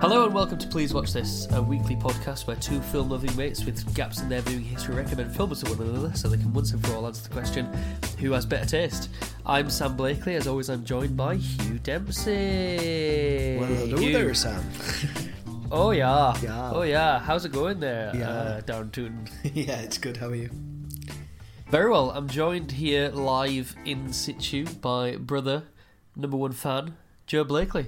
[0.00, 3.64] Hello and welcome to Please Watch This, a weekly podcast where two film loving mates
[3.64, 6.72] with gaps in their viewing history recommend films to one another so they can once
[6.72, 7.66] and for all answer the question
[8.18, 9.10] who has better taste.
[9.44, 13.58] I'm Sam Blakely, as always, I'm joined by Hugh Dempsey.
[13.60, 14.12] Well, hello Hugh.
[14.12, 14.64] there, Sam.
[15.72, 16.34] Oh, yeah.
[16.42, 16.72] Yeah.
[16.74, 17.20] Oh, yeah.
[17.20, 18.28] How's it going there, Yeah.
[18.28, 19.28] uh, down Tooting?
[19.54, 20.16] yeah, it's good.
[20.16, 20.50] How are you?
[21.68, 22.10] Very well.
[22.10, 25.62] I'm joined here live in situ by brother,
[26.16, 26.96] number one fan,
[27.28, 27.86] Joe Blakely.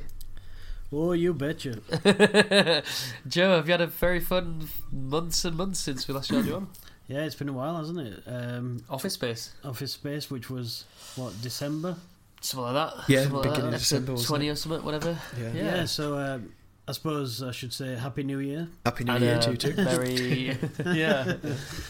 [0.92, 1.80] Oh, you betcha.
[3.26, 6.56] Joe, have you had a very fun months and months since we last had you
[6.56, 6.68] on?
[7.08, 8.22] Yeah, it's been a while, hasn't it?
[8.26, 9.52] Um, Office Space.
[9.64, 10.84] Office Space, which was
[11.16, 11.96] what December.
[12.40, 13.08] Something like that.
[13.08, 13.76] Yeah, something like beginning that.
[13.76, 15.18] of December, Episode wasn't twenty or something, whatever.
[15.40, 15.52] Yeah.
[15.52, 15.84] Yeah.
[15.84, 16.52] so um,
[16.88, 18.68] I suppose I should say Happy New Year.
[18.84, 19.72] Happy New And, Year uh, to you too.
[19.72, 20.14] Very,
[20.86, 21.22] yeah.
[21.24, 21.48] Happy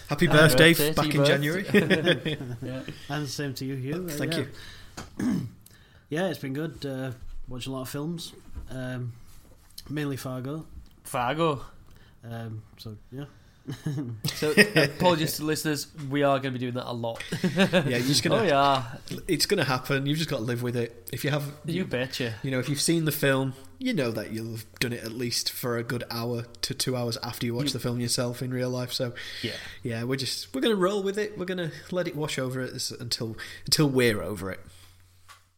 [0.09, 1.27] Happy birthday, birthday back you in both.
[1.27, 1.67] January.
[2.63, 2.81] yeah.
[3.09, 4.07] And same to you, Hugh.
[4.09, 4.45] Uh, Thank yeah.
[5.19, 5.41] you.
[6.11, 6.85] Yeah, it's been good.
[6.85, 7.13] Uh,
[7.49, 8.35] watched a lot of films,
[8.73, 9.13] um,
[9.89, 10.67] mainly Fargo.
[11.05, 11.61] Fargo.
[12.29, 13.25] Um, so yeah,
[14.35, 17.23] So apologies to listeners, we are going to be doing that a lot.
[17.57, 18.37] yeah, you're just gonna.
[18.37, 18.85] Oh yeah,
[19.29, 20.07] It's gonna happen.
[20.07, 21.09] You've just got to live with it.
[21.13, 22.35] If you have, you betcha.
[22.43, 25.13] you know, if you've seen the film, you know that you'll have done it at
[25.13, 28.41] least for a good hour to two hours after you watch You- the film yourself
[28.43, 28.93] in real life.
[28.93, 29.53] So Yeah.
[29.83, 31.37] yeah, we're just we're gonna roll with it.
[31.37, 33.37] We're gonna let it wash over us until
[33.67, 34.61] until we're over it.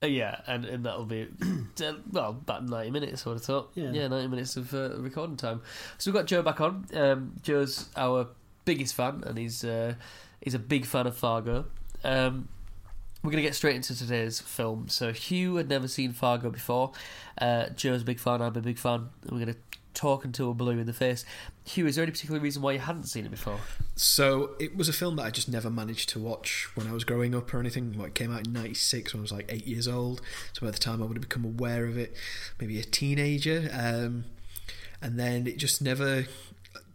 [0.04, 1.26] Uh, yeah, and, and that'll be
[1.82, 3.26] uh, well about ninety minutes.
[3.26, 3.70] I would have thought.
[3.74, 3.90] Yeah.
[3.90, 5.62] yeah ninety minutes of uh, recording time.
[5.96, 6.86] So we've got Joe back on.
[6.92, 8.28] Um, Joe's our
[8.66, 9.94] biggest fan, and he's uh,
[10.42, 11.64] he's a big fan of Fargo.
[12.02, 12.48] Um,
[13.22, 14.88] we're gonna get straight into today's film.
[14.88, 16.92] So Hugh had never seen Fargo before.
[17.38, 18.42] Uh, Joe's a big fan.
[18.42, 19.08] I'm a big fan.
[19.30, 19.56] We're gonna
[19.94, 21.24] talk until we're blue in the face.
[21.64, 23.58] Hugh, is there any particular reason why you hadn't seen it before?
[23.96, 27.04] So it was a film that I just never managed to watch when I was
[27.04, 27.94] growing up or anything.
[27.96, 30.20] Well, it came out in '96 when I was like eight years old.
[30.52, 32.14] So by the time I would have become aware of it,
[32.60, 34.24] maybe a teenager, um,
[35.00, 36.26] and then it just never.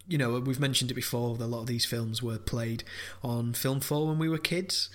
[0.06, 1.36] You know, we've mentioned it before.
[1.36, 2.82] that A lot of these films were played
[3.22, 4.90] on Film Four when we were kids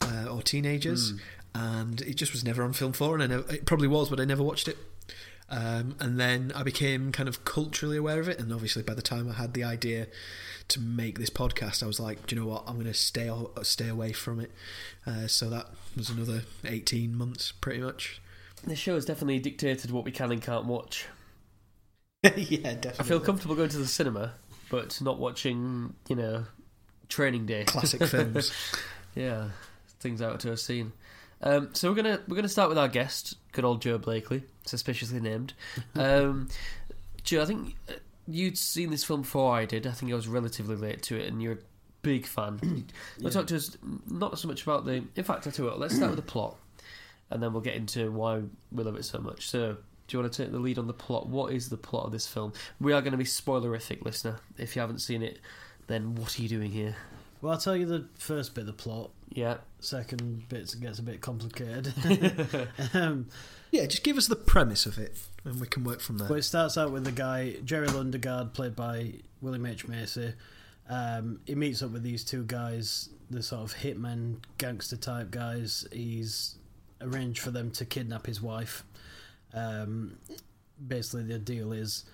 [0.00, 1.14] uh, or teenagers,
[1.54, 3.14] and it just was never on Film Four.
[3.14, 4.78] And I never, it probably was, but I never watched it.
[5.50, 9.02] Um, and then I became kind of culturally aware of it, and obviously by the
[9.02, 10.06] time I had the idea
[10.68, 12.64] to make this podcast, I was like, do you know what?
[12.66, 13.30] I'm going to stay
[13.62, 14.52] stay away from it.
[15.04, 15.66] Uh, so that
[15.96, 18.20] was another 18 months, pretty much.
[18.64, 21.06] The show has definitely dictated what we can and can't watch.
[22.22, 22.30] yeah,
[22.74, 22.96] definitely.
[22.98, 24.34] I feel comfortable going to the cinema,
[24.70, 26.44] but not watching, you know,
[27.08, 27.64] Training Day.
[27.64, 28.52] Classic films.
[29.16, 29.48] Yeah,
[29.98, 30.92] things out to have seen.
[31.42, 35.20] Um, so we're gonna we're gonna start with our guest, good old Joe Blakely, suspiciously
[35.20, 35.54] named.
[35.94, 36.48] Um,
[37.24, 37.94] Joe, I think uh,
[38.28, 39.86] you'd seen this film before I did.
[39.86, 41.58] I think I was relatively late to it, and you're a
[42.02, 42.86] big fan.
[43.18, 43.30] Yeah.
[43.30, 43.76] talk to us
[44.08, 45.04] not so much about the.
[45.16, 46.56] In fact, I tell you what, let's start with the plot,
[47.30, 49.48] and then we'll get into why we love it so much.
[49.48, 49.76] So.
[50.06, 51.28] Do you want to take the lead on the plot?
[51.28, 52.52] What is the plot of this film?
[52.80, 54.40] We are going to be spoilerific, listener.
[54.58, 55.38] If you haven't seen it,
[55.86, 56.96] then what are you doing here?
[57.40, 59.10] Well, I'll tell you the first bit of the plot.
[59.30, 59.58] Yeah.
[59.78, 61.92] Second bit gets a bit complicated.
[62.94, 63.28] um,
[63.70, 66.28] yeah, just give us the premise of it, and we can work from there.
[66.28, 70.34] But it starts out with the guy Jerry Lundegaard, played by William H Macy.
[70.88, 75.86] Um, he meets up with these two guys, the sort of hitmen, gangster type guys.
[75.92, 76.56] He's
[77.00, 78.84] arranged for them to kidnap his wife.
[79.54, 80.18] Um,
[80.86, 82.04] basically, the deal is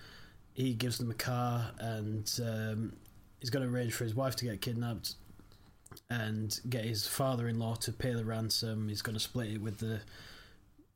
[0.53, 2.93] he gives them a car, and um,
[3.39, 5.13] he's going to arrange for his wife to get kidnapped
[6.09, 8.89] and get his father-in-law to pay the ransom.
[8.89, 10.01] He's going to split it with the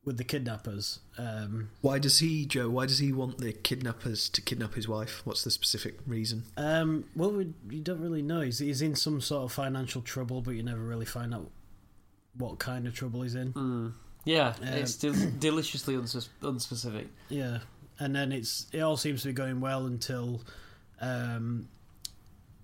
[0.04, 1.00] with the kidnappers.
[1.20, 2.70] Um, Why does he, Joe?
[2.70, 5.22] Why does he want the kidnappers to kidnap his wife?
[5.26, 6.44] What's the specific reason?
[6.58, 8.42] Um, well, we, you don't really know.
[8.42, 11.52] He's, he's in some sort of financial trouble, but you never really find out
[12.36, 13.54] what kind of trouble he's in.
[13.54, 13.94] Mm.
[14.26, 17.06] Yeah, Um, it's del- deliciously unsus- unspecific.
[17.30, 17.60] Yeah,
[18.00, 20.42] and then it's it all seems to be going well until
[21.00, 21.68] um,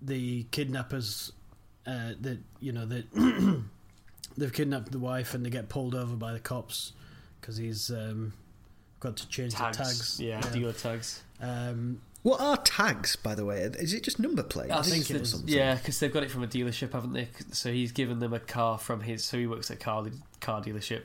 [0.01, 1.31] the kidnappers,
[1.85, 3.05] uh, that you know that
[4.37, 6.93] they've kidnapped the wife and they get pulled over by the cops
[7.39, 8.33] because he's um,
[8.99, 9.77] got to change Tags.
[9.77, 10.19] the tags.
[10.19, 11.21] Yeah, dealer tags.
[11.41, 13.61] Um, What are tags, by the way?
[13.61, 14.71] Is it just number plates?
[14.71, 15.53] I think think it it's, is something.
[15.55, 17.29] yeah, because they've got it from a dealership, haven't they?
[17.51, 19.23] So he's given them a car from his.
[19.23, 20.05] So he works at a car
[20.41, 21.03] car dealership.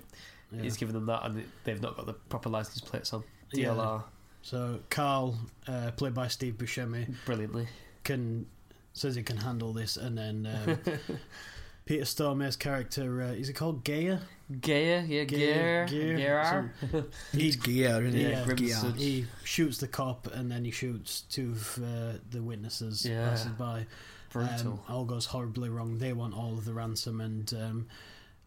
[0.50, 0.62] yeah.
[0.62, 3.22] He's given them that, and they've not got the proper license plates on.
[3.52, 3.68] Yeah.
[3.68, 4.02] DLR,
[4.40, 5.38] So Carl,
[5.68, 7.68] uh, played by Steve Buscemi, brilliantly.
[8.02, 8.46] can
[8.92, 10.78] says he can handle this, and then um,
[11.84, 14.18] Peter Stormare's character uh, is it called Gaia?
[14.60, 17.04] Gear, yeah, gear, Gear, Gear, gear.
[17.32, 18.30] It's gear, isn't it?
[18.46, 18.92] Yeah, gear.
[18.96, 23.28] He shoots the cop, and then he shoots two of uh, the witnesses Yeah.
[23.30, 23.86] passing by.
[24.30, 24.72] Brutal.
[24.72, 25.98] Um, all goes horribly wrong.
[25.98, 27.86] They want all of the ransom, and um,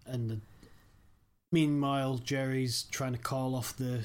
[0.06, 0.40] and the,
[1.52, 4.02] meanwhile Jerry's trying to call off the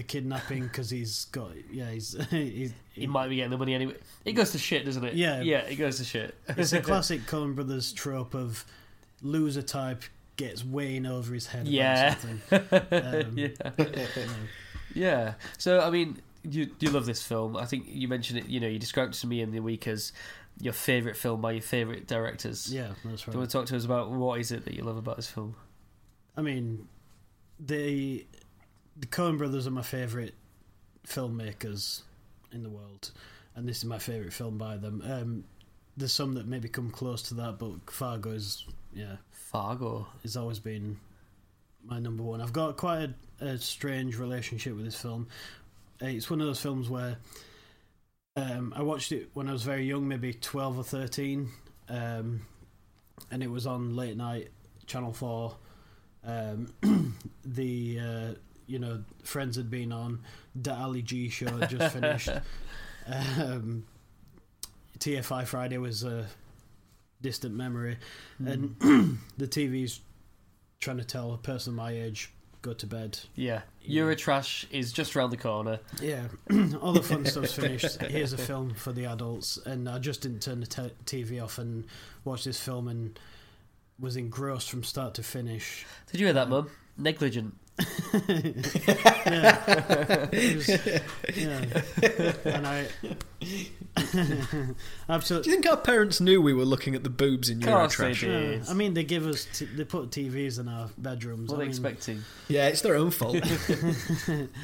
[0.00, 3.96] the kidnapping because he's got yeah he's, he's He might be getting the money anyway.
[4.24, 5.12] It goes to shit, doesn't it?
[5.12, 5.42] Yeah.
[5.42, 6.34] yeah, it goes to shit.
[6.48, 8.64] it's a classic Coen Brothers trope of
[9.20, 10.04] loser type
[10.36, 12.14] gets way in over his head Yeah.
[12.50, 13.48] Um, yeah,
[14.94, 15.34] yeah.
[15.58, 17.54] So I mean, you you love this film.
[17.54, 18.48] I think you mentioned it.
[18.48, 20.14] You know, you described it to me in the week as
[20.58, 22.72] your favorite film by your favorite directors.
[22.72, 24.82] yeah, that's Do you want to talk to us about what is it that you
[24.82, 25.56] love about this film?
[26.38, 26.88] I mean,
[27.58, 28.26] the
[28.96, 30.34] the Coen Brothers are my favorite
[31.06, 32.02] filmmakers
[32.52, 33.10] in the world,
[33.54, 35.02] and this is my favorite film by them.
[35.04, 35.44] Um,
[35.96, 40.06] there's some that maybe come close to that, but Fargo is yeah Fargo.
[40.22, 40.98] has always been
[41.84, 42.40] my number one.
[42.40, 43.10] I've got quite
[43.40, 45.28] a, a strange relationship with this film.
[46.02, 47.16] Uh, It's one of those films where
[48.36, 51.48] um, I watched it when I was very young, maybe twelve or thirteen,
[51.88, 52.42] um,
[53.30, 54.48] and it was on late night
[54.86, 55.56] Channel Four.
[56.24, 56.72] Um,
[57.44, 58.34] the uh,
[58.70, 60.20] you know Friends had been on.
[60.54, 62.28] The Ali G show had just finished.
[63.06, 63.84] um,
[64.98, 66.26] TFI Friday was a
[67.20, 67.98] distant memory,
[68.38, 68.76] and
[69.38, 70.00] the TV's
[70.80, 72.32] trying to tell a person my age
[72.62, 73.18] go to bed.
[73.34, 74.02] Yeah, Yeah.
[74.02, 75.80] Eurotrash is just around the corner.
[76.00, 76.24] Yeah,
[76.80, 78.00] all the fun stuff's finished.
[78.02, 80.92] Here's a film for the adults, and I just didn't turn the te-
[81.26, 81.86] TV off and
[82.24, 83.18] watch this film, and
[83.98, 85.86] was engrossed from start to finish.
[86.10, 86.70] Did you hear that, Mum?
[86.96, 87.54] Negligent.
[88.12, 90.68] Yeah, It was-
[91.36, 91.64] yeah.
[92.44, 92.86] and I
[93.96, 98.12] Do you think our parents knew we were looking at the boobs in Course they
[98.12, 98.64] Eurotrash?
[98.64, 101.50] Yeah, I mean, they give us, t- they put TVs in our bedrooms.
[101.50, 102.22] What I are they mean, expecting?
[102.48, 103.36] Yeah, it's their own fault.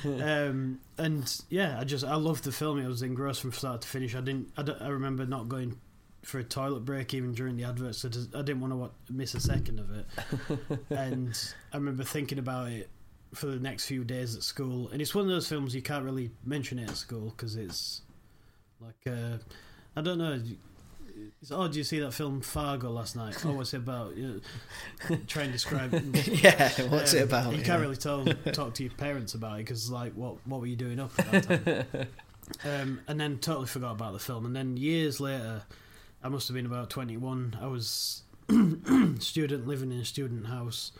[0.04, 2.78] um, and yeah, I just I loved the film.
[2.78, 4.14] It was engrossed from start to finish.
[4.14, 4.52] I didn't.
[4.56, 5.76] I, don't- I remember not going
[6.22, 7.98] for a toilet break even during the adverts.
[7.98, 10.06] So I didn't want to miss a second of it.
[10.90, 11.38] and
[11.72, 12.88] I remember thinking about it
[13.34, 14.88] for the next few days at school.
[14.90, 18.02] And it's one of those films you can't really mention it at school because it's
[18.80, 19.38] like uh,
[19.96, 20.40] I don't know.
[21.40, 23.42] It's, oh, did you see that film Fargo last night?
[23.46, 24.16] Oh, what's it about?
[24.16, 24.42] You
[25.08, 25.92] know, try and describe.
[26.14, 27.52] yeah, what's Um, it about?
[27.52, 27.64] You yeah.
[27.64, 30.76] can't really tell, talk to your parents about it because, like, what what were you
[30.76, 32.06] doing up at that time?
[32.64, 34.44] um, and then totally forgot about the film.
[34.44, 35.62] And then years later,
[36.22, 37.56] I must have been about twenty one.
[37.62, 38.22] I was
[39.18, 40.92] student living in a student house,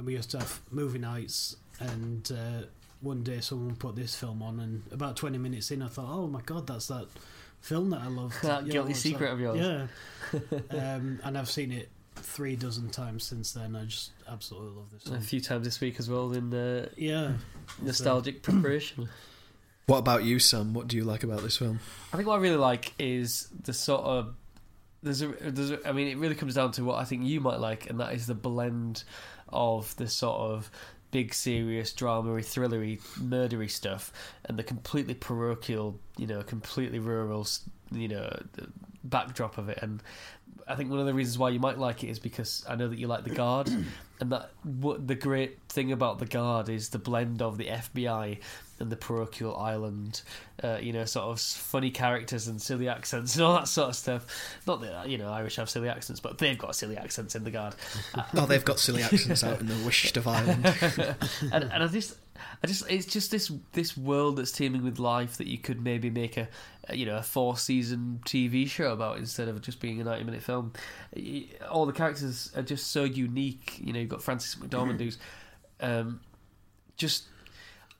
[0.00, 1.56] and we used to have movie nights.
[1.78, 2.66] And uh,
[3.00, 6.26] one day, someone put this film on, and about twenty minutes in, I thought, "Oh
[6.26, 7.06] my god, that's that."
[7.60, 8.34] Film that I love.
[8.42, 9.32] That Yeah, guilty what's secret that?
[9.34, 9.88] of yours.
[10.32, 10.40] Yeah,
[10.94, 13.76] um, and I've seen it three dozen times since then.
[13.76, 15.16] I just absolutely love this Film.
[15.16, 17.32] A few times this week as well in uh, Yeah,
[17.82, 19.08] nostalgic preparation.
[19.86, 20.72] What about you, Sam?
[20.72, 21.80] What do you like about this film?
[22.12, 24.36] I think what I really like is the sort of
[25.02, 27.40] there's a there's a, I mean it really comes down to what I think you
[27.40, 29.02] might like, and that is the blend
[29.52, 30.70] of the sort of
[31.10, 34.12] big serious dramery thrillery murdery stuff
[34.44, 37.44] and the completely parochial you know completely rural
[37.90, 38.30] you know
[39.04, 39.78] backdrop of it.
[39.82, 40.02] And
[40.66, 42.88] I think one of the reasons why you might like it is because I know
[42.88, 43.70] that you like the guard
[44.20, 48.38] and that what the great thing about the guard is the blend of the FBI
[48.78, 50.22] and the parochial island
[50.62, 53.96] uh, you know sort of funny characters and silly accents and all that sort of
[53.96, 54.26] stuff
[54.66, 57.50] not that you know Irish have silly accents but they've got silly accents in the
[57.50, 57.74] guard
[58.34, 60.64] Oh, they've got silly accents out in the wished of Ireland.
[61.52, 62.16] and, and I just,
[62.62, 66.10] I just, it's just this this world that's teeming with life that you could maybe
[66.10, 66.48] make a,
[66.92, 70.42] you know a four season TV show about instead of just being a ninety minute
[70.42, 70.72] film.
[71.70, 73.78] All the characters are just so unique.
[73.80, 75.18] You know, you've got Frances McDormand who's
[75.80, 76.20] um,
[76.96, 77.24] just,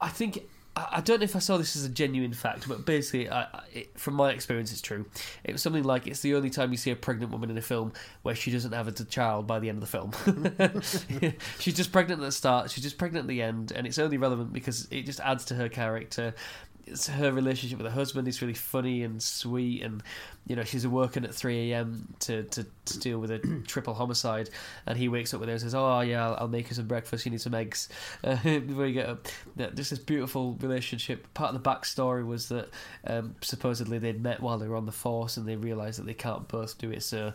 [0.00, 0.42] I think.
[0.90, 3.62] I don't know if I saw this as a genuine fact, but basically, I, I,
[3.72, 5.06] it, from my experience, it's true.
[5.44, 7.62] It was something like it's the only time you see a pregnant woman in a
[7.62, 11.32] film where she doesn't have a child by the end of the film.
[11.58, 14.16] she's just pregnant at the start, she's just pregnant at the end, and it's only
[14.16, 16.34] relevant because it just adds to her character.
[16.86, 20.02] It's her relationship with her husband is really funny and sweet, and
[20.46, 22.12] you know she's working at three a.m.
[22.20, 24.50] to to, to deal with a triple homicide,
[24.86, 26.86] and he wakes up with her and says, "Oh yeah, I'll, I'll make her some
[26.86, 27.24] breakfast.
[27.24, 27.88] You need some eggs."
[28.24, 31.32] Uh, before you get up, Yeah, just this beautiful relationship.
[31.34, 32.68] Part of the backstory was that
[33.06, 36.14] um, supposedly they'd met while they were on the force, and they realised that they
[36.14, 37.32] can't both do it, so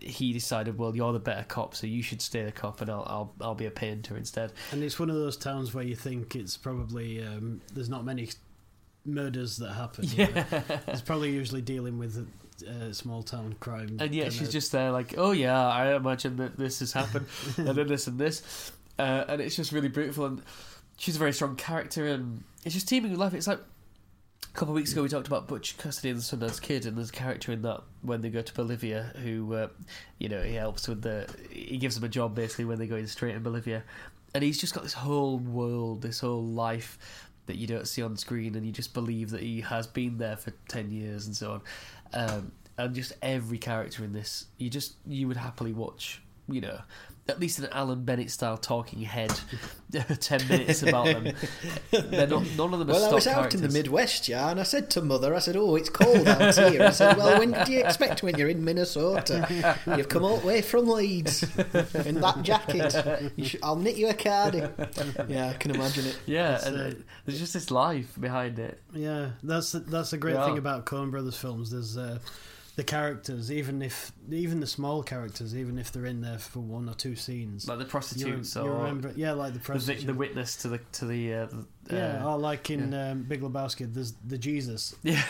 [0.00, 3.04] he decided, well, you're the better cop, so you should stay the cop, and I'll
[3.06, 4.52] I'll, I'll be a painter instead.
[4.72, 8.28] and it's one of those towns where you think it's probably um, there's not many
[9.06, 10.04] murders that happen.
[10.08, 10.44] you know.
[10.50, 12.28] Yeah, It's probably usually dealing with
[12.68, 13.96] uh, small town crime.
[14.00, 17.68] and yeah, she's just there like, oh yeah, I imagine that this has happened, and
[17.68, 20.42] then this and this, uh, and it's just really beautiful, and
[20.96, 23.34] she's a very strong character, and it's just teeming with life.
[23.34, 23.60] It's like.
[24.42, 26.96] A couple of weeks ago, we talked about Butch Cassidy and the Sundance Kid, and
[26.96, 29.68] there's a character in that when they go to Bolivia who, uh,
[30.18, 31.28] you know, he helps with the.
[31.50, 33.82] He gives them a job basically when they go in straight in Bolivia,
[34.34, 36.98] and he's just got this whole world, this whole life
[37.46, 40.36] that you don't see on screen, and you just believe that he has been there
[40.36, 41.60] for ten years and so on.
[42.12, 46.22] Um, and just every character in this, you just you would happily watch.
[46.48, 46.80] You know,
[47.28, 49.32] at least an Alan Bennett style talking head,
[50.20, 51.34] ten minutes about them.
[51.90, 53.60] They're not, none of them are Well, I was out characters.
[53.60, 56.54] in the Midwest, yeah, and I said to mother, I said, "Oh, it's cold out
[56.54, 59.76] here." I said, "Well, when did you expect when you're in Minnesota?
[59.96, 61.42] You've come all the way from Leeds
[62.06, 63.32] in that jacket.
[63.36, 64.62] You should, I'll knit you a cardi."
[65.28, 66.18] Yeah, I can imagine it.
[66.26, 66.92] Yeah, and uh, uh,
[67.24, 68.80] there's just this life behind it.
[68.94, 70.46] Yeah, that's that's a great Yeah.
[70.46, 71.70] thing about Coen Brothers films.
[71.70, 72.18] There's uh,
[72.76, 76.88] the characters, even if even the small characters, even if they're in there for one
[76.88, 79.12] or two scenes, Like the prostitutes you or remember.
[79.16, 80.06] Yeah, like the the, prostitute.
[80.06, 81.46] the witness to the to the, uh,
[81.90, 85.22] yeah, uh, or like in um, Big Lebowski, there's the Jesus, yeah.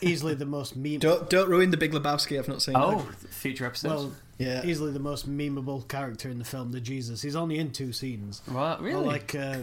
[0.00, 0.98] easily the most meme.
[0.98, 2.36] Don't don't ruin the Big Lebowski.
[2.36, 2.74] I've not seen.
[2.76, 3.28] Oh, that.
[3.28, 3.94] future episodes.
[3.94, 4.64] Well, yeah.
[4.64, 7.22] easily the most memeable character in the film, the Jesus.
[7.22, 8.42] He's only in two scenes.
[8.48, 9.04] right, Or really?
[9.04, 9.58] like, uh,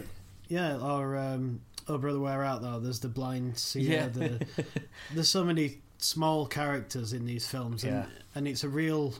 [0.48, 2.78] yeah, or um, Oh Brother Where Art Thou?
[2.78, 3.90] There's the blind seer.
[3.92, 4.08] Yeah.
[4.08, 4.46] The,
[5.14, 8.06] there's so many small characters in these films, and, Yeah.
[8.34, 9.14] and it's a real.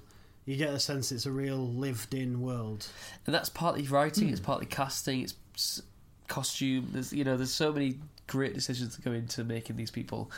[0.45, 2.87] You get a sense it's a real lived-in world.
[3.27, 4.29] and that's partly writing.
[4.29, 4.33] Hmm.
[4.33, 5.23] It's partly casting.
[5.23, 5.83] It's
[6.29, 6.89] costume.
[6.93, 10.31] There's you know there's so many great decisions that go into making these people.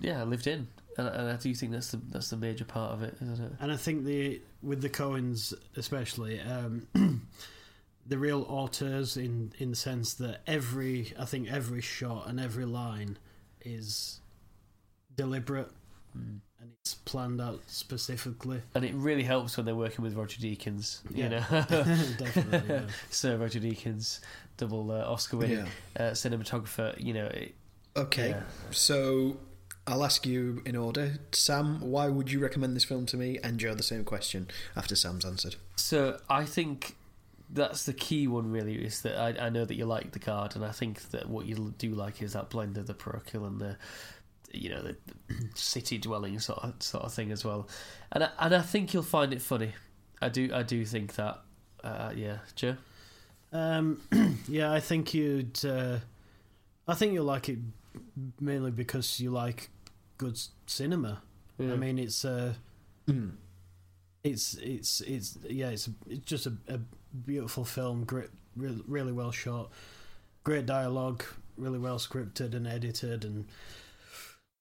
[0.00, 3.02] Yeah, lived in, and, and I do think that's the that's the major part of
[3.02, 3.52] it, isn't it?
[3.60, 6.86] And I think the with the Coens especially, um,
[8.06, 12.64] the real auteurs in in the sense that every I think every shot and every
[12.64, 13.18] line
[13.62, 14.20] is
[15.16, 15.70] deliberate
[16.16, 16.40] Mm.
[16.62, 18.62] and it's planned out specifically.
[18.74, 21.00] And it really helps when they're working with Roger Deakins.
[21.14, 21.28] You Yeah.
[21.28, 21.40] know,
[22.18, 22.74] Definitely.
[22.74, 22.86] Yeah.
[23.10, 24.20] Sir Roger Deakins,
[24.56, 26.02] double uh, Oscar winning yeah.
[26.02, 26.98] uh, cinematographer.
[26.98, 27.54] You know, it,
[27.96, 28.30] Okay.
[28.30, 28.42] yeah.
[28.70, 29.36] So
[29.86, 31.18] I'll ask you in order.
[31.32, 33.38] Sam, why would you recommend this film to me?
[33.42, 35.56] And Joe, the same question after Sam's answered.
[35.76, 36.96] So I think
[37.50, 38.50] that's the key one.
[38.50, 41.28] Really, is that I, I know that you like the Guard, and I think that
[41.28, 43.76] what you do like is that blend of the parochial and the
[44.62, 44.96] you know the
[45.54, 47.68] city dwelling sort of sort of thing as well.
[48.12, 49.72] And I, and I think you'll find it funny.
[50.22, 51.40] I do I do think that.
[51.84, 52.76] Uh, yeah, Joe.
[53.52, 54.00] Um,
[54.48, 55.64] yeah, I think you'd.
[55.64, 55.98] Uh,
[56.88, 57.58] I think you'll like it
[58.40, 59.68] mainly because you like
[60.18, 61.22] good cinema.
[61.58, 61.72] Yeah.
[61.72, 62.24] I mean, it's.
[62.24, 62.54] Uh,
[63.08, 63.34] Mm.
[64.24, 66.80] it's it's it's yeah it's it's just a, a
[67.24, 69.70] beautiful film great really, really well shot
[70.42, 71.22] great dialogue
[71.56, 73.46] really well scripted and edited and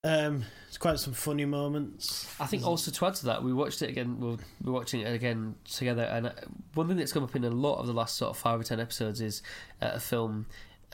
[0.06, 3.82] um it's quite some funny moments I think also to add to that, we watched
[3.82, 4.20] it again.
[4.20, 6.32] We're, we're watching it again together, and uh,
[6.74, 8.64] one thing that's come up in a lot of the last sort of five or
[8.64, 9.42] ten episodes is
[9.82, 10.46] uh, a film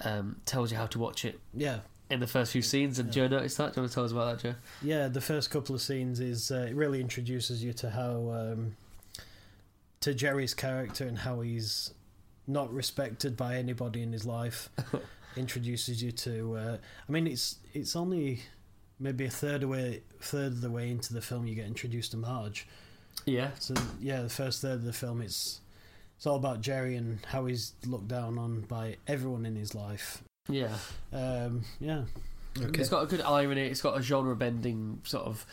[0.05, 1.79] um, tells you how to watch it yeah
[2.11, 2.99] in the first few scenes.
[2.99, 3.27] And Yeah.
[3.27, 3.73] Joe noticed that.
[3.73, 4.55] Do you want to tell us about that, Joe?
[4.83, 8.75] yeah the first couple of scenes is uh, it really introduces you to how um
[10.01, 11.93] to Jerry's character and how he's
[12.47, 14.69] not respected by anybody in his life
[15.35, 16.77] introduces you to uh,
[17.07, 18.41] I mean it's it's only
[19.01, 22.17] maybe a third away third of the way into the film you get introduced to
[22.17, 22.67] Marge
[23.25, 25.59] Yeah, so yeah the first third of the film it's
[26.17, 30.23] it's all about Jerry and how he's looked down on by everyone in his life
[30.47, 30.75] yeah.
[31.11, 32.03] um, yeah
[32.59, 32.81] Okay.
[32.81, 33.61] It's got a good irony.
[33.61, 35.45] It's got a genre bending sort of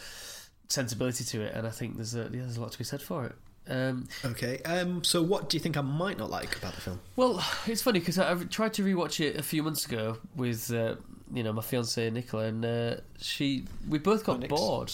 [0.69, 3.03] sensibility to it, and I think there's a yeah, there's a lot to be said
[3.03, 3.35] for it.
[3.71, 4.61] Um, Okay.
[4.65, 5.05] Um.
[5.05, 7.01] So, what do you think I might not like about the film?
[7.17, 10.73] Well, it's funny because I I tried to rewatch it a few months ago with
[10.73, 10.97] uh,
[11.33, 14.49] you know my fiance Nicola, and uh, she we both got Onyx.
[14.51, 14.93] bored.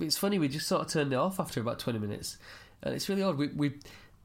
[0.00, 2.38] It's funny we just sort of turned it off after about twenty minutes,
[2.82, 3.36] and it's really odd.
[3.36, 3.74] We we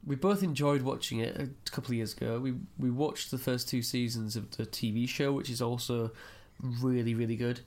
[0.06, 2.38] we both enjoyed watching it a couple of years ago.
[2.40, 6.10] We we watched the first two seasons of the TV show, which is also
[6.60, 7.60] really really good.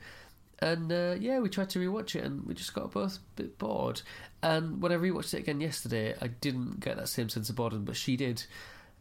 [0.60, 3.58] And uh, yeah, we tried to rewatch it, and we just got both a bit
[3.58, 4.02] bored.
[4.42, 7.84] And when I rewatched it again yesterday, I didn't get that same sense of boredom,
[7.84, 8.46] but she did.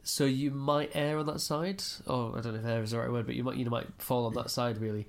[0.04, 2.99] So you might err on that side, or I don't know if err is the
[2.99, 5.06] right word, but you might you might fall on that side really.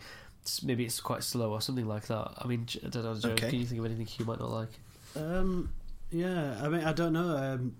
[0.63, 2.33] Maybe it's quite slow or something like that.
[2.37, 3.15] I mean, I don't know.
[3.15, 3.49] Joe, Okay.
[3.49, 4.69] Can you think of anything you might not like?
[5.15, 5.71] Um,
[6.11, 7.35] yeah, I mean, I don't know.
[7.35, 7.75] Um,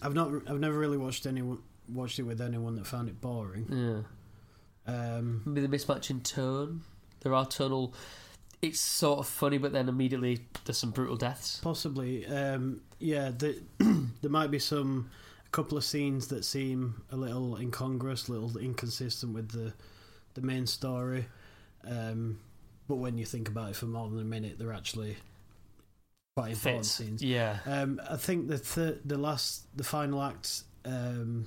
[0.00, 4.04] I've not, I've never really watched anyone watched it with anyone that found it boring.
[4.86, 6.82] Yeah, Um, maybe the mismatch in tone.
[7.20, 7.92] There are tonal.
[8.62, 11.58] It's sort of funny, but then immediately there's some brutal deaths.
[11.62, 13.30] possibly, um, yeah.
[13.36, 13.60] The,
[14.22, 15.10] there might be some
[15.48, 19.72] a couple of scenes that seem a little incongruous, a little inconsistent with the
[20.34, 21.26] the main story.
[21.84, 22.40] Um,
[22.86, 25.16] but when you think about it for more than a minute, they're actually
[26.36, 26.90] quite important Fits.
[26.90, 27.22] scenes.
[27.22, 31.46] Yeah, Um, I think the thir- the last, the final act um,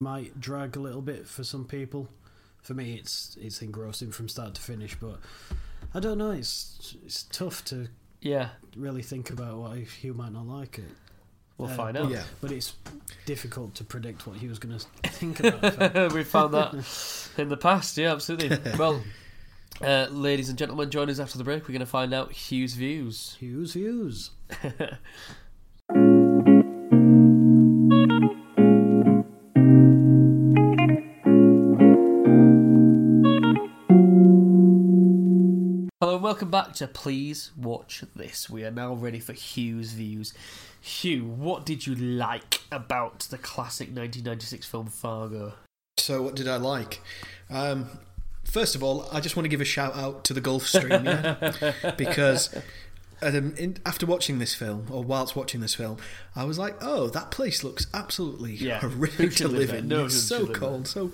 [0.00, 2.08] might drag a little bit for some people.
[2.62, 5.20] For me, it's it's engrossing from start to finish, but
[5.94, 6.30] I don't know.
[6.30, 7.88] It's it's tough to
[8.20, 8.50] yeah.
[8.76, 10.90] really think about why you might not like it.
[11.58, 12.10] We'll Uh, find out.
[12.10, 12.24] Yeah.
[12.40, 12.74] But it's
[13.26, 16.12] difficult to predict what he was going to think about.
[16.12, 16.74] we found that
[17.38, 17.96] in the past.
[17.96, 18.58] Yeah, absolutely.
[18.78, 19.02] Well,
[19.80, 21.62] uh, ladies and gentlemen, join us after the break.
[21.64, 23.36] We're going to find out Hugh's views.
[23.40, 24.30] Hugh's views.
[36.24, 38.48] Welcome back to Please Watch This.
[38.48, 40.32] We are now ready for Hugh's views.
[40.80, 45.52] Hugh, what did you like about the classic 1996 film Fargo?
[45.98, 47.02] So, what did I like?
[47.50, 47.98] Um,
[48.42, 51.04] first of all, I just want to give a shout out to the Gulf Stream,
[51.04, 51.92] yeah?
[51.98, 52.56] because
[53.20, 55.98] um, in, after watching this film, or whilst watching this film,
[56.34, 59.88] I was like, "Oh, that place looks absolutely Yeah, horrific to live in.
[59.88, 61.12] No it's so live cold, so."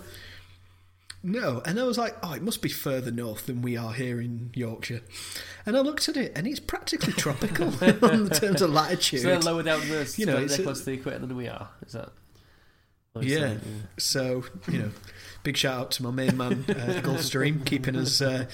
[1.22, 4.20] No, and I was like, oh, it must be further north than we are here
[4.20, 5.02] in Yorkshire.
[5.66, 9.20] And I looked at it, and it's practically tropical in terms of latitude.
[9.20, 11.68] So they're lower down the, You know, they're a- to the equator than we are.
[11.86, 12.08] Is that?
[13.12, 13.56] what Yeah.
[13.98, 14.90] So you know,
[15.42, 18.46] big shout out to my main man, uh, Gulfstream, keeping us uh,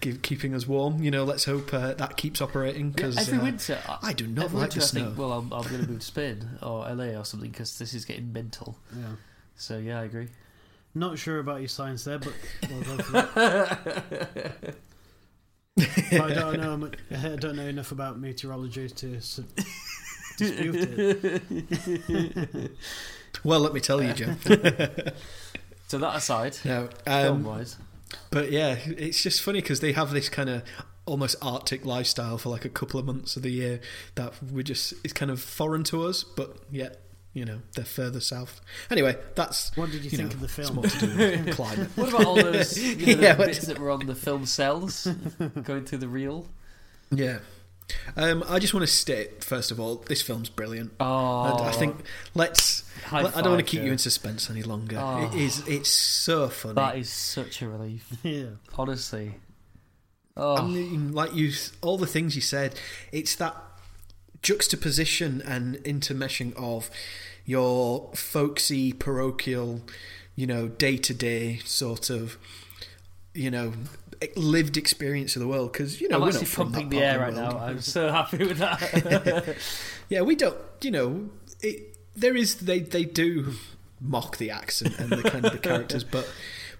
[0.00, 1.02] give, keeping us warm.
[1.02, 4.26] You know, let's hope uh, that keeps operating Yeah, because every uh, winter, I do
[4.28, 5.04] not like winter the I snow.
[5.06, 7.92] think, well, I'm, I'm going to move to Spain or LA or something because this
[7.94, 8.78] is getting mental.
[8.96, 9.02] Yeah.
[9.56, 10.28] So yeah, I agree.
[10.94, 12.32] Not sure about your science there, but
[12.70, 14.74] we'll for that.
[15.76, 16.76] But I don't know.
[16.76, 19.40] mu- I don't know enough about meteorology to s-
[20.38, 22.70] dispute it.
[23.44, 24.34] well, let me tell you, Joe.
[25.86, 27.76] So that aside, no, um, wise,
[28.30, 30.62] but yeah, it's just funny because they have this kind of
[31.04, 33.80] almost Arctic lifestyle for like a couple of months of the year
[34.14, 37.00] that we just it's kind of foreign to us, but yet.
[37.34, 38.60] You know, they're further south.
[38.90, 40.74] Anyway, that's What did you, you think know, of the it's film?
[40.76, 41.88] more to do with climate.
[41.96, 45.06] what about all those you know, Yeah, the bits that were on the film cells
[45.62, 46.46] going through the reel?
[47.10, 47.38] Yeah.
[48.16, 50.92] Um, I just want to state, first of all, this film's brilliant.
[51.00, 51.96] Oh, I, I think
[52.34, 52.82] let's.
[53.12, 54.96] I don't want to keep you in suspense any longer.
[54.98, 55.26] Oh.
[55.26, 55.66] It is.
[55.68, 56.74] It's so funny.
[56.76, 58.44] That is such a relief, yeah.
[58.78, 59.34] honestly.
[60.36, 62.74] Oh, I mean, like you, all the things you said.
[63.12, 63.54] It's that
[64.42, 66.90] juxtaposition and intermeshing of
[67.44, 69.82] your folksy, parochial,
[70.36, 72.38] you know, day to day sort of,
[73.34, 73.72] you know,
[74.36, 75.72] lived experience of the world.
[75.72, 77.58] Because you know, I'm we're actually not from pumping the air right the now.
[77.58, 79.56] I'm so happy with that.
[80.08, 80.56] Yeah, we don't.
[80.82, 81.30] You know,
[81.62, 83.54] it, there is they they do
[84.00, 86.30] mock the accent and the kind of the characters, but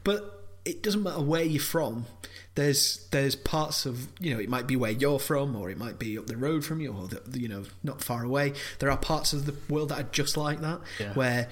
[0.04, 2.06] but it doesn't matter where you're from.
[2.54, 5.98] There's there's parts of you know it might be where you're from, or it might
[5.98, 8.52] be up the road from you, or the, you know not far away.
[8.78, 11.14] There are parts of the world that are just like that, Yeah.
[11.14, 11.48] where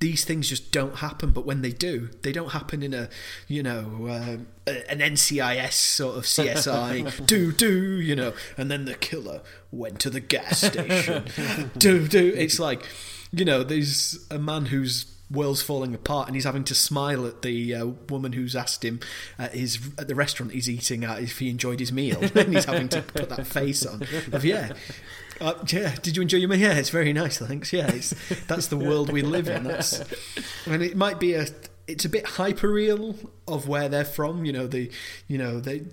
[0.00, 1.30] these things just don't happen.
[1.32, 3.10] But when they do, they don't happen in a
[3.46, 8.94] you know uh, an NCIS sort of CSI do do you know, and then the
[8.94, 11.24] killer went to the gas station
[11.76, 12.32] do do.
[12.34, 12.86] It's like
[13.32, 17.42] you know, there's a man whose world's falling apart, and he's having to smile at
[17.42, 19.00] the uh, woman who's asked him
[19.38, 22.64] at his at the restaurant he's eating at if he enjoyed his meal, and he's
[22.64, 24.72] having to put that face on of yeah.
[25.40, 26.58] Uh, yeah, did you enjoy your meal?
[26.58, 27.72] Yeah, it's very nice, thanks.
[27.72, 27.90] Yeah,
[28.48, 29.62] that's the world we live in.
[29.62, 30.02] That's,
[30.66, 31.46] and it might be a,
[31.86, 33.14] it's a bit hyper real
[33.46, 34.44] of where they're from.
[34.44, 34.90] You know, the,
[35.28, 35.84] you know, they,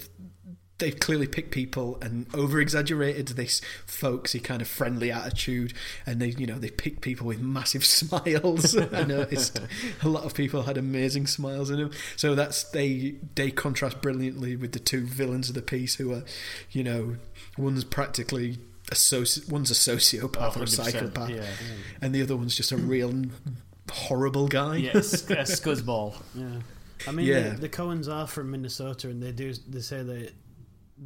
[0.78, 5.74] they've clearly picked people and over exaggerated this folksy kind of friendly attitude
[6.06, 9.60] and they you know they picked people with massive smiles i noticed
[10.04, 14.56] a lot of people had amazing smiles in them so that's they they contrast brilliantly
[14.56, 16.24] with the two villains of the piece who are
[16.72, 17.16] you know
[17.58, 18.58] one's practically
[18.92, 21.46] a soci- one's a sociopath or a oh, psychopath Yeah,
[22.02, 23.14] and the other one's just a real
[23.92, 26.16] horrible guy yes, a scuzzball.
[26.34, 26.62] Yeah.
[27.08, 27.50] I mean, Yeah.
[27.50, 30.32] the, the Coens are from Minnesota, and they do they say that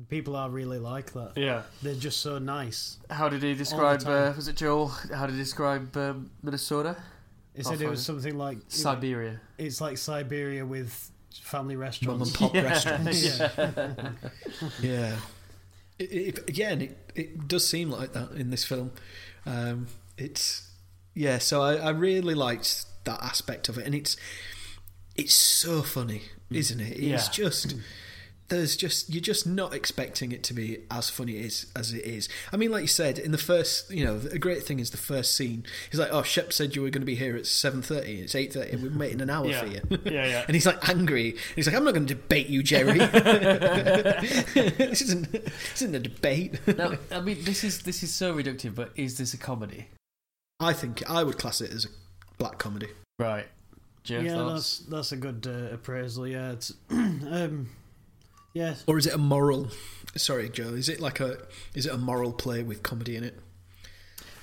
[0.09, 1.33] people are really like that.
[1.35, 1.63] Yeah.
[1.81, 2.97] They're just so nice.
[3.09, 3.99] How did he describe?
[4.01, 4.33] time.
[4.33, 4.87] Uh, was it Joel?
[5.13, 6.95] How did he describe um, Minnesota?
[7.55, 9.41] They Oh, said it was something like Siberia.
[9.57, 12.29] it's like Siberia with family mum restaurants.
[12.29, 12.61] and pop Yeah.
[12.63, 14.11] restaurants yeah.
[14.81, 15.15] Yeah.
[15.97, 18.91] It, it, again, it, it does seem like that in this film.
[19.45, 20.69] Um, it's
[21.13, 21.39] yeah.
[21.39, 24.15] So I, I really liked that aspect of it, and it's
[25.15, 26.21] it's so funny,
[26.51, 26.91] isn't it?
[26.99, 27.31] It's Yeah.
[27.31, 27.75] just
[28.49, 32.27] there's just you're just not expecting it to be as funny as as it is.
[32.51, 34.97] I mean, like you said in the first, you know, a great thing is the
[34.97, 35.65] first scene.
[35.89, 38.19] He's like, "Oh, Shep said you were going to be here at seven thirty.
[38.21, 38.75] It's eight thirty.
[38.75, 39.61] We're waiting an hour Yeah.
[39.61, 40.43] for you." Yeah, yeah.
[40.47, 41.31] And he's like angry.
[41.31, 42.97] And he's like, "I'm not going to debate you, Jerry.
[43.93, 48.75] this isn't this isn't a debate." now, I mean, this is this is so reductive,
[48.75, 49.87] but is this a comedy?
[50.59, 51.89] I think I would class it as a
[52.37, 52.87] black comedy.
[53.17, 53.47] Right.
[54.03, 54.79] Jeff, yeah, thoughts?
[54.79, 56.27] that's that's a good uh, appraisal.
[56.27, 57.69] Yeah, it's um,
[58.53, 59.69] yeah, Or is it a moral?
[60.15, 60.69] Sorry, Joe.
[60.73, 61.37] Is it like a?
[61.75, 63.39] Is it a moral play with comedy in it?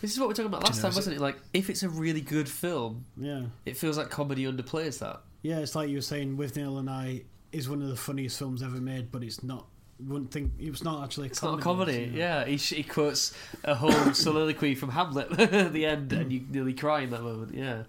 [0.00, 1.20] This is what we were talking about Do you last know, time, wasn't it?
[1.22, 5.22] Like, if it's a really good film, Yeah, it feels like comedy underplays that.
[5.42, 5.58] yeah.
[5.58, 8.76] It's like you were saying Withnail and I is one of the funniest films ever
[8.76, 9.66] made, but it's not.
[9.98, 11.28] Wouldn't think it was not actually.
[11.28, 11.98] A It's comedy, not a comedy.
[11.98, 12.18] you know.
[12.18, 13.32] Yeah, he, sh- he quotes
[13.64, 17.54] a whole soliloquy from Hamlet at the end, and you nearly cry in that moment.
[17.54, 17.84] Yeah,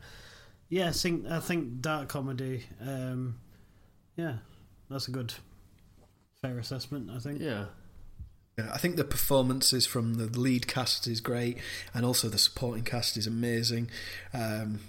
[0.70, 2.64] Yeah, I think I think dark comedy.
[2.82, 3.40] Um,
[4.16, 4.38] yeah,
[4.90, 5.34] that's a good,
[6.42, 7.10] fair assessment.
[7.10, 7.42] I think.
[7.42, 7.66] yeah.
[8.58, 11.60] Yeah, I think the performances from the lead cast is great,
[11.94, 13.92] and also the supporting cast is amazing.
[14.34, 14.80] Um,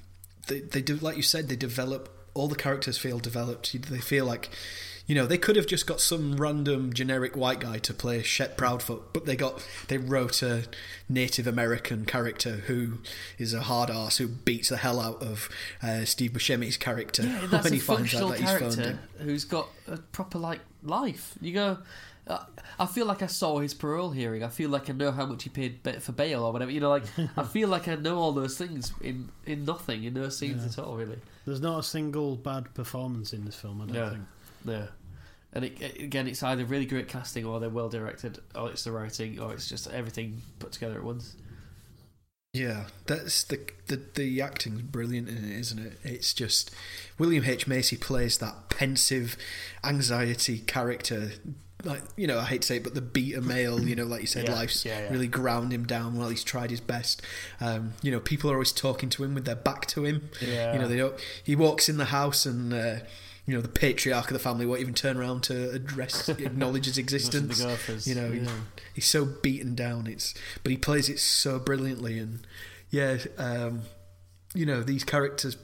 [0.46, 3.76] they they do, like you said, they develop all the characters feel developed.
[3.90, 4.48] They feel like,
[5.06, 8.56] you know, they could have just got some random generic white guy to play Shep
[8.56, 10.62] Proudfoot, but they got they wrote a
[11.11, 13.00] Native American character who
[13.37, 15.50] is a hard ass who beats the hell out of
[15.82, 18.61] uh, Steve Buscemi's character Yeah, that's when a he finds out functional that he's phoned
[18.76, 18.98] character him.
[19.26, 21.34] who's got a proper like life.
[21.40, 21.78] You go.
[22.78, 24.42] I feel like I saw his parole hearing.
[24.44, 26.70] I feel like I know how much he paid for bail or whatever.
[26.70, 27.04] You know, like
[27.38, 30.82] I feel like I know all those things in in nothing in no scenes Yeah.
[30.82, 30.94] at all.
[30.96, 31.18] Really.
[31.46, 33.80] There's not a single bad performance in this film.
[33.80, 34.10] I don't No.
[34.10, 34.22] think.
[34.66, 34.86] Yeah.
[35.54, 38.84] And it, it- again, it's either really great casting, or they're well directed, or it's
[38.84, 41.34] the writing, or it's just everything put together at once.
[42.54, 45.98] Yeah, that's the the the acting's brilliant in it, isn't it?
[46.02, 46.70] It's just
[47.18, 49.37] William H Macy plays that pensive,
[49.84, 51.32] anxiety character.
[51.84, 54.22] Like you know, I hate to say it, but the beta male, you know, like
[54.22, 55.11] you said, Yeah, life's yeah, yeah.
[55.11, 57.22] really ground him down while he's tried his best.
[57.61, 60.30] Um, you know, people are always talking to him with their back to him.
[60.40, 60.72] Yeah.
[60.72, 61.14] You know, they don't.
[61.44, 62.72] He walks in the house and.
[62.72, 62.96] Uh,
[63.48, 66.98] you know the patriarch of the family won't even turn around to address, acknowledge his
[66.98, 67.58] existence.
[68.06, 68.50] You know, yeah.
[68.92, 70.06] he's so beaten down.
[70.06, 72.46] It's but he plays it so brilliantly, and
[72.90, 73.84] yeah, um,
[74.54, 75.56] you know these characters.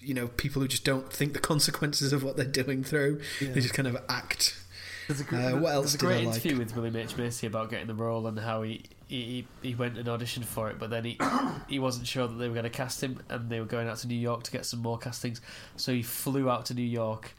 [0.00, 3.22] You know, people who just don't think the consequences of what they're doing through.
[3.40, 3.52] Yeah.
[3.52, 4.59] They just kind of act.
[5.10, 6.36] There's a, Uh, what else there's a great I like?
[6.36, 9.98] interview with William H Macy about getting the role and how he he, he went
[9.98, 11.18] and auditioned for it, but then he
[11.68, 13.96] he wasn't sure that they were going to cast him, and they were going out
[13.98, 15.40] to New York to get some more castings.
[15.76, 17.34] So he flew out to New York,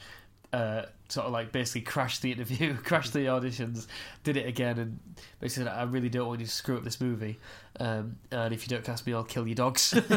[0.51, 3.87] uh, sort of like basically crashed the interview, crashed the auditions,
[4.25, 4.99] did it again, and
[5.39, 7.39] basically said, "I really don't want you to screw up this movie,
[7.79, 9.93] um, and if you don't cast me, I'll kill your dogs."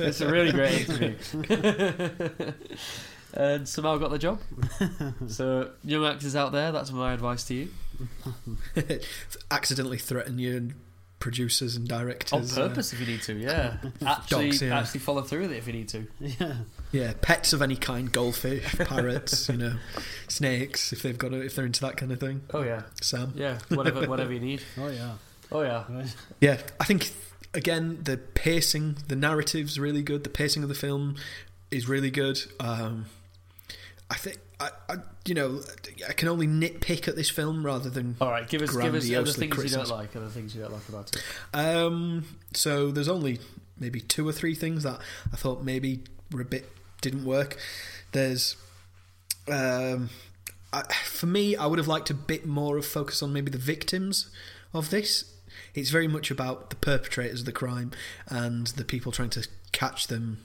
[0.00, 1.16] it's a really great interview.
[3.34, 4.40] and somehow got the job.
[5.28, 7.68] So, young actors out there, that's my advice to you.
[9.50, 10.74] accidentally threaten you and
[11.18, 12.56] producers and On directors.
[12.56, 13.76] uh, purpose, if you need to, yeah.
[14.06, 14.78] Actually, Dogs, yeah.
[14.78, 16.06] actually follow through with it if you need to.
[16.18, 16.54] Yeah,
[16.92, 19.74] yeah, pets of any kind, goldfish, parrots, you know,
[20.28, 22.42] snakes if they've got a, if they're into that kind of thing.
[22.54, 23.32] Oh yeah, Sam.
[23.36, 23.58] yeah.
[23.68, 24.62] Whatever, whatever you need.
[24.78, 25.12] oh yeah.
[25.52, 25.84] Oh yeah.
[26.40, 27.10] Yeah, I think
[27.52, 30.24] again the pacing, the narrative's really good.
[30.24, 31.16] The pacing of the film
[31.70, 32.40] is really good.
[32.58, 33.06] Um,
[34.10, 35.60] I think I, I, you know,
[36.08, 38.16] I can only nitpick at this film rather than.
[38.20, 40.72] All right, give us give us other things you don't like, other things you don't
[40.72, 41.22] like about it.
[41.54, 43.38] Um, so there's only
[43.78, 45.00] maybe two or three things that
[45.32, 46.68] I thought maybe were a bit
[47.00, 47.56] didn't work.
[48.12, 48.56] There's,
[49.48, 50.10] um,
[50.72, 53.58] I, for me, I would have liked a bit more of focus on maybe the
[53.58, 54.28] victims
[54.74, 55.32] of this.
[55.74, 57.92] It's very much about the perpetrators of the crime
[58.28, 60.44] and the people trying to catch them.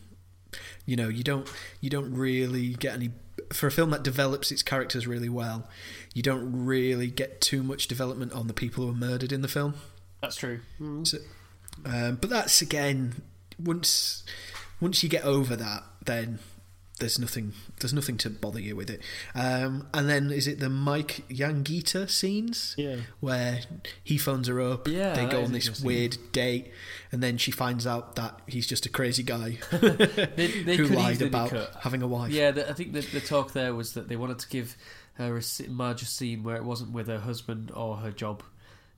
[0.86, 1.52] You know, you don't
[1.82, 3.10] you don't really get any
[3.54, 5.68] for a film that develops its characters really well.
[6.14, 9.48] You don't really get too much development on the people who are murdered in the
[9.48, 9.76] film.
[10.22, 10.62] That's true.
[11.04, 11.18] So,
[11.86, 13.22] um, but that's again
[13.64, 14.24] once
[14.80, 16.40] once you get over that, then
[17.00, 19.02] there's nothing there's nothing to bother you with it.
[19.34, 22.98] Um, and then is it the Mike Yanagita scenes Yeah.
[23.20, 23.60] where
[24.04, 24.88] he phones her up?
[24.88, 26.72] Yeah, they go on this weird date,
[27.12, 30.96] and then she finds out that he's just a crazy guy They, they who could
[30.96, 31.76] lied about cut.
[31.82, 32.32] having a wife.
[32.32, 34.78] Yeah, the, I think the, the talk there was that they wanted to give
[35.16, 38.42] her a, Marge a scene where it wasn't with her husband or her job.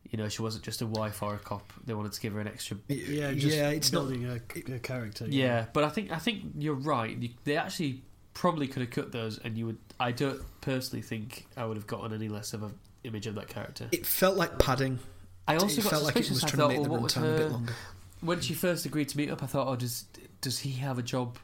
[0.09, 1.73] You know, she wasn't just a wife or a cop.
[1.85, 2.77] They wanted to give her an extra.
[2.87, 4.09] Yeah, just yeah, it's not.
[4.09, 4.41] a,
[4.73, 5.25] a character.
[5.27, 7.15] Yeah, but I think I think you're right.
[7.17, 9.77] You, they actually probably could have cut those, and you would.
[9.99, 13.47] I don't personally think I would have gotten any less of an image of that
[13.49, 13.89] character.
[13.91, 14.99] It felt like padding.
[15.47, 16.43] I also it got felt like it suspicious.
[16.43, 17.73] was I trying thought, to make well, the what was runtime a bit her longer.
[18.21, 19.43] when she first agreed to meet up?
[19.43, 20.05] I thought, oh, does
[20.41, 21.37] does he have a job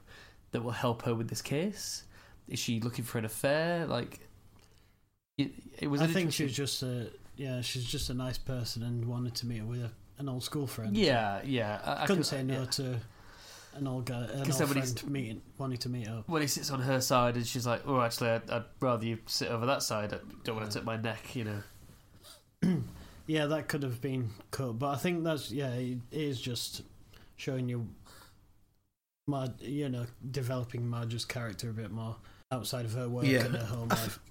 [0.52, 2.04] that will help her with this case?
[2.48, 3.86] Is she looking for an affair?
[3.88, 4.20] Like,
[5.38, 6.02] it, it was.
[6.02, 9.46] I think interesting- she's just a yeah, she's just a nice person and wanted to
[9.48, 10.96] meet her with a, an old school friend.
[10.96, 11.80] Yeah, yeah.
[11.86, 12.66] I, I couldn't could- say no yeah.
[12.66, 13.00] to
[13.76, 16.28] an old guy, an old friend meeting, wanting to meet up.
[16.30, 19.18] When he sits on her side and she's like, "Oh, actually, I'd, I'd rather you
[19.26, 20.14] sit over that side.
[20.14, 21.64] I don't want to tip my neck," you know.
[23.26, 26.82] Yeah, that could have been cut, but I think that's yeah, it is just
[27.38, 27.88] showing you,
[29.28, 32.18] Mar- you know, developing Marge's character a bit more
[32.52, 33.46] outside of her work Yeah.
[33.46, 34.20] and her home life.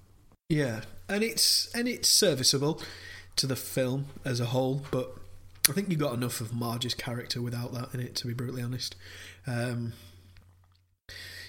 [0.53, 2.79] Yeah, and it's and it's serviceable
[3.37, 5.17] to the film as a whole, but
[5.67, 8.61] I think you got enough of Marge's character without that in it, to be brutally
[8.61, 8.95] honest.
[9.47, 9.93] Um,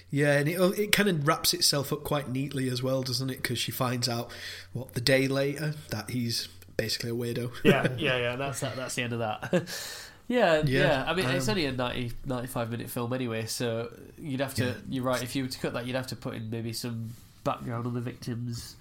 [0.09, 3.43] yeah, and it it kind of wraps itself up quite neatly as well, doesn't it?
[3.43, 4.31] Because she finds out
[4.73, 7.51] what the day later that he's basically a weirdo.
[7.63, 8.35] yeah, yeah, yeah.
[8.37, 8.75] That's that.
[8.75, 9.51] That's the end of that.
[10.27, 13.91] yeah, yeah, Yeah, I mean, it's um, only a 90, 95 minute film anyway, so
[14.17, 14.65] you'd have to.
[14.65, 14.73] Yeah.
[14.89, 15.21] You're right.
[15.21, 17.11] If you were to cut that, you'd have to put in maybe some
[17.43, 18.75] background on the victims.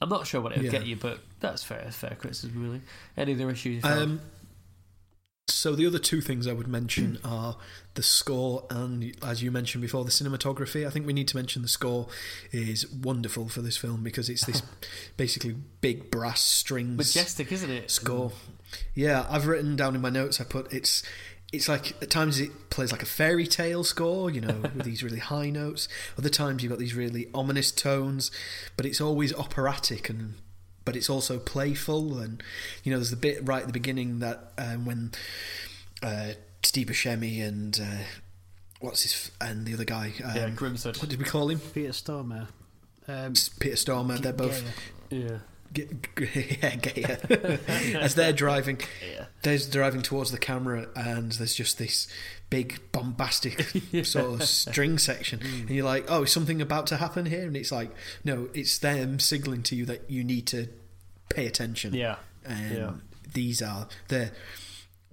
[0.00, 0.70] I'm not sure what it would Yeah.
[0.78, 1.90] get you, but that's fair.
[1.90, 2.82] Fair criticism, really.
[3.16, 3.84] Any other issues?
[3.84, 4.20] Um,
[5.48, 7.56] so the other two things I would mention are
[7.94, 10.86] the score and, as you mentioned before, the cinematography.
[10.86, 12.06] I think we need to mention the score
[12.52, 14.62] is wonderful for this film because it's this
[15.16, 17.90] basically big brass strings Majestic, isn't it?
[17.90, 18.30] score.
[18.94, 20.40] Yeah, I've written down in my notes.
[20.40, 21.02] I put it's
[21.52, 25.02] it's like at times it plays like a fairy tale score, you know, with these
[25.02, 25.88] really high notes.
[26.18, 28.30] Other times you've got these really ominous tones,
[28.76, 30.34] but it's always operatic and
[30.84, 32.42] but it's also playful and
[32.82, 35.12] you know there's the bit right at the beginning that um, when
[36.02, 36.28] uh,
[36.62, 38.04] Steve Buscemi and uh,
[38.80, 40.98] what's his f- and the other guy um, Yeah, Grimsrud.
[41.00, 42.48] what did we call him Peter Stormare.
[43.06, 44.62] Um, Peter Stormare they're both
[45.10, 45.22] Gayer.
[45.28, 45.40] Yeah, G- g-
[45.76, 47.18] yeah, gayer.
[48.00, 48.80] As they're driving,
[49.14, 49.26] yeah.
[49.42, 52.08] they're driving towards the camera, and there's just this
[52.50, 53.62] big bombastic
[54.04, 55.60] sort of string section, hmm.
[55.66, 57.90] and you're like, "Oh, is something about to happen here?" And it's like,
[58.24, 60.68] "No, it's them signaling to you that you need to
[61.28, 62.16] pay attention." Yeah.
[62.44, 62.92] and yeah.
[63.32, 64.30] these are the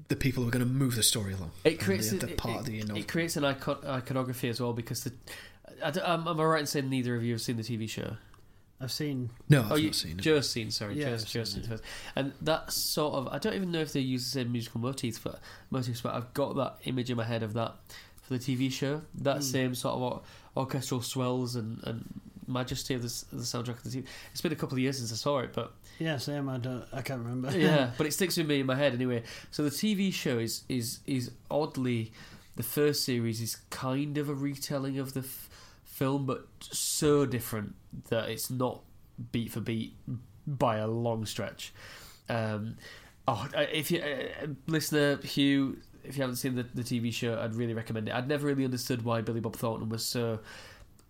[0.08, 1.52] the people who are going to move the story along.
[1.64, 2.96] It creates the, it, part it, of the you know.
[2.96, 5.14] it creates an icon, iconography as well because the.
[5.84, 7.90] I am, um, am I right in saying neither of you have seen the TV
[7.90, 8.16] show?
[8.82, 9.30] I've seen.
[9.50, 10.22] no, I've oh, you, not seen it.
[10.22, 10.70] Joe's seen.
[10.72, 11.84] Sorry, Yeah, Joe's, I've Joe's seen seen first.
[12.16, 15.18] And that sort of, I don't even know if they use the same musical motifs,
[15.20, 15.40] but
[15.72, 16.02] motifs.
[16.02, 17.74] But I've got that image in my head of that
[18.22, 19.02] for the TV show.
[19.16, 19.44] That Mm.
[19.44, 20.22] same sort of or-
[20.58, 22.06] orchestral swells and, and
[22.48, 24.06] majesty of the, the soundtrack of the TV.
[24.32, 26.50] It's been a couple of years since I saw it, but Yeah, same.
[26.50, 26.86] I don't.
[26.92, 27.58] I can't remember.
[27.58, 29.24] yeah, but it sticks with me in my head anyway.
[29.52, 32.12] So the TV show is is is oddly
[32.58, 35.45] the first series is kind of a retelling of the f-
[35.96, 37.74] film, but so different
[38.10, 38.82] that it's not
[39.32, 39.96] beat for beat
[40.46, 41.74] by a long stretch.
[42.28, 42.76] Um,
[43.28, 47.56] oh, if you uh, listener Hugh, if you haven't seen the, the TV show, I'd
[47.56, 48.14] really recommend it.
[48.14, 50.40] I'd never really understood why Billy Bob Thornton was so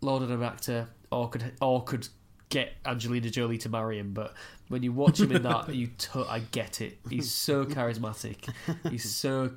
[0.01, 2.07] lauded an actor, or could or could
[2.49, 4.35] get Angelina Jolie to marry him, but
[4.67, 6.99] when you watch him in that, you t- I get it.
[7.09, 8.47] He's so charismatic.
[8.91, 9.51] He's so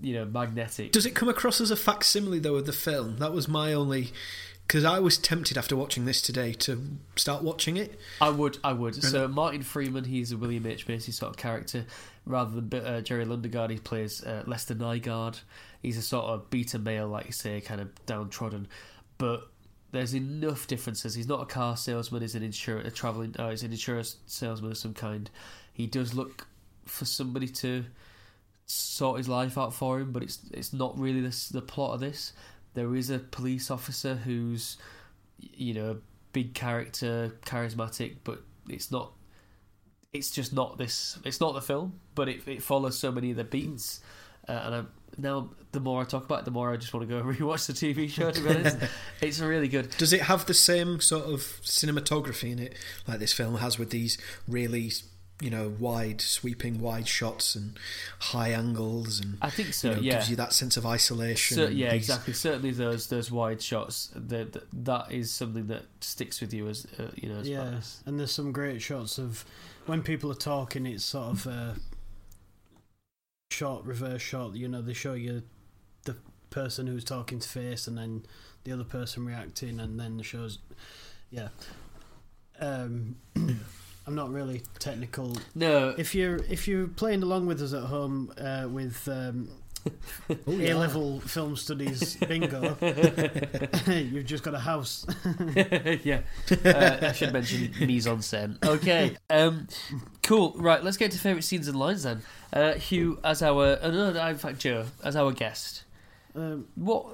[0.00, 0.92] you know magnetic.
[0.92, 3.18] Does it come across as a facsimile though of the film?
[3.18, 4.12] That was my only
[4.68, 7.98] because I was tempted after watching this today to start watching it.
[8.20, 9.02] I would, I would.
[9.02, 11.86] So Martin Freeman, he's a William H Macy sort of character,
[12.26, 13.70] rather than uh, Jerry Lundegaard.
[13.70, 15.40] He plays uh, Lester Nygaard.
[15.82, 18.68] He's a sort of beta male, like you say, kind of downtrodden,
[19.16, 19.48] but.
[19.90, 21.14] There's enough differences.
[21.14, 22.20] He's not a car salesman.
[22.20, 23.34] He's an insur- a traveling.
[23.38, 25.30] Uh, he's an insurance salesman of some kind.
[25.72, 26.46] He does look
[26.84, 27.86] for somebody to
[28.66, 32.00] sort his life out for him, but it's it's not really this the plot of
[32.00, 32.34] this.
[32.74, 34.76] There is a police officer who's,
[35.38, 35.96] you know, a
[36.32, 39.12] big character, charismatic, but it's not.
[40.12, 41.18] It's just not this.
[41.24, 44.00] It's not the film, but it it follows so many of the beats,
[44.48, 47.08] uh, and I'm, now the more I talk about it, the more I just want
[47.08, 48.30] to go and rewatch the TV show.
[48.30, 48.78] To be honest,
[49.20, 49.90] it's really good.
[49.98, 52.74] Does it have the same sort of cinematography in it
[53.06, 54.92] like this film has with these really,
[55.40, 57.78] you know, wide, sweeping, wide shots and
[58.18, 59.90] high angles and I think so.
[59.90, 60.12] you know, yeah.
[60.14, 61.56] gives you that sense of isolation.
[61.56, 62.32] So, yeah, these- exactly.
[62.34, 64.10] Certainly, those those wide shots.
[64.16, 67.38] That that- that is something that sticks with you as uh, you know.
[67.40, 68.02] As Yeah, part of this.
[68.06, 69.44] and there's some great shots of
[69.86, 70.86] when people are talking.
[70.86, 71.76] It's sort of a
[73.50, 74.54] short reverse shot.
[74.54, 75.42] You know, they show you
[76.04, 76.16] the
[76.50, 78.24] person who's talking to face, and then
[78.64, 80.58] the other person reacting, and then the shows.
[81.30, 81.48] Yeah,
[82.60, 83.16] um,
[84.08, 85.36] I'm not really technical.
[85.54, 89.50] No, If you're if you're playing along with us at home uh, with um,
[90.30, 90.72] Oh, yeah.
[90.72, 92.76] A level film studies bingo,
[93.86, 95.06] you've just got a house.
[96.04, 96.20] yeah,
[96.64, 98.56] uh, I should mention mise en scène.
[98.64, 99.68] Okay, um,
[100.22, 100.54] cool.
[100.56, 102.22] Right, let's get to favourite scenes and lines then.
[102.52, 105.84] Uh, Hugh, as our, uh, no, no, in fact, Joe, as our guest,
[106.34, 107.06] Um, what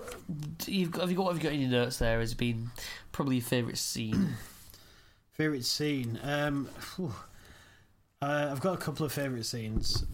[0.67, 1.25] you've got, have you got?
[1.25, 1.99] What have you got in your notes?
[1.99, 2.71] There has been
[3.13, 4.37] probably your favourite scene.
[5.35, 6.19] Favorite scene.
[6.23, 6.69] Um,
[7.01, 7.11] uh,
[8.23, 10.05] I've got a couple of favorite scenes.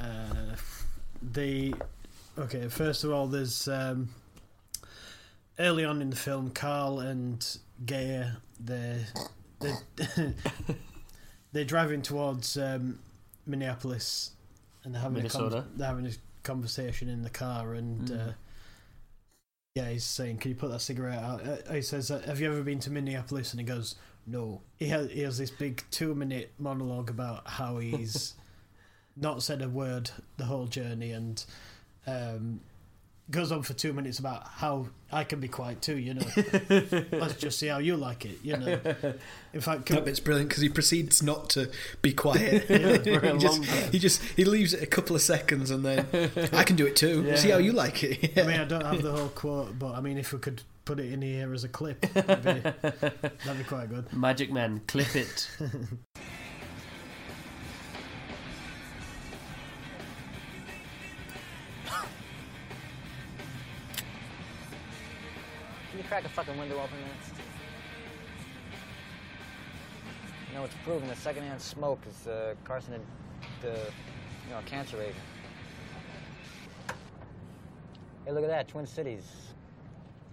[0.00, 0.56] Uh,
[1.20, 1.74] the
[2.38, 2.68] okay.
[2.68, 4.08] First of all, there's um,
[5.58, 7.46] early on in the film, Carl and
[7.84, 8.28] Gaia.
[8.58, 9.04] They
[9.60, 9.74] they
[11.52, 12.98] they're driving towards um,
[13.46, 14.30] Minneapolis
[14.84, 16.12] and they're having a con- they're having a
[16.44, 18.08] conversation in the car and.
[18.08, 18.28] Mm.
[18.28, 18.32] Uh,
[19.74, 22.62] yeah, he's saying, "Can you put that cigarette out?" Uh, he says, "Have you ever
[22.62, 23.94] been to Minneapolis?" And he goes,
[24.26, 28.34] "No." He has, he has this big two-minute monologue about how he's
[29.16, 31.44] not said a word the whole journey, and
[32.06, 32.60] um,
[33.30, 35.98] goes on for two minutes about how I can be quiet too.
[35.98, 36.26] You know,
[37.12, 38.38] let's just see how you like it.
[38.42, 38.80] You know,
[39.52, 41.70] in fact, can, That bit's brilliant because he proceeds not to
[42.02, 42.66] be quiet.
[42.66, 46.06] for a he, just, he, just he leaves it a couple of seconds and then
[46.52, 47.24] I can do it too.
[47.26, 47.36] Yeah.
[47.36, 48.38] See how you like it.
[48.38, 50.98] I mean, I don't have the whole quote, but I mean, if we could put
[50.98, 54.12] it in here as a clip, that'd be, that'd be quite good.
[54.12, 55.50] Magic Man, clip it.
[65.90, 67.10] Can you crack a fucking window open, man?
[70.48, 73.00] You know, it's proven that secondhand smoke is uh, carcinogen,
[73.62, 75.16] uh, you know, a cancer agent.
[78.24, 79.51] Hey, look at that, Twin Cities.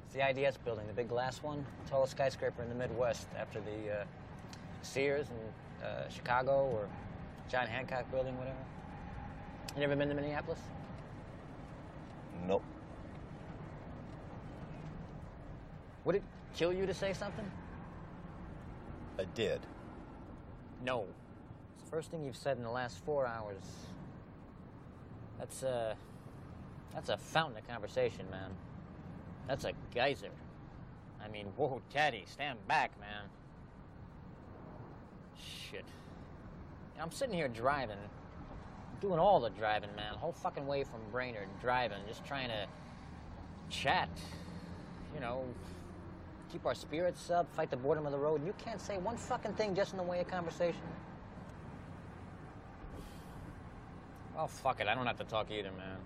[0.10, 4.02] It's the IDS building, the big glass one, tallest skyscraper in the Midwest after the
[4.02, 4.04] uh,
[4.82, 6.90] Sears in uh, Chicago or
[7.48, 8.58] John Hancock building, whatever.
[9.76, 10.58] You never been to Minneapolis?
[12.48, 12.64] Nope.
[16.06, 16.24] Would it
[16.56, 17.46] kill you to say something?
[19.20, 19.60] I did.
[20.84, 21.06] No.
[21.76, 23.62] It's the first thing you've said in the last four hours.
[25.38, 25.96] That's a.
[26.96, 28.50] That's a fountain of conversation, man.
[29.50, 30.30] That's a geyser.
[31.26, 33.24] I mean, whoa, Teddy, stand back, man.
[35.36, 35.86] Shit.
[37.02, 37.98] I'm sitting here driving,
[39.02, 40.14] doing all the driving, man.
[40.14, 42.68] Whole fucking way from Brainerd, driving, just trying to
[43.72, 44.10] chat.
[45.16, 45.46] You know,
[46.52, 48.46] keep our spirits up, fight the boredom of the road.
[48.46, 50.82] You can't say one fucking thing just in the way of conversation.
[54.38, 54.88] Oh, fuck it.
[54.88, 55.98] I don't have to talk either, man.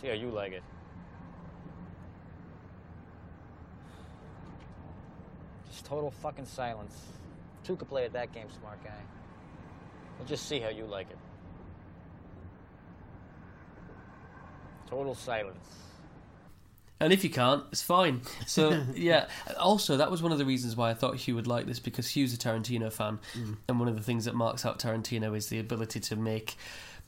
[0.00, 0.62] See how you like it.
[5.88, 6.94] Total fucking silence.
[7.64, 8.90] Two could play at that game, smart guy.
[10.18, 11.18] We'll just see how you like it.
[14.88, 15.66] Total silence.
[17.00, 18.22] And if you can't, it's fine.
[18.46, 19.28] So yeah.
[19.58, 22.08] Also, that was one of the reasons why I thought Hugh would like this because
[22.08, 23.56] Hugh's a Tarantino fan, mm.
[23.68, 26.56] and one of the things that marks out Tarantino is the ability to make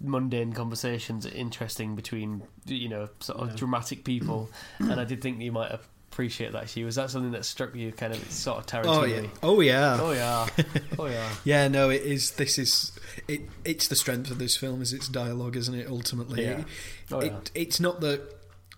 [0.01, 3.57] mundane conversations interesting between you know sort of Yeah.
[3.57, 4.49] dramatic people.
[4.79, 5.73] and I did think you might
[6.21, 6.69] appreciate that.
[6.69, 7.93] Hugh, was that something that struck you?
[7.93, 8.87] Kind of sort of Tarantino.
[8.93, 9.27] Oh yeah.
[9.43, 9.99] Oh yeah.
[9.99, 10.47] Oh yeah.
[10.99, 11.29] Oh yeah.
[11.45, 12.33] Yeah, no, it is.
[12.33, 12.93] This is
[13.27, 13.41] it.
[13.65, 15.89] It's the strength of this film is its dialogue, isn't it?
[15.89, 16.65] Ultimately, Yeah.
[17.11, 17.39] Oh, it, yeah.
[17.55, 18.21] it's not the.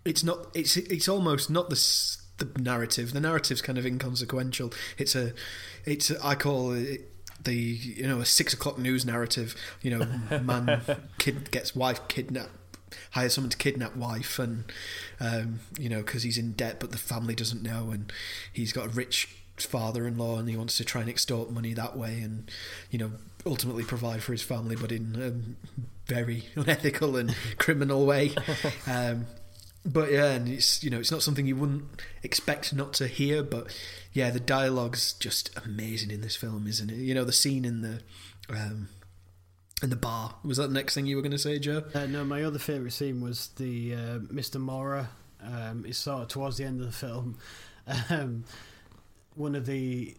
[0.05, 0.47] It's not.
[0.55, 3.13] It's it's almost not the the narrative.
[3.13, 4.73] The narrative's kind of inconsequential.
[4.97, 5.33] It's a.
[5.85, 7.11] It's a, I call it
[7.43, 9.57] the you know a six o'clock news narrative.
[9.83, 10.81] You know, man
[11.19, 12.51] kid gets wife kidnapped.
[13.13, 14.65] Hires someone to kidnap wife, and
[15.21, 18.13] um, you know because he's in debt, but the family doesn't know, and
[18.53, 22.21] he's got a rich father-in-law, and he wants to try and extort money that way,
[22.21, 22.51] and
[22.91, 23.13] you know
[23.45, 28.33] ultimately provide for his family, but in a very unethical and criminal way.
[28.87, 29.27] Um,
[29.85, 31.85] but yeah, and it's you know it's not something you wouldn't
[32.23, 33.75] expect not to hear, but
[34.13, 36.97] yeah, the dialogue's just amazing in this film, isn't it?
[36.97, 38.01] You know the scene in the
[38.49, 38.89] um,
[39.83, 40.35] in the bar.
[40.45, 41.85] Was that the next thing you were going to say, Joe?
[41.95, 44.61] Uh, no, my other favourite scene was the uh, Mr.
[44.61, 45.11] Mora.
[45.45, 47.39] Um, it's sort of towards the end of the film.
[48.11, 48.45] Um,
[49.35, 50.17] one of the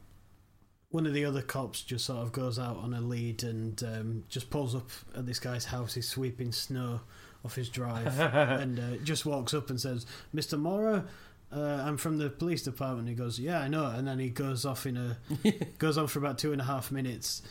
[0.89, 4.23] one of the other cops just sort of goes out on a lead and um,
[4.29, 5.95] just pulls up at this guy's house.
[5.95, 7.01] He's sweeping snow
[7.43, 10.59] off his drive and uh, just walks up and says, "Mr.
[10.59, 11.05] Mora."
[11.51, 13.07] Uh, I'm from the police department.
[13.07, 15.17] He goes, "Yeah, I know." And then he goes off in a
[15.77, 17.41] goes on for about two and a half minutes.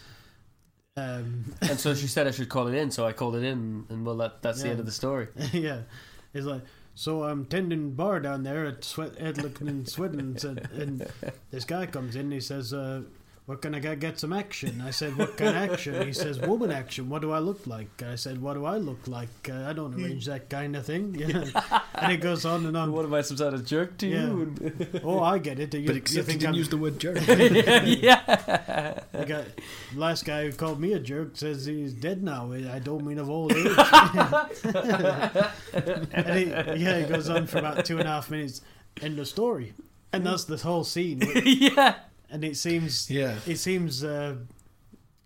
[0.96, 3.86] Um, And so she said I should call it in, so I called it in,
[3.88, 5.28] and well, that that's the end of the story.
[5.52, 5.82] yeah,
[6.34, 6.62] it's like
[6.94, 9.36] so I'm tending bar down there at Sweat and
[9.86, 11.06] Swedlin's, and, and
[11.50, 12.30] this guy comes in.
[12.30, 13.02] He says, uh,
[13.46, 13.98] "What can I get?
[14.00, 17.32] Get some action." I said, "What kind of action?" He says, "Woman action." What do
[17.32, 18.02] I look like?
[18.02, 21.14] I said, "What do I look like?" Uh, I don't arrange that kind of thing.
[21.18, 21.44] Yeah,
[21.94, 22.92] and it goes on and on.
[22.92, 24.54] What am I, some sort of jerk to you?
[25.04, 25.74] Oh, I get it.
[25.74, 27.16] You, But you except he think didn't I'm, use the word jerk.
[27.26, 29.00] yeah.
[29.12, 29.44] the guy,
[29.94, 32.52] last guy who called me a jerk says he's dead now.
[32.52, 33.66] I don't mean of old age.
[36.12, 36.44] and he,
[36.82, 38.60] yeah, he goes on for about two and a half minutes.
[39.00, 39.72] End of story,
[40.12, 41.22] and that's the whole scene.
[41.44, 41.94] yeah.
[42.32, 43.36] And it seems, Yeah.
[43.46, 44.36] it seems uh,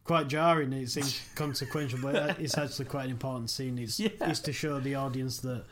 [0.05, 0.73] quite jarring.
[0.73, 3.79] It seems consequential, but it's actually quite an important scene.
[3.79, 4.09] It's, Yeah.
[4.23, 5.65] it's to show the audience that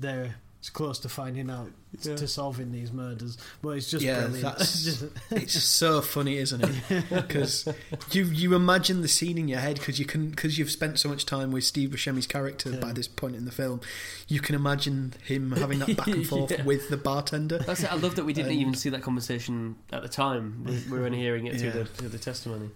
[0.00, 0.34] they're
[0.70, 1.70] close to finding out
[2.02, 2.16] Yeah.
[2.16, 3.38] to solving these murders.
[3.62, 4.42] But it's just Yeah, brilliant.
[4.42, 7.04] that's- it's so funny, isn't it?
[7.10, 7.68] Because
[8.10, 11.08] you you imagine the scene in your head because you can because you've spent so
[11.08, 13.80] much time with Steve Buscemi's character by this point in the film.
[14.26, 16.64] You can imagine him having that back and forth Yeah.
[16.64, 17.58] with the bartender.
[17.58, 17.92] That's it.
[17.92, 20.64] I love that we didn't Um, even see that conversation at the time.
[20.64, 21.74] We, we were only hearing it through, Yeah.
[21.78, 22.70] the, through the testimony.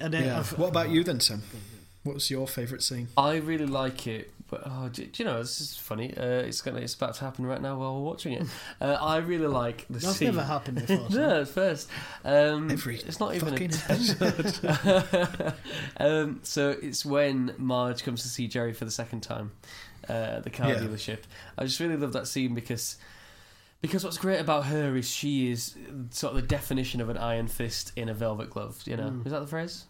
[0.00, 0.42] and then Yeah.
[0.56, 1.42] What about you then, Sam?
[2.02, 3.08] What's your favourite scene?
[3.16, 6.14] I really like it, but oh, do, do you know this is funny?
[6.16, 8.46] Uh, it's gonna it's about to happen right now while we're watching it.
[8.80, 10.28] Uh, I really like the That's scene.
[10.28, 11.06] never happened before.
[11.10, 11.88] so- no, at first.
[12.24, 13.72] Um, Every it's not even fucking
[14.20, 15.54] a
[15.98, 19.52] um, so it's when Marge comes to see Jerry for the second time
[20.08, 20.76] uh, at the car Yeah.
[20.80, 21.20] dealership.
[21.56, 22.96] I just really love that scene because
[23.80, 25.76] because what's great about her is she is
[26.10, 28.80] sort of the definition of an iron fist in a velvet glove.
[28.86, 29.24] You know, Mm.
[29.26, 29.84] is that the phrase?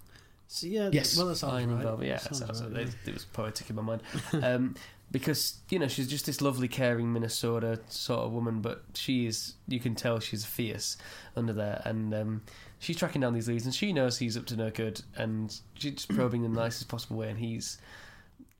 [0.50, 1.16] So, yeah, Yes.
[1.16, 1.82] well, that sounds right.
[1.82, 2.06] velvet.
[2.06, 4.02] Yeah, Sounds sounds right, it, it was poetic in my mind.
[4.42, 4.74] Um,
[5.10, 9.54] because you know she's just this lovely, caring Minnesota sort of woman, but she is.
[9.66, 10.96] You can tell she's fierce
[11.34, 12.42] under there, and um,
[12.78, 16.04] she's tracking down these leads, and she knows he's up to no good, and she's
[16.10, 17.78] probing in the nicest possible way, and he's,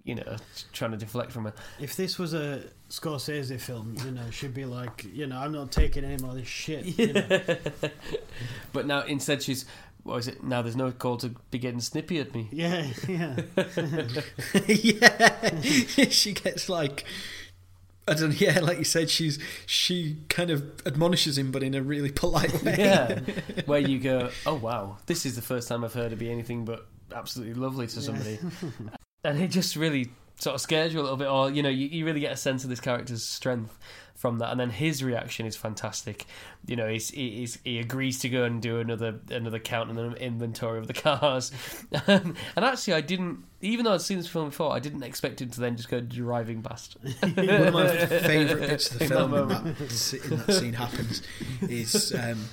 [0.04, 0.36] you know,
[0.72, 1.52] trying to deflect from her.
[1.80, 5.70] If this was a Scorsese film, you know, she'd be like, you know, I'm not
[5.70, 6.98] taking any more of this shit.
[6.98, 7.56] You know?
[8.72, 9.66] but now instead she's.
[10.08, 10.42] What is it?
[10.42, 12.48] Now there's no call to be getting snippy at me.
[12.50, 13.36] Yeah, yeah.
[14.66, 15.60] yeah,
[16.08, 17.04] she gets like.
[18.06, 18.36] I don't know.
[18.38, 22.62] Yeah, like you said, she's she kind of admonishes him, but in a really polite
[22.62, 22.76] way.
[22.78, 23.20] Yeah,
[23.66, 26.64] where you go, oh wow, this is the first time I've heard her be anything
[26.64, 28.02] but absolutely lovely to Yeah.
[28.02, 28.38] somebody,
[29.24, 30.08] and it just really
[30.40, 32.36] sort of scares you a little bit, or you know, you, you really get a
[32.36, 33.78] sense of this character's strength
[34.18, 36.26] from that, and then his reaction is fantastic.
[36.66, 39.98] You know, he's, he- he's, he agrees to go and do another another count and
[39.98, 41.52] an inventory of the cars,
[42.06, 45.50] and actually, I didn't, even though I'd seen this film before, I didn't expect him
[45.50, 46.96] to then just go driving past.
[47.20, 49.64] One of my favourite bits of the film in that,
[50.30, 51.22] in that scene happens
[51.62, 52.44] is um,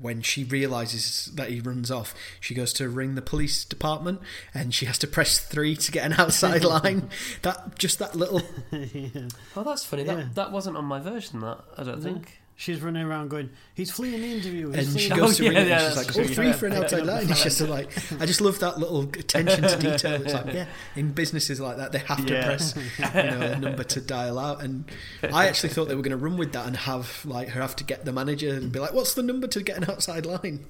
[0.00, 2.14] when she realizes that he runs off.
[2.40, 4.20] She goes to ring the police department,
[4.54, 7.10] and she has to press three to get an outside line.
[7.42, 8.42] That just that little
[8.72, 9.28] yeah.
[9.56, 10.04] Oh, that's funny.
[10.04, 10.14] Yeah.
[10.16, 11.40] That that wasn't on my version.
[11.40, 12.12] That I don't No.
[12.12, 12.39] think.
[12.60, 14.70] She's running around going, he's fleeing the interview.
[14.70, 16.24] He's and she fleeing goes Oh, to yeah, it, yeah, and she's that's like, true,
[16.24, 16.52] "Oh, three yeah.
[16.52, 20.20] for an outside line." It's just like, I just love that little attention to detail.
[20.22, 22.44] It's like, yeah, in businesses like that, they have to Yeah.
[22.44, 24.62] press, you know, a number to dial out.
[24.62, 24.84] And
[25.32, 27.76] I actually thought they were going to run with that and have like her have
[27.76, 30.66] to get the manager and be like, "What's the number to get an outside line?"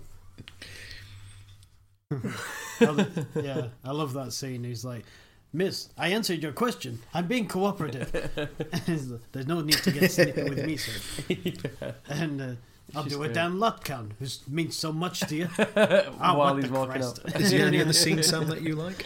[2.13, 4.63] I yeah, I love that scene.
[4.65, 5.05] He's like,
[5.53, 7.01] Miss, I answered your question.
[7.13, 8.11] I'm being cooperative.
[9.33, 11.95] There's no need to get snippy with me, sir.
[12.09, 12.53] And uh,
[12.95, 13.35] I'll She's do a great.
[13.35, 15.47] damn lap count, who means so much to you.
[15.47, 17.21] While what he's the walking Christ.
[17.27, 17.41] out.
[17.41, 19.05] Is there any other scene, Sam, that you like?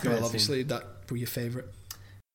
[0.00, 1.68] Great Well, obviously that were your favourite.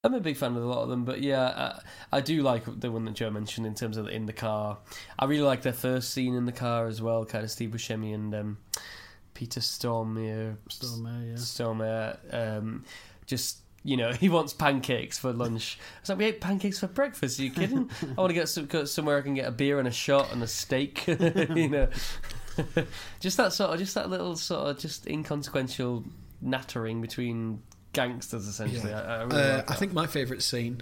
[0.03, 1.79] I'm a big fan of a lot of them, but yeah,
[2.11, 4.79] I, I do like the one that Joe mentioned in terms of in the car.
[5.19, 8.15] I really like their first scene in the car as well, kind of Steve Buscemi
[8.15, 8.57] and um,
[9.35, 10.55] Peter Stormare.
[10.69, 11.35] Stormare, yeah.
[11.35, 12.83] Stormare, um,
[13.31, 15.79] just you know, he wants pancakes for lunch.
[16.01, 17.39] It's like we ate pancakes for breakfast.
[17.39, 17.89] Are you kidding?
[18.03, 20.43] I want to get some, somewhere I can get a beer and a shot and
[20.43, 21.07] a steak.
[21.07, 21.87] you know,
[23.19, 26.03] just that sort of, just that little sort of, just inconsequential
[26.41, 27.63] nattering between
[27.93, 28.47] gangsters.
[28.47, 29.01] Essentially, Yeah.
[29.01, 30.81] I, I really Uh, like I think my favourite scene,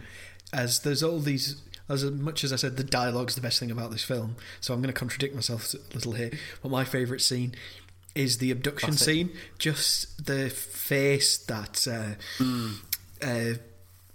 [0.52, 3.92] as there's all these, as much as I said the dialogue's the best thing about
[3.92, 6.32] this film, so I'm going to contradict myself a little here.
[6.62, 7.56] But my favourite scene
[8.20, 9.06] is the abduction Classic.
[9.06, 9.30] scene.
[9.58, 12.44] Just the face that uh,
[13.26, 13.54] uh,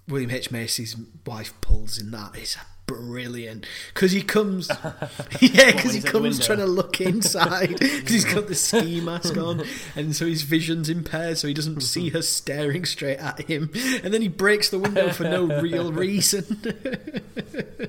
[0.07, 0.51] William H.
[0.51, 0.95] Macy's
[1.27, 3.67] wife pulls in that is brilliant.
[3.95, 4.69] Because he comes
[5.41, 7.71] yeah because he he's at the comes trying to look inside.
[7.95, 9.65] Because he's got the ski mask on
[9.97, 13.71] and so his vision's impaired so he doesn't see her staring straight at him.
[14.03, 16.45] And then he breaks the window for no real reason.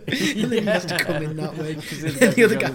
[0.08, 1.74] And then he has to come in that way.
[1.74, 2.72] And the other guy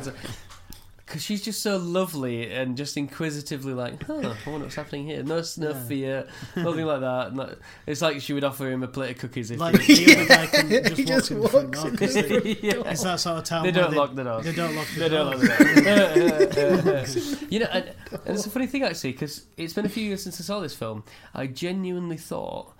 [1.11, 5.24] Because she's just so lovely and just inquisitively like, huh, I wonder what's happening here.
[5.24, 5.82] No, no Yeah.
[5.88, 7.34] fear, nothing like that.
[7.34, 7.52] No,
[7.84, 10.26] it's like she would offer him a plate of cookies if Like he, the other
[10.28, 12.82] guy can just He walk just in walks now, in 'cause they- yeah.
[12.86, 14.44] It's that sort of town They don't lock the doors.
[14.44, 15.48] They don't lock the They don't doors.
[15.48, 17.46] like that.
[17.50, 20.22] you know, and, and it's a funny thing actually because it's been a few years
[20.22, 21.02] since I saw this film.
[21.34, 22.72] I genuinely thought,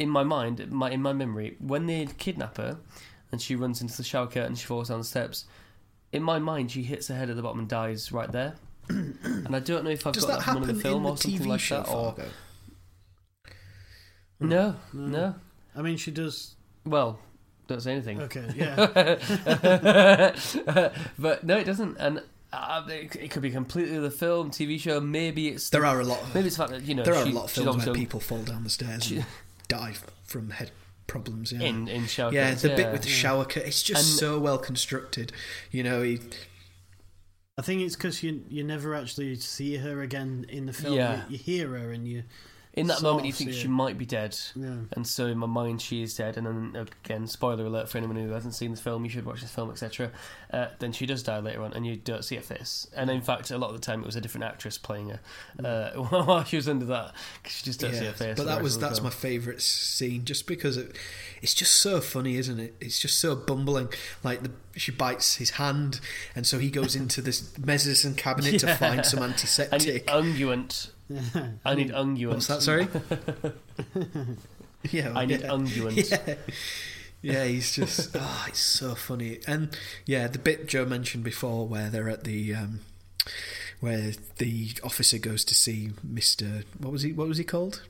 [0.00, 2.78] in my mind, my, in my memory, when they kidnap her
[3.30, 5.44] and she runs into the shower curtain she falls down the steps,
[6.12, 8.54] in my mind she hits her head at the bottom and dies right there.
[8.88, 10.96] and I don't know if I've does got that that from one of the film
[10.98, 11.88] in the or something TV like show that.
[11.88, 12.30] Or Fargo?
[14.40, 15.06] no, No.
[15.06, 15.34] no.
[15.76, 16.54] I mean, she does.
[16.84, 17.18] Well,
[17.66, 18.22] don't say anything.
[18.22, 18.74] Okay, yeah.
[21.18, 21.96] but no, it doesn't.
[21.98, 25.00] And uh, it, it could be completely the film, TV show.
[25.00, 27.14] Maybe it's there are a lot of, maybe it's the fact that you know there
[27.14, 29.26] are she- a lot of films where people fall down the stairs she- and
[29.68, 29.94] die
[30.24, 30.70] from head
[31.08, 31.62] problems yeah.
[31.62, 32.32] in in shower.
[32.32, 35.32] Yeah, curtains, the bit with the shower cut, it's just And- so well constructed.
[35.72, 36.20] You know, he,
[37.58, 40.94] I think it's because you you never actually see her again in the film.
[40.94, 41.24] Yeah.
[41.28, 42.22] You, you hear her and you
[42.78, 44.76] in that moment you think she might be dead, Yeah.
[44.92, 46.36] and so in my mind she is dead.
[46.36, 49.40] And then again, spoiler alert for anyone who hasn't seen the film, you should watch
[49.40, 50.10] this film, etc.
[50.52, 52.86] Uh, then she does die later on, and you don't see her face.
[52.96, 55.20] And in fact, a lot of the time it was a different actress playing her
[55.64, 55.90] uh,
[56.24, 58.36] while she was under that because she just don't see her face.
[58.36, 59.04] But that was that's film.
[59.04, 60.96] my favourite scene, just because it,
[61.42, 62.74] it's just so funny, isn't it?
[62.80, 63.88] It's just so bumbling.
[64.22, 66.00] Like the, she bites his hand,
[66.34, 70.06] and so he goes into this medicine cabinet to find some antiseptic.
[70.06, 70.90] unguent.
[71.64, 72.28] I need unguent.
[72.28, 72.62] What's that?
[72.62, 72.88] Sorry.
[74.90, 75.48] yeah, I need yeah.
[75.48, 76.10] unguent.
[76.28, 76.34] Yeah.
[77.20, 79.40] Yeah, he's just oh, it's so funny.
[79.46, 82.80] And yeah, the bit Joe mentioned before where they're at the um
[83.80, 86.64] where the officer goes to see Mr.
[86.78, 87.82] what was he what was he called?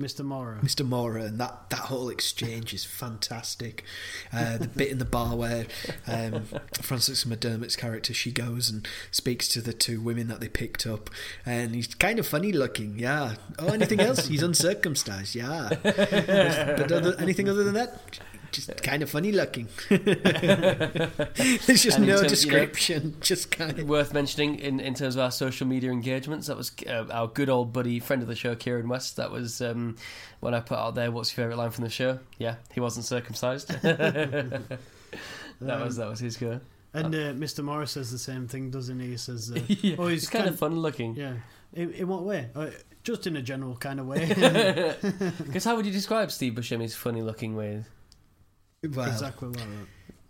[0.00, 0.24] Mr.
[0.24, 0.58] Mora.
[0.62, 0.86] Mr.
[0.86, 3.84] Mora and that, that whole exchange is fantastic.
[4.32, 5.66] Uh, the bit in the bar where
[6.06, 6.46] um,
[6.80, 11.10] McDormand's character she goes and speaks to the two women that they picked up,
[11.46, 12.98] and he's kind of funny looking.
[12.98, 13.34] Yeah.
[13.58, 14.26] Oh, anything else?
[14.26, 15.34] He's uncircumcised.
[15.34, 15.68] Yeah.
[15.82, 18.18] but other, anything other than that?
[18.52, 19.66] Just kind of funny looking.
[19.88, 23.16] There's just And in no terms- you know- description.
[23.20, 23.88] just kind of.
[23.88, 27.48] Worth mentioning in, in terms of our social media engagements, that was uh, our good
[27.48, 29.16] old buddy, friend of the show, Kieran West.
[29.16, 29.96] That was um,
[30.40, 33.06] when I put out there, "What's your favourite line from the show?" Yeah, he wasn't
[33.06, 33.68] circumcised.
[33.82, 34.78] that
[35.60, 36.60] was that was his go.
[36.94, 37.64] And uh, Mr.
[37.64, 39.08] Morris says the same thing, doesn't he?
[39.08, 41.16] He says, uh, yeah, "Oh, he's it's kind of fun looking.
[41.16, 41.34] Yeah.
[41.72, 42.48] In, in what way?
[42.54, 42.66] Uh,
[43.02, 44.26] just in a general kind of way.
[45.38, 47.88] Because how would you describe Steve Buscemi's funny looking with
[48.82, 49.86] Well, exactly like that.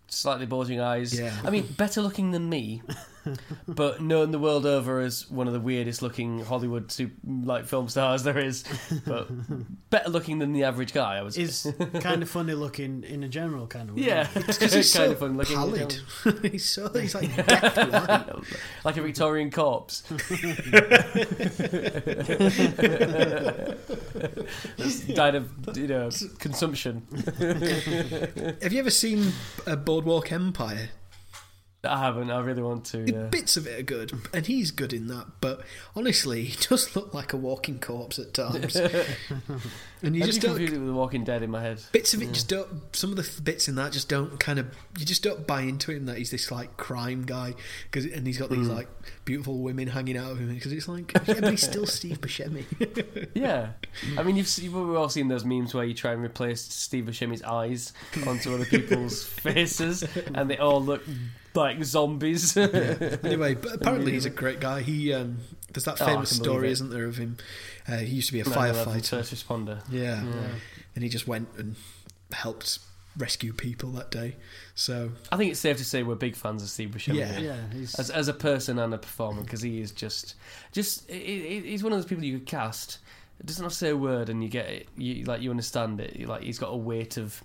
[0.08, 1.18] slightly bulging eyes?
[1.18, 1.34] Yeah.
[1.44, 2.82] I mean, better looking than me,
[3.68, 7.88] but known the world over as one of the weirdest looking Hollywood super, like film
[7.88, 8.64] stars there is.
[9.06, 9.28] But
[9.90, 11.16] better looking than the average guy.
[11.16, 11.36] I was.
[11.36, 14.02] Is kind of funny looking in a general kind of way.
[14.02, 15.56] yeah, because he's kind so of funny looking.
[15.56, 16.00] pallid.
[16.42, 17.36] he's so he's like
[18.84, 20.02] like a Victorian corpse.
[25.14, 27.06] Died of you know consumption.
[28.62, 29.32] Have you ever seen
[29.66, 30.90] a Boardwalk Empire?
[31.84, 32.30] I haven't.
[32.30, 32.98] I really want to.
[33.10, 33.24] Yeah.
[33.24, 35.26] Bits of it are good, and he's good in that.
[35.40, 35.62] But
[35.96, 38.76] honestly, he does look like a walking corpse at times.
[40.02, 40.56] and you I just do don't.
[40.56, 41.82] confuse it with The Walking Dead in my head.
[41.92, 42.94] Bits of it just don't.
[42.94, 44.66] Some of the bits in that just don't kind of.
[44.98, 47.54] You just don't buy into him that he's this like crime guy,
[47.90, 48.76] cause, and he's got these Mm.
[48.76, 48.88] like
[49.24, 50.54] beautiful women hanging out of him.
[50.54, 52.64] Because it's like, yeah, but he's still Steve Buscemi.
[53.34, 53.70] Yeah,
[54.18, 57.04] I mean, you've, you've we've all seen those memes where you try and replace Steve
[57.06, 57.92] Buscemi's eyes
[58.26, 60.04] onto other people's faces,
[60.34, 61.02] and they all look
[61.54, 62.56] like zombies.
[62.56, 64.82] anyway, but apparently he's a great guy.
[64.82, 65.38] He um,
[65.72, 67.36] there's that Oh, famous can believe story, isn't there, of him?
[67.88, 69.08] Uh, he used to be a 9/11 firefighter.
[69.10, 69.82] first responder.
[69.90, 70.22] Yeah.
[70.24, 70.48] Yeah.
[70.94, 71.76] and he just went and
[72.32, 72.78] helped
[73.16, 74.36] rescue people that day.
[74.74, 77.16] So I think it's safe to say we're big fans of Steve Buscemi.
[77.16, 77.38] Yeah.
[77.38, 80.34] Yeah, he's as as a person and a performer because he is just
[80.72, 82.98] just he- he- he's one of those people you could cast.
[83.40, 84.88] It doesn't have to say a word and you get it.
[84.96, 86.26] You like you understand it.
[86.28, 87.42] Like he's got a weight of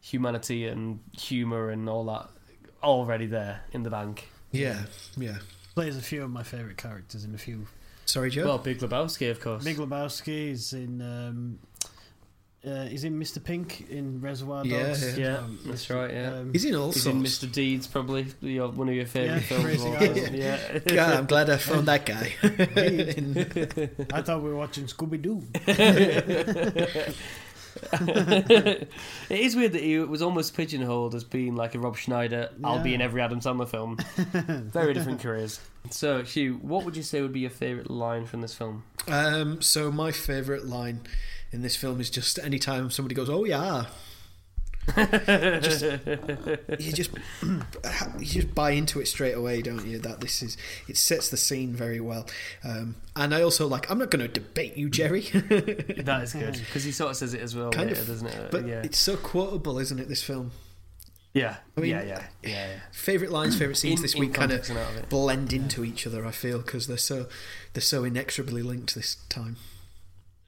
[0.00, 2.28] humanity and humor and all that
[2.82, 4.28] already there in the bank.
[4.52, 4.82] yeah,
[5.16, 5.38] yeah.
[5.74, 7.66] plays a few of my favourite characters in a few.
[8.06, 8.44] Sorry, Joe.
[8.44, 9.62] Well, Big Lebowski, of course.
[9.64, 11.00] Big Lebowski is in.
[11.00, 11.58] Um,
[12.66, 13.42] uh, he's in Mr.
[13.42, 15.16] Pink in Reservoir Yeah, Dogs.
[15.18, 15.38] yeah.
[15.38, 16.34] Um, That's right, yeah.
[16.34, 17.16] Um, he's in all He's sorts.
[17.16, 17.50] in Mr.
[17.50, 19.64] Deeds, probably your, one of your favourite Yeah, films.
[19.64, 20.34] Crazy of all time.
[20.34, 22.34] Yeah, God, I'm glad I found that guy.
[24.18, 25.42] I thought we were watching Scooby Doo.
[27.92, 28.88] it
[29.30, 32.50] is weird that he was almost pigeonholed as being like a Rob Schneider.
[32.64, 33.96] I'll be in every Adam Sandler film.
[34.72, 35.60] Very different careers.
[35.90, 38.84] So, Hugh, what would you say would be your favourite line from this film?
[39.08, 41.00] um, so my favourite line
[41.52, 43.86] in this film is just anytime somebody goes, "Oh yeah,"
[45.60, 45.82] just,
[46.78, 47.10] you just
[47.42, 49.98] you just buy into it straight away, don't you?
[49.98, 50.56] That this is
[50.88, 52.26] it sets the scene very well.
[52.64, 53.90] Um, and I also like.
[53.90, 55.22] I'm not going to debate you, Jerry.
[55.30, 58.26] That is good because he sort of says it as well, Kind later, of, doesn't
[58.26, 58.50] it?
[58.50, 60.08] but yeah, it's so quotable, isn't it?
[60.08, 60.50] This film.
[61.34, 62.80] yeah, I mean, yeah, yeah, yeah, yeah.
[62.92, 65.08] Favorite lines, favorite scenes In- this week kind of context and out of it.
[65.08, 66.24] blend into each other.
[66.26, 67.26] I feel because they're so
[67.74, 69.56] they're so inexorably linked this time.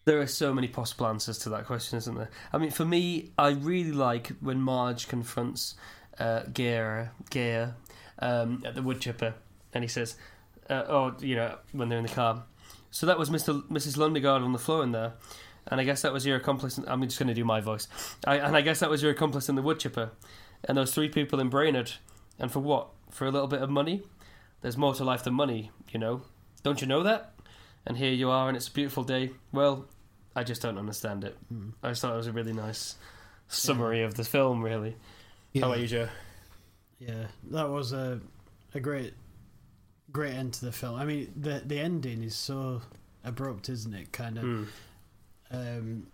[0.05, 2.31] There are so many possible answers to that question, isn't there?
[2.53, 5.77] I mean, for me, I really like when Marge confronts
[6.19, 7.75] uh, Gaear, Gaear
[8.19, 9.35] um, at the wood chipper,
[9.73, 10.17] and he says,
[10.69, 12.45] uh, "Oh, you know, when they're in the car."
[12.91, 13.63] So that was Mr.
[13.69, 13.97] Mrs.
[13.97, 15.13] Lundegaard on the floor in there,
[15.69, 16.79] and I guess that was your accomplice.
[16.79, 17.87] In, I'm just going to do my voice,
[18.27, 20.11] I, and I guess that was your accomplice in the wood chipper,
[20.65, 21.93] and those three people in Brainerd,
[22.39, 22.89] and for what?
[23.11, 24.03] For a little bit of money?
[24.63, 26.23] There's more to life than money, you know.
[26.63, 27.32] Don't you know that?
[27.87, 29.31] And here you are, and it's a beautiful day.
[29.53, 29.87] Well,
[30.37, 31.37] I just don't understand it.
[31.83, 32.95] I just thought it was a really nice
[33.49, 34.97] summary of the film, really.
[35.59, 36.09] How about you, Joe?
[36.99, 38.21] Yeah, that was a
[38.75, 39.15] a great
[40.13, 40.95] great end to the film.
[40.95, 42.83] I mean, the the ending is so
[43.25, 44.13] abrupt, isn't it?
[44.13, 44.45] Kind of.
[44.45, 44.65] Hmm.
[45.51, 46.07] Um,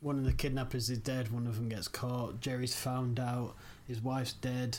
[0.00, 1.32] one of the kidnappers is dead.
[1.32, 2.40] One of them gets caught.
[2.40, 3.54] Jerry's found out.
[3.88, 4.78] His wife's dead.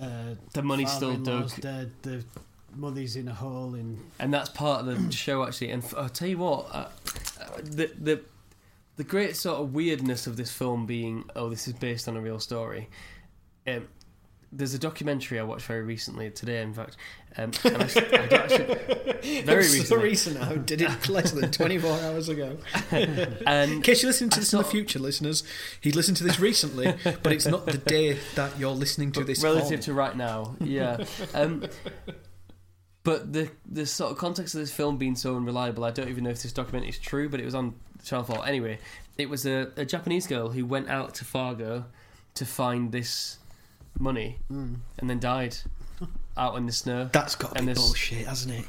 [0.00, 1.50] Uh, The money's still dug.
[1.60, 1.90] dead.
[2.02, 2.24] The
[2.76, 3.74] mother's in a hole.
[3.74, 5.70] In and that's part of the show actually.
[5.70, 6.88] And I'll tell you what, uh, uh,
[7.62, 8.20] the the
[8.96, 12.20] the great sort of weirdness of this film being, oh, this is based on a
[12.20, 12.88] real story.
[13.66, 13.88] Um,
[14.52, 16.96] there's a documentary I watched very recently today, in fact.
[17.36, 17.86] Um, and I, I
[19.44, 19.84] very recently.
[19.84, 20.40] So recent.
[20.40, 22.56] I did it less than 24 hours ago.
[22.90, 25.42] and In case you're listening to I this in the future, listeners,
[25.80, 29.42] he listened to this recently, but it's not the day that you're listening to this.
[29.42, 29.82] relative on.
[29.82, 31.04] to right now, yeah.
[31.34, 31.64] Um,
[33.06, 36.24] but the the sort of context of this film being so unreliable, I don't even
[36.24, 38.46] know if this document is true, but it was on Channel Four.
[38.46, 38.78] Anyway,
[39.16, 41.84] it was a, a Japanese girl who went out to Fargo
[42.34, 43.38] to find this
[43.98, 44.76] money Mm.
[44.98, 45.56] and then died
[46.36, 47.08] out in the snow.
[47.12, 48.64] That's got to be this- bullshit, hasn't it?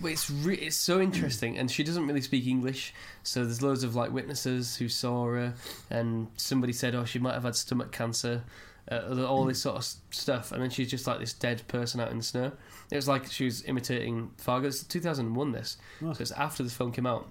[0.00, 2.94] But it's re- it's so interesting, and she doesn't really speak English.
[3.24, 5.52] So there's loads of like witnesses who saw her,
[5.90, 8.44] and somebody said, "Oh, she might have had stomach cancer."
[8.90, 12.10] Uh, all this sort of stuff, and then she's just like this dead person out
[12.12, 12.52] in the snow.
[12.90, 14.68] It was like she was imitating Fargo.
[14.68, 15.52] It's 2001.
[15.52, 16.12] This, Oh.
[16.12, 17.28] so it's after this film came out.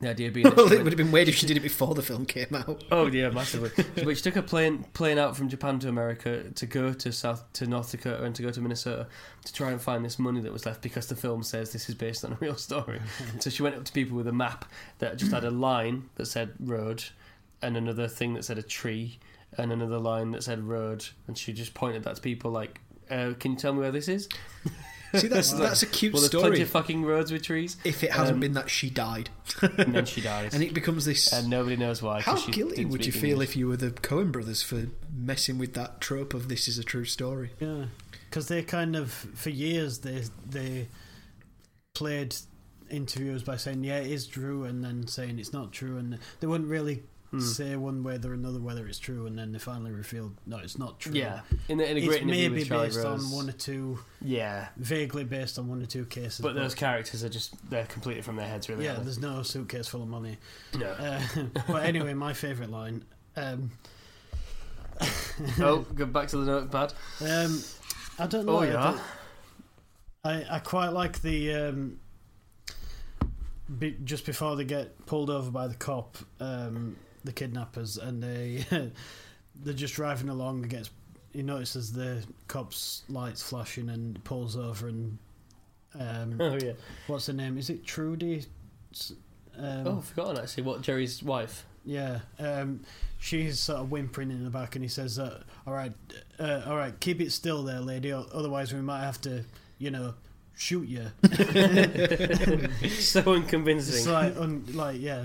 [0.00, 1.94] The idea being, Well, it went- would have been weird if she did it before
[1.94, 2.82] the film came out.
[2.90, 3.70] Oh yeah, massively.
[3.94, 7.44] but she took a plane plane out from Japan to America to go to South
[7.52, 9.06] to North Dakota and to go to Minnesota
[9.44, 11.94] to try and find this money that was left because the film says this is
[11.94, 13.00] based on a real story.
[13.38, 14.64] so she went up to people with a map
[14.98, 17.04] that just had a line that said road
[17.62, 19.20] and another thing that said a tree
[19.56, 22.80] and another line that said road and she just pointed that to people like
[23.12, 24.28] uh, can you tell me where this is?
[25.14, 26.62] See, that's that's a cute Well, there's plenty story.
[26.62, 29.28] of fucking roads with trees, If it hasn't Um, been that she died,
[29.60, 31.30] and then she dies, and it becomes this.
[31.34, 32.22] and nobody knows why.
[32.22, 33.50] How she guilty would you speak feel English.
[33.50, 36.82] if you were the Coen brothers for messing with that trope of this is a
[36.82, 37.50] true story?
[37.60, 37.84] Yeah,
[38.30, 40.88] because they kind of for years they they
[41.94, 42.34] played
[42.90, 46.46] interviews by saying yeah it is true and then saying it's not true and they
[46.46, 47.02] wouldn't really
[47.32, 47.40] Hmm.
[47.40, 50.78] say one way or another whether it's true and then they finally revealed no it's
[50.78, 51.14] not true.
[51.14, 53.06] Yeah, in a, in a great it's interview maybe based Rose.
[53.06, 56.40] on one or two, Yeah, vaguely based on one or two cases.
[56.40, 58.84] but those characters are just they're completely from their heads, really.
[58.84, 60.36] yeah, there's no suitcase full of money.
[60.78, 60.86] no.
[60.86, 61.20] Uh,
[61.68, 63.02] but anyway, my favourite line.
[63.34, 63.70] Um,
[65.58, 66.92] oh, go back to the notepad.
[67.20, 67.62] Um,
[68.18, 68.58] I don't know.
[68.58, 68.98] Oh yeah.
[70.24, 71.98] I, I quite like the um,
[73.78, 78.64] be, just before they get pulled over by the cop, um, the kidnappers, and they
[79.62, 80.62] they're just driving along.
[80.62, 80.90] And gets
[81.32, 85.18] he notices the cops' lights flashing and pulls over and
[85.98, 86.72] um, Oh yeah.
[87.06, 87.56] what's her name?
[87.58, 88.44] Is it Trudy?
[89.58, 91.66] Um, Oh, I've forgotten actually what Jerry's wife.
[91.84, 92.80] Yeah, um,
[93.18, 95.92] she's sort of whimpering in the back, and he says, uh, "All right,
[96.38, 98.12] uh, all right, keep it still there, lady.
[98.12, 99.44] Otherwise, we might have to,
[99.78, 100.14] you know,
[100.54, 101.30] shoot you." so
[102.82, 104.12] it's unconvincing.
[104.12, 105.24] like, un- like, yeah,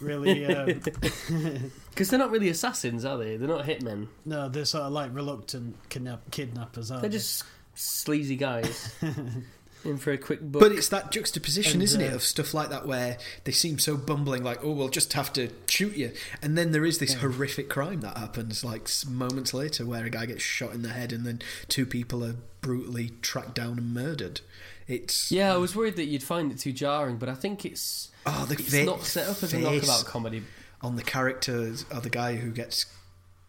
[0.00, 0.44] really.
[0.54, 3.36] Um, Because they're not really assassins, are they?
[3.36, 4.08] They're not hitmen.
[4.24, 7.18] no, they're sort of like reluctant kidnap- kidnappers, aren't They're they?
[7.18, 7.44] just
[7.76, 8.92] sleazy guys
[9.84, 10.60] in for a quick buck.
[10.60, 13.78] But it's that juxtaposition, And, isn't it, uh, of stuff like that where they seem
[13.78, 16.10] so bumbling, like, oh, we'll just have to shoot you.
[16.42, 20.26] And then there is this horrific crime that happens, like moments later, where a guy
[20.26, 24.40] gets shot in the head and then two people are brutally tracked down and murdered.
[24.88, 25.30] It's.
[25.30, 28.46] yeah, I was worried that you'd find it too jarring, but I think it's Oh,
[28.46, 30.42] the it's fa- not set up as a knockabout comedy.
[30.82, 32.86] on the character of the guy who gets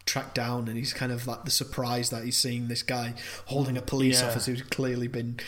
[0.04, 3.14] tracked down and he's kind of like the surprise that he's seeing this guy
[3.46, 4.28] holding a police Yeah.
[4.28, 5.40] officer who's clearly been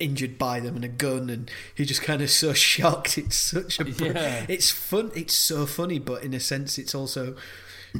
[0.00, 3.78] injured by them and a gun and he just kind of so shocked it's such
[3.80, 4.46] a Yeah.
[4.48, 7.36] it's fun it's so funny but in a sense it's also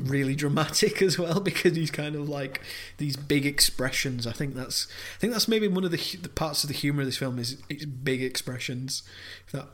[0.05, 2.61] really dramatic as well because he's kind of like
[2.99, 4.27] these big expressions.
[4.27, 4.87] I think that's
[5.17, 7.39] i think that's maybe one of the, the parts of the humor of this film
[7.39, 9.03] is its big expressions
[9.53, 9.67] that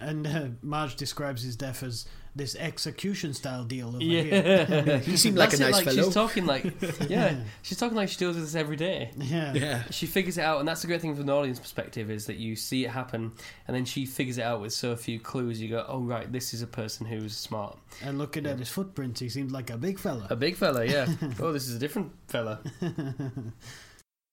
[0.00, 2.06] and uh, Marge describes his death as
[2.36, 4.98] this execution style deal over Yeah, here.
[5.04, 6.64] he seemed like That's a it, nice like fellow she's talking like
[7.08, 9.10] yeah, she's talking like she deals with this every day.
[9.16, 9.52] Yeah.
[9.54, 12.26] yeah She figures it out, and that's the great thing from an audience perspective is
[12.26, 13.32] that you see it happen,
[13.68, 15.60] and then she figures it out with so few clues.
[15.60, 19.20] You go, "Oh right, this is a person who's smart, And looking at his footprints,
[19.20, 20.26] he seems like a big fella.
[20.30, 21.06] a big fella." Yeah.
[21.40, 22.60] oh, this is a different fella.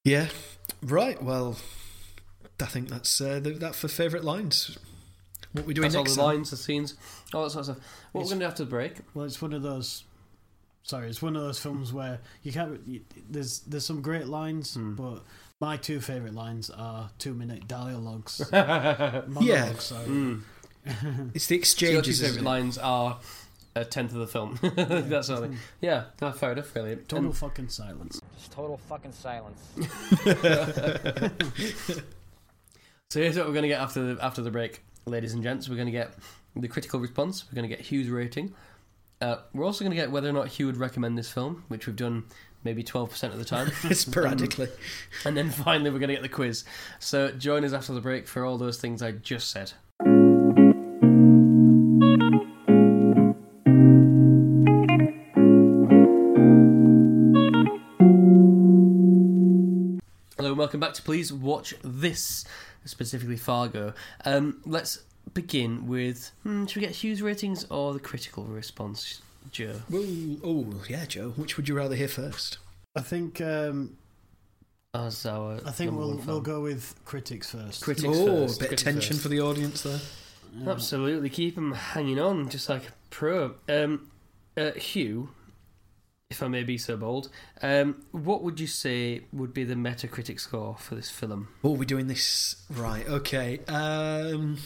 [0.03, 0.27] Yeah,
[0.81, 1.21] right.
[1.21, 1.57] Well,
[2.59, 4.77] I think that's uh, that for favourite lines.
[5.53, 6.25] What we're doing That's all the then?
[6.25, 6.95] lines, the scenes,
[7.33, 7.85] all that sort of stuff.
[8.13, 8.93] What It's- we're going to do after the break?
[9.13, 10.03] Well, it's one of those.
[10.83, 12.81] Sorry, it's one of those films where you can't.
[12.87, 14.95] You, there's there's some great lines, Hmm.
[14.95, 15.23] but
[15.59, 18.41] my two favorite lines are two minute dialogues.
[18.51, 20.37] monologues, sorry.
[21.35, 22.21] It's the So your two exchanges.
[22.21, 22.49] favourite isn't it?
[22.49, 23.19] lines are
[23.75, 24.57] a tenth of the film.
[24.61, 25.59] that sort of thing.
[25.79, 26.75] Yeah, no, fair enough.
[26.75, 26.95] Really.
[26.95, 28.19] Total Um, fucking silence.
[28.39, 29.59] Just total fucking silence.
[33.11, 35.69] So here's what we're going to get after the after the break, ladies and gents.
[35.69, 36.13] We're going to get
[36.55, 37.45] the critical response.
[37.45, 38.53] We're going to get Hugh's rating.
[39.19, 41.85] Uh, we're also going to get whether or not Hugh would recommend this film, which
[41.87, 42.23] we've done
[42.63, 43.69] maybe 12% of the time.
[43.93, 44.67] Sporadically.
[45.25, 46.63] and then finally, we're going to get the quiz.
[46.99, 49.73] So join us after the break for all those things I just said.
[60.37, 62.45] Hello and welcome back to Please Watch This,
[62.85, 63.93] specifically Fargo.
[64.25, 65.03] Um, let's
[65.33, 69.21] begin with hmm, should we get Hugh's ratings or the critical response,
[69.51, 69.81] Joe?
[69.89, 70.05] Well,
[70.43, 71.29] oh, yeah, Joe.
[71.31, 72.57] Which would you rather hear first?
[72.95, 73.97] I think um,
[74.93, 77.83] As our I think we'll we'll go with critics first.
[77.83, 78.59] Critics oh, first.
[78.59, 79.23] a bit of tension first.
[79.23, 79.99] for the audience there.
[80.67, 83.55] Absolutely, keep them hanging on, just like a pro.
[83.69, 84.11] Um,
[84.57, 85.29] uh, Hugh,
[86.31, 87.29] if I may be so bold,
[87.61, 91.49] um, what would you say would be the Metacritic score for this film?
[91.63, 93.07] Oh, we're doing this right.
[93.07, 93.59] Okay.
[93.67, 94.57] Um.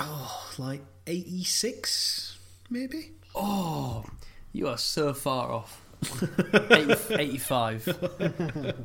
[0.00, 2.38] Oh, like eighty-six,
[2.68, 3.12] maybe.
[3.34, 4.04] Oh,
[4.52, 5.80] you are so far off.
[6.70, 7.86] 80, 85.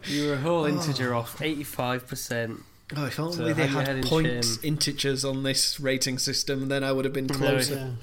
[0.05, 1.37] you were a whole integer off.
[1.37, 2.61] 85%.
[2.95, 4.73] Oh, if only So they had in points, shame.
[4.73, 7.93] integers on this rating system, then I would have been closer.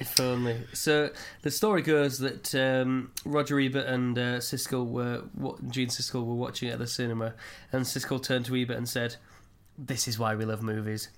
[0.00, 0.56] If only.
[0.72, 1.10] So
[1.42, 6.34] the story goes that um, Roger Ebert and uh, Siskel were, what, Gene Siskel were
[6.34, 7.34] watching it at the cinema,
[7.70, 9.16] and Siskel turned to Ebert and said,
[9.76, 11.10] "This is why we love movies."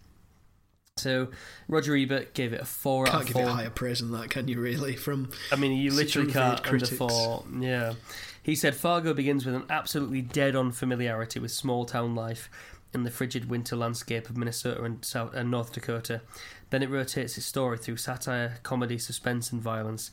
[0.98, 1.28] So
[1.68, 3.22] Roger Ebert gave it a four out four.
[3.22, 4.60] Can't give it higher praise than that, can you?
[4.60, 4.96] Really?
[4.96, 7.44] From I mean, you literally can't under four.
[7.58, 7.94] Yeah.
[8.42, 12.50] He said Fargo begins with an absolutely dead-on familiarity with small-town life
[12.94, 16.20] in the frigid winter landscape of Minnesota and, South, and North Dakota.
[16.70, 20.10] Then it rotates its story through satire, comedy, suspense, and violence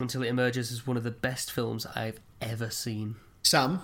[0.00, 3.16] until it emerges as one of the best films I've ever seen.
[3.42, 3.80] Sam,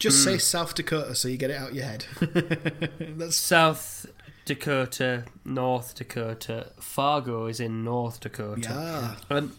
[0.00, 0.30] just Hmm.
[0.32, 2.06] say South Dakota so you get it out of your head.
[3.18, 4.06] That's South
[4.44, 6.72] Dakota, North Dakota.
[6.80, 9.16] Fargo is in North Dakota.
[9.30, 9.36] yeah.
[9.36, 9.52] Um,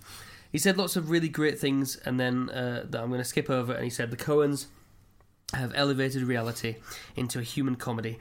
[0.52, 3.50] he said lots of really great things, and then uh, that I'm going to skip
[3.50, 3.74] over.
[3.74, 4.68] And he said the Coens
[5.54, 6.76] have elevated reality
[7.16, 8.18] into a human comedy,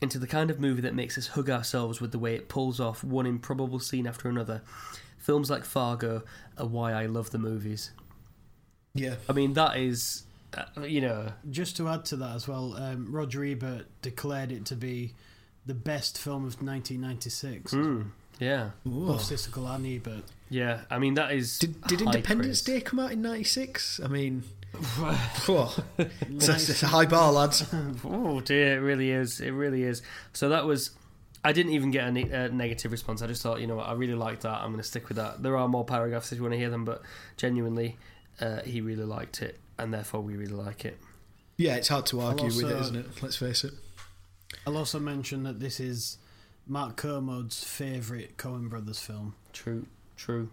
[0.00, 2.80] into the kind of movie that makes us hug ourselves with the way it pulls
[2.80, 4.62] off one improbable scene after another.
[5.18, 6.22] Films like Fargo
[6.58, 7.90] are why I love the movies.
[8.94, 9.14] Yeah.
[9.28, 13.10] I mean, that is, uh, you know, Just to add to that as well, um,
[13.10, 15.14] Roger Ebert declared it to be
[15.66, 17.72] the best film of 1996.
[17.72, 18.06] mm,
[18.38, 19.06] yeah, Ooh.
[19.06, 20.24] Both Siskel and Ebert.
[20.50, 20.80] yeah.
[20.90, 21.58] I mean, that is.
[21.58, 22.80] Did, did Independence praise.
[22.80, 24.00] Day come out in '96?
[24.04, 24.42] I mean,
[24.76, 25.70] whoa.
[25.98, 27.64] it's, a, it's a high bar, lads.
[28.04, 29.40] Oh dear, it really is.
[29.40, 30.02] It really is.
[30.32, 30.90] So that was.
[31.46, 33.20] I didn't even get a, ne- a negative response.
[33.20, 34.62] I just thought, you know what, I really like that.
[34.62, 35.42] I'm going to stick with that.
[35.42, 37.02] There are more paragraphs if you want to hear them, but
[37.36, 37.98] genuinely,
[38.40, 40.98] uh, he really liked it, and therefore we really like it.
[41.58, 43.22] Yeah, it's hard to argue with it, also- isn't it?
[43.22, 43.74] Let's face it.
[44.66, 46.16] I'll also mention that this is
[46.66, 49.34] Mark Kermode's favourite Coen Brothers film.
[49.52, 50.48] True, true.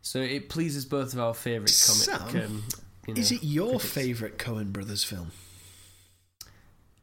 [0.00, 2.32] So it pleases both of our favourite comic.
[2.32, 2.64] Sam, um,
[3.06, 5.32] you know, Is it your favourite Coen Brothers film?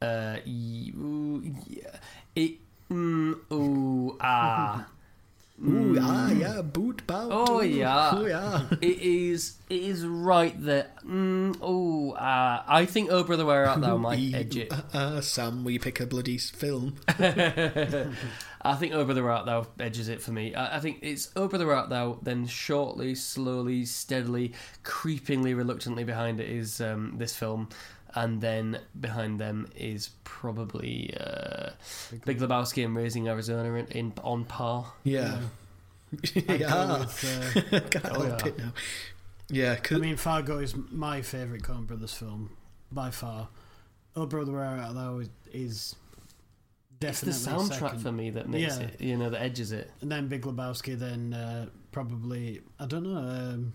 [0.00, 1.96] Uh, yeah.
[2.34, 2.54] It.
[2.90, 4.86] Mm, ooh, ah.
[5.62, 5.98] Ooh, Mm.
[6.00, 7.28] ah, yeah, boot bout.
[7.30, 8.10] Oh, yeah.
[8.14, 8.62] Oh, yeah.
[8.80, 9.56] It is.
[9.68, 10.86] It is right there.
[11.06, 14.72] Mm, oh, uh, I think "Oh Brother Where Art Thou" might edge it.
[14.72, 16.96] Uh, uh, Sam, will you pick a bloody film?
[18.62, 20.54] I think "Oh Brother Where Art Thou" edges it for me.
[20.54, 24.52] I, I think it's "Oh Brother Where Art Thou," then shortly, slowly, steadily,
[24.84, 27.68] creepingly, reluctantly behind it is um, this film,
[28.14, 31.70] and then behind them is probably uh,
[32.24, 34.92] Big Lebowski and Raising Arizona in, in on par.
[35.04, 35.38] Yeah.
[36.48, 36.98] I'd yeah.
[36.98, 38.46] with, uh, Can't Oh, yeah.
[38.46, 38.72] it now.
[39.48, 42.50] Yeah, I 'cause- mean, Fargo is my favourite Coen Brothers film
[42.90, 43.48] by far.
[44.16, 45.94] Oh Brother Where Art Thou is- is
[47.00, 47.32] It's the definitely
[47.76, 47.98] soundtrack second.
[48.00, 48.82] for me that makes Yeah.
[48.84, 49.90] it, you know, that edges it.
[50.00, 53.16] And then Big Lebowski, then uh, probably I don't know.
[53.18, 53.72] Um,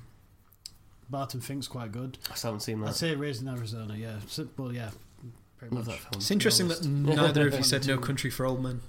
[1.09, 2.17] Barton Fink's quite good.
[2.31, 2.87] I still haven't seen that.
[2.87, 3.95] I'd say Raising Arizona.
[3.95, 4.89] Yeah, So- well, yeah,
[5.57, 5.95] pretty Love much.
[5.97, 6.19] that film.
[6.21, 8.81] it's interesting that neither of you said No Country for Old Men.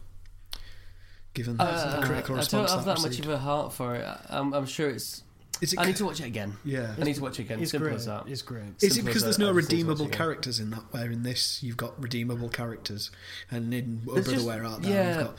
[1.35, 4.05] Given Uh, the critical I don't have that much of a heart for it.
[4.05, 5.23] I- I'm, I'm sure it's.
[5.63, 6.55] Is it, I need to watch it again.
[6.65, 6.95] yeah.
[7.01, 7.61] I need to watch it again.
[7.61, 7.97] It's Simple great.
[7.97, 8.25] as that.
[8.29, 8.65] It's great.
[8.83, 10.83] Is it because there's no I just need to watch redeemable characters in that?
[10.91, 13.11] Where in this you've got redeemable characters,
[13.51, 15.09] and in Oh There's Brother just- Where Art Thou yeah.
[15.19, 15.37] you've got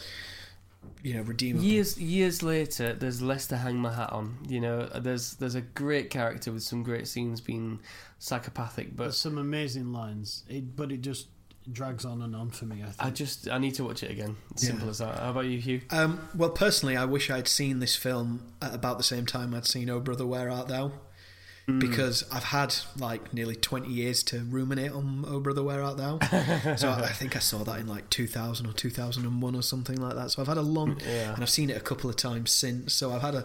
[1.04, 1.66] you know redeemable.
[1.66, 4.38] Years years later, there's less to hang my hat on.
[4.48, 7.80] You know, there's there's a great character with some great scenes being
[8.20, 11.28] psychopathic, but There's some amazing lines, it, but it just
[11.72, 12.82] drags on and on for me.
[12.82, 12.96] I think.
[13.00, 14.38] I just I need to watch it again.
[14.56, 14.90] Simple Yeah.
[14.92, 15.20] as that.
[15.20, 15.82] How about you, Hugh?
[15.90, 19.66] Um, well, personally, I wish I'd seen this film at about the same time I'd
[19.66, 20.92] seen Oh Brother Where Art Thou,
[21.68, 21.80] Hmm.
[21.80, 26.18] because I've had like nearly 20 years to ruminate on Oh Brother Where Art Thou.
[26.78, 30.16] so I, I think I saw that in like 2000 or 2001 or something like
[30.16, 30.32] that.
[30.32, 31.34] So I've had a long, Yeah.
[31.34, 32.94] and I've seen it a couple of times since.
[32.94, 33.44] So I've had a,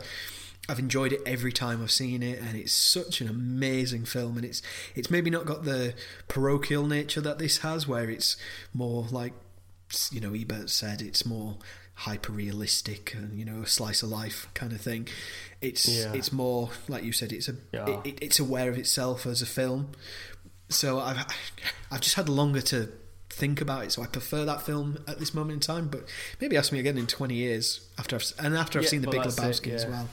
[0.68, 4.36] I've enjoyed it every time I've seen it, and it's such an amazing film.
[4.36, 4.62] And it's
[4.94, 5.92] it's maybe not got the
[6.28, 8.36] parochial nature that this has, where it's
[8.72, 9.32] more like,
[10.12, 11.56] you know, Ebert said, it's more
[11.95, 15.09] hyper realistic and you know a slice of life kind of thing.
[15.61, 16.12] It's Yeah.
[16.12, 17.86] it's more like you said, it's a Yeah.
[18.01, 19.93] it, it, it's aware of itself as a film.
[20.68, 21.24] So I've
[21.90, 22.88] I've just had longer to
[23.28, 25.88] think about it, so I prefer that film at this moment in time.
[25.88, 26.09] But
[26.40, 29.09] maybe ask me again in twenty years after I've and after I've Yeah, seen the
[29.09, 30.09] Big that's it, Lebowski as well.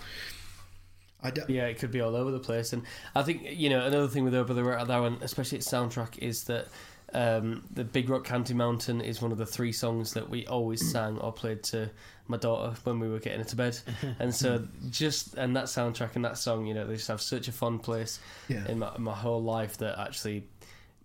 [1.21, 2.83] I d- Yeah, it could be all over the place, and
[3.15, 6.17] I think you know another thing with Over the Where Thou, and especially its soundtrack,
[6.19, 6.67] is that
[7.13, 10.91] um, the Big Rock Candy Mountain is one of the three songs that we always
[10.91, 11.89] sang or played to
[12.27, 13.77] my daughter when we were getting her to bed,
[14.19, 17.47] and so just and that soundtrack and that song, you know, they just have such
[17.47, 18.67] a fun place Yeah.
[18.67, 20.47] in my, my whole life that actually.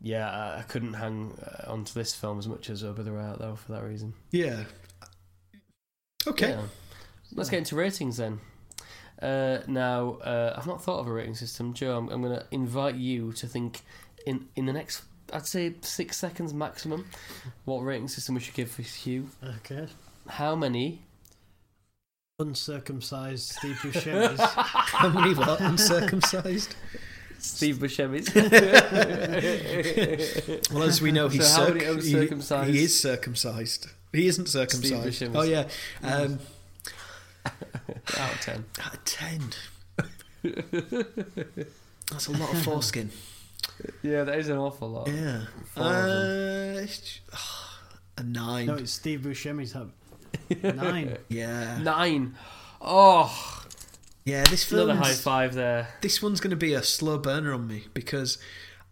[0.02, 3.36] Yeah, I- I couldn't hang uh, onto this film as much as Over the Where
[3.38, 4.12] though for that reason.
[4.32, 4.64] yeah.
[6.26, 6.50] Okay.
[6.50, 6.62] Yeah.
[7.32, 8.40] Let's get into ratings then.
[9.20, 11.72] Uh, now, uh, I've not thought of a rating system.
[11.74, 13.80] Joe, I'm, I'm going to invite you to think
[14.26, 15.02] in, in the next,
[15.32, 17.06] I'd say, six seconds maximum,
[17.64, 19.28] what rating system we should give for Hugh.
[19.42, 19.86] Okay.
[20.28, 21.00] How many?
[22.38, 24.40] Uncircumcised Steve Buscemi's.
[24.40, 25.60] How many what?
[25.60, 26.74] Uncircumcised?
[27.38, 28.28] Steve Buscemi's.
[30.72, 32.70] Well, as we know, he's So circ- he- uncircumcised?
[32.74, 33.86] He, is circumcised.
[34.12, 35.22] He isn't circumcised.
[35.34, 35.68] Oh yeah.
[36.02, 36.38] Um,
[38.18, 38.64] Out of 10.
[38.80, 39.40] out of ten.
[42.10, 43.10] That's a lot of foreskin.
[44.02, 45.08] Yeah, that is an awful lot.
[45.08, 45.42] Yeah.
[45.74, 46.86] Four of Uh,
[48.18, 48.66] a nine.
[48.66, 49.92] no, it's Steve Buscemi's hub.
[50.62, 51.18] Nine.
[51.28, 51.78] yeah.
[51.82, 52.34] Nine.
[52.80, 53.64] Oh,
[54.24, 54.44] Yeah.
[54.44, 54.90] This film.
[54.90, 55.88] another high five there.
[56.00, 58.38] This one's going to be a slow burner on me because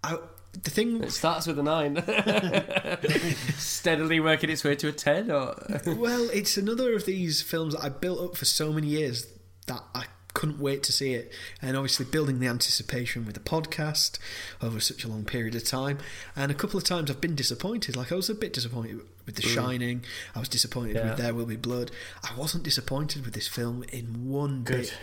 [0.02, 0.18] I.
[0.64, 1.02] The thing.
[1.02, 1.96] It starts with a nine.
[3.56, 5.54] Steadily working its way to a 10, or.
[5.86, 9.26] Well, it's another of these films that I built up for so many years
[9.66, 10.04] that I
[10.34, 11.32] couldn't wait to see it.
[11.60, 14.18] And obviously, building the anticipation with the podcast
[14.62, 15.98] over such a long period of time.
[16.34, 17.96] And a couple of times I've been disappointed.
[17.96, 19.54] Like, I was a bit disappointed with The mm.
[19.54, 20.04] Shining,
[20.34, 21.10] I was disappointed Yeah.
[21.10, 21.90] with There Will Be Blood.
[22.22, 24.82] I wasn't disappointed with this film in one Good.
[24.82, 24.98] bit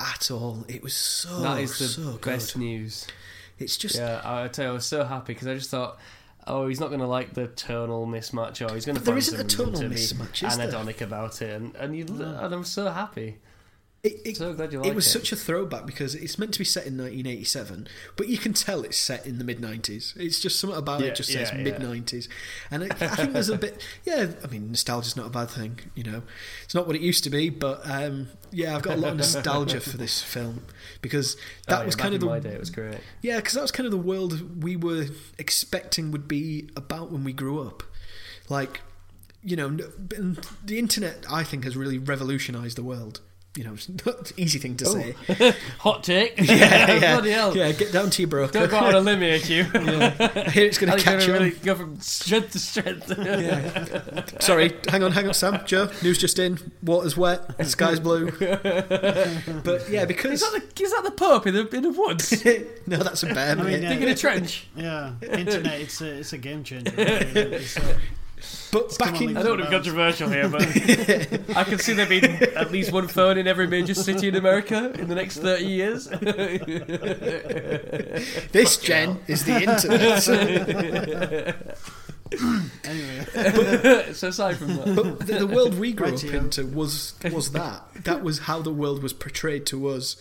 [0.00, 0.64] at all.
[0.68, 2.22] It was so, that is the so good.
[2.22, 3.06] best news.
[3.58, 3.96] It's just.
[3.96, 5.98] Yeah, I tell you, I was so happy because I just thought,
[6.46, 9.14] oh, he's not going to like the tonal mismatch, or he's going to But there
[9.14, 10.68] find isn't a tonal be mismatch, is there?
[10.68, 13.38] anhedonic about it, and and you and I'm so happy.
[14.04, 15.10] It, it, So glad you it was it.
[15.10, 18.84] such a throwback because it's meant to be set in 1987, but you can tell
[18.84, 20.16] it's set in the mid 90s.
[20.16, 21.64] It's just something about Yeah, it just says yeah, yeah.
[21.64, 22.28] mid 90s,
[22.70, 23.82] and I, I think there's a bit.
[24.04, 25.80] Yeah, I mean, nostalgia's not a bad thing.
[25.96, 26.22] You know,
[26.62, 29.16] it's not what it used to be, but um, yeah, I've got a lot of
[29.24, 30.62] nostalgia for this film
[31.02, 31.36] because
[31.66, 32.50] that Oh, was back kind of the my day.
[32.50, 33.00] It was great.
[33.20, 35.06] yeah, because that was kind of the world we were
[35.38, 37.82] expecting would be about when we grew up.
[38.48, 38.80] Like,
[39.42, 43.20] you know, the internet, I think, has really revolutionised the world.
[43.56, 45.14] You know, it's not an easy thing to say.
[45.80, 46.34] Hot take.
[46.40, 47.56] Yeah, yeah, Bloody hell.
[47.56, 47.72] yeah.
[47.72, 48.52] Get down to your broker.
[48.52, 49.66] Don't go out on a limb here, Hugh.
[49.74, 51.44] I hear it's going to think you're catch gonna on.
[51.44, 54.42] really go from strength to strength.
[54.42, 55.60] Sorry, hang on, hang on, Sam.
[55.66, 56.58] Joe, news just in.
[56.84, 57.66] Water's wet.
[57.66, 58.30] Sky's blue.
[58.30, 62.44] but yeah, Is because that the is that the Pope in the in the woods?
[62.86, 63.52] no, that's a bear.
[63.52, 63.82] I mean, mate.
[63.82, 63.88] yeah.
[63.88, 64.68] Digging a trench.
[64.76, 65.80] Yeah, internet.
[65.80, 66.92] It's a it's a game changer.
[66.96, 67.98] It's, uh,
[68.72, 70.62] but back in I don't want to be controversial here, but
[71.56, 74.92] I can see there being at least one phone in every major city in America
[74.98, 76.08] in the next 30 years.
[78.52, 80.28] this gen is the internet.
[82.84, 84.94] anyway, so aside from that.
[84.94, 86.34] but the, the world we grew up Rightio.
[86.34, 87.82] into was was that.
[88.04, 90.16] That was how the world was portrayed to us.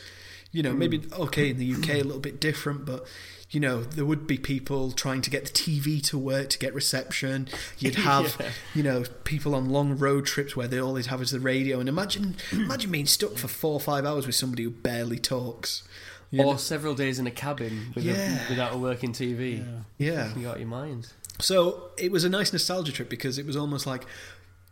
[0.51, 3.05] You know, maybe okay in the UK a little bit different, but
[3.49, 6.73] you know there would be people trying to get the TV to work to get
[6.73, 7.47] reception.
[7.79, 8.49] You'd have Yeah.
[8.75, 11.79] you know people on long road trips where they all they'd have is the radio.
[11.79, 15.83] And imagine imagine being stuck for four or five hours with somebody who barely talks.
[16.29, 16.57] You Or know?
[16.57, 18.45] several days in a cabin with Yeah.
[18.45, 19.63] a, without a working TV.
[19.97, 20.35] yeah.
[20.35, 21.07] You got your mind.
[21.39, 24.03] So it was a nice nostalgia trip because it was almost like,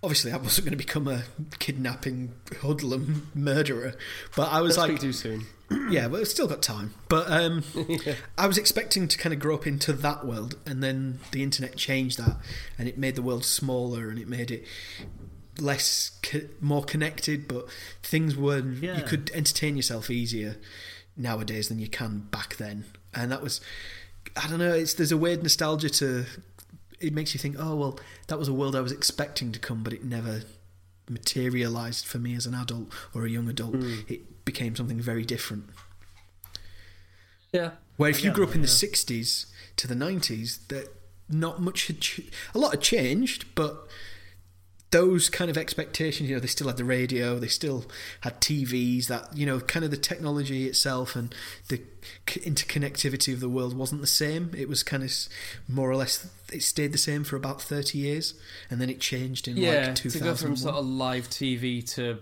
[0.05, 1.23] obviously, I wasn't going to become a
[1.59, 3.95] kidnapping hoodlum murderer,
[4.35, 5.45] but I was Don't like, too soon.
[5.89, 6.93] yeah, but I've still got time.
[7.09, 7.63] But um,
[8.37, 11.75] I was expecting to kind of grow up into that world, and then the internet
[11.75, 12.37] changed that,
[12.77, 14.63] and it made the world smaller, and it made it
[15.59, 17.47] less, co- more connected.
[17.47, 17.67] But
[18.03, 20.57] things were you could entertain yourself easier
[21.17, 23.59] nowadays than you can back then, and that was.
[24.37, 24.73] I don't know.
[24.73, 26.25] It's there's a weird nostalgia to.
[26.99, 29.83] It makes you think, oh well, that was a world I was expecting to come,
[29.83, 30.41] but it never
[31.09, 33.75] materialized for me as an adult or a young adult.
[34.07, 35.65] It became something very different.
[37.51, 37.71] Yeah.
[37.97, 39.45] Where if you grew up that, in the '60s
[39.77, 40.89] to the '90s, that
[41.29, 43.87] not much had ch- a lot had changed, but
[44.91, 47.85] those kind of expectations, you know, they still had the radio, they still
[48.21, 49.07] had TVs.
[49.07, 51.33] That you know, kind of the technology itself and
[51.69, 51.81] the
[52.29, 54.51] c- interconnectivity of the world wasn't the same.
[54.55, 55.11] It was kind of
[55.67, 58.33] more or less it stayed the same for about thirty years,
[58.69, 60.27] and then it changed in Yeah, like to 2000.
[60.27, 62.19] go from sort of live TV to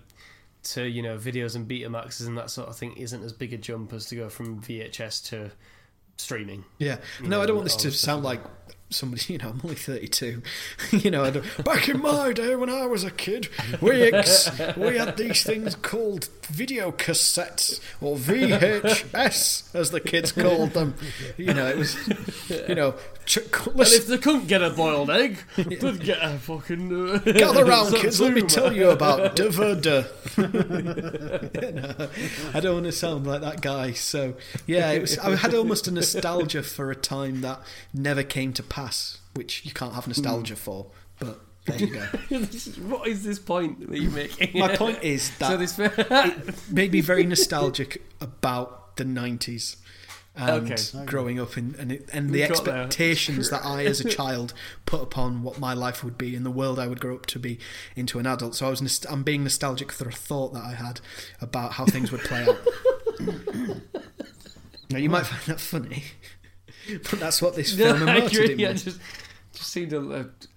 [0.64, 3.58] to you know videos and Betamaxes and that sort of thing isn't as big a
[3.58, 5.50] jump as to go from VHS to
[6.16, 6.64] streaming.
[6.78, 6.96] Yeah.
[7.20, 8.40] No, know, I don't want this to sound like
[8.90, 10.42] somebody, you know, I'm only 32.
[10.90, 13.48] you know, back in my day when I was a kid,
[13.80, 20.72] we ex, we had these things called video cassettes or VHS, as the kids called
[20.72, 20.94] them.
[21.36, 21.96] You know, it was,
[22.68, 26.92] you know, ch- And if they couldn't get a boiled egg, they'd get a fucking.
[26.92, 28.20] Uh, Gather round, kids.
[28.20, 30.04] Let me tell you about Davida.
[31.62, 32.08] you know,
[32.52, 33.92] I don't want to sound like that guy.
[33.92, 34.34] So
[34.66, 35.18] yeah, it was.
[35.18, 37.60] I had almost a nostalgia for a time that
[37.92, 38.73] never came to pass,
[39.34, 40.10] which you can't have hmm.
[40.10, 40.86] nostalgia for.
[41.18, 42.00] But there you go.
[42.88, 44.58] what is this point that you're making?
[44.58, 49.76] My point is that so it made me very nostalgic about the nineties.
[50.36, 51.04] And Okay.
[51.04, 54.52] growing up in, and it, and the expectations that I, as a child,
[54.84, 57.38] put upon what my life would be in the world I would grow up to
[57.38, 57.60] be
[57.94, 58.56] into an adult.
[58.56, 61.00] So I was, I'm being nostalgic for a thought that I had
[61.40, 62.58] about how things would play out.
[64.90, 66.02] now you might find that funny,
[67.10, 68.52] but that's what this film I emoted agree.
[68.52, 68.98] in Yeah, just
[69.52, 70.00] just seemed a,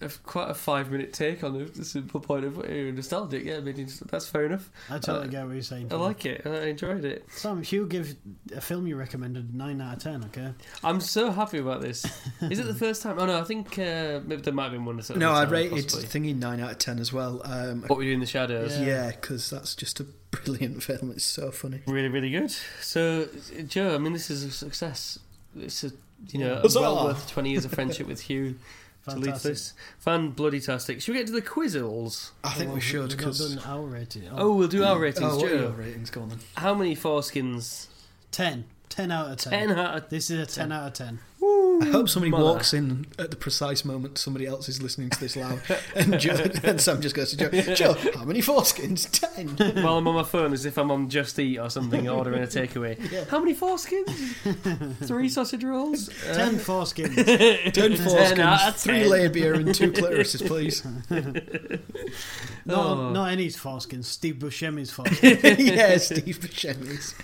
[0.02, 3.44] a, a quite a five minute take on the simple point of uh, nostalgic.
[3.46, 4.72] Yeah, I mean it's- that's fair enough.
[4.90, 5.86] I totally Uh, get what you're saying.
[5.86, 5.98] I Peter.
[6.00, 6.42] like it.
[6.48, 7.28] I enjoyed it.
[7.30, 8.16] Sam, if you give
[8.56, 10.52] a film you recommended nine out of ten, okay?
[10.84, 12.06] I'm so happy about this.
[12.42, 13.20] Is it the first time?
[13.20, 14.98] Oh no, I think uh, maybe there might have been one.
[14.98, 15.20] Or something.
[15.22, 17.42] No, I rated Thingy nine out of ten as well.
[17.46, 18.80] Um, What we do in the shadows.
[18.80, 18.86] Yeah.
[18.88, 21.12] yeah, because that's just a brilliant film.
[21.12, 21.82] It's so funny.
[21.86, 22.50] Really, really good.
[22.82, 23.28] So,
[23.68, 25.20] Joe, I mean, this is a success.
[25.56, 25.92] It's a
[26.30, 26.80] you know Huzzah!
[26.82, 28.56] well worth twenty years of friendship with Hugh
[29.06, 29.52] to lead to Fantastic.
[29.52, 29.74] this.
[30.00, 31.02] Fan bloody tastic.
[31.02, 32.32] Should we get to the quizzles?
[32.44, 33.56] I think Well, we should we've because.
[33.56, 34.24] done our rating.
[34.32, 36.10] Oh, we'll do our ratings, Oh, what are your ratings?
[36.10, 36.40] Go on then.
[36.56, 37.88] How many foreskins?
[38.32, 38.66] 10.
[38.90, 39.52] 10 out of 10.
[39.68, 41.20] Ten out of This is a 10 out of 10.
[41.82, 42.44] I hope somebody Mother.
[42.44, 45.62] walks in at the precise moment somebody else is listening to this loud,
[45.96, 49.10] and, Joe, and Sam just goes to Joe, Joe, how many foreskins?
[49.12, 49.50] Ten.
[49.84, 52.48] while I'm on my phone as if I'm on Just Eat or something, ordering a
[52.48, 52.98] takeaway.
[53.30, 54.08] How many foreskins?
[55.08, 56.10] Three sausage rolls?
[56.28, 57.16] Uh, 10 foreskins.
[57.74, 59.10] Ten out foreskins, of three 10.
[59.10, 60.84] labia, and two clitorises, please.
[62.66, 63.10] Not, Oh.
[63.12, 64.06] not any foreskins.
[64.06, 65.58] Steve Buscemi's foreskins.
[65.76, 67.16] yeah, Steve Buscemi's.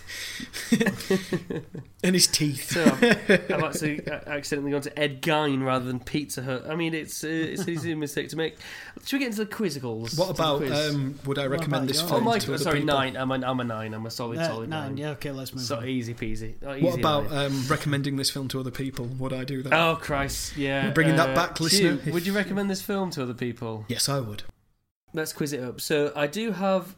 [2.04, 2.72] and his teeth.
[2.72, 6.66] So I've, I've actually uh, accidentally gone to Ed Gein rather than Pizza Hut.
[6.68, 8.58] I mean, it's uh, it's an easy mistake to make.
[9.06, 10.20] Should we get into the quizzicals?
[10.20, 10.58] What about?
[10.58, 10.94] quiz?
[10.94, 12.12] Um, would I recommend this yours?
[12.12, 12.94] oh film my, to other sorry, people?
[12.96, 13.16] nine.
[13.16, 13.94] I'm a, I'm a nine.
[13.94, 14.90] I'm a solid, Uh, solid nine.
[14.90, 14.98] nine.
[14.98, 15.88] Yeah, okay, let's move So on.
[15.88, 16.56] easy peasy.
[16.62, 19.06] Oh, What about um, recommending this film to other people?
[19.06, 19.72] Would I do that?
[19.74, 20.58] Oh Christ!
[20.58, 23.24] Yeah, We're bringing that uh, back, Hugh, listener, if- Would you recommend this film to
[23.24, 23.86] other people?
[23.88, 24.44] Yes, I would.
[25.14, 25.80] Let's quiz it up.
[25.80, 26.96] So I do have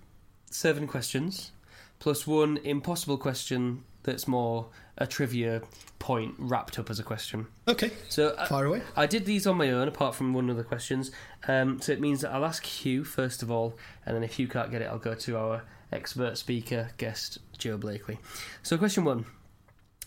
[0.50, 1.52] seven questions,
[2.00, 4.68] plus one impossible question that's more
[4.98, 5.62] a trivia
[6.00, 7.48] point wrapped up as a question.
[7.68, 8.82] Okay, So I, fire away.
[8.96, 11.12] I did these on my own, apart from one of the questions.
[11.48, 14.48] Um, so it means that I'll ask Hugh first of all, and then if Hugh
[14.48, 18.20] can't get it, I'll go to our expert speaker guest, Joe Blakely.
[18.64, 19.26] So question one.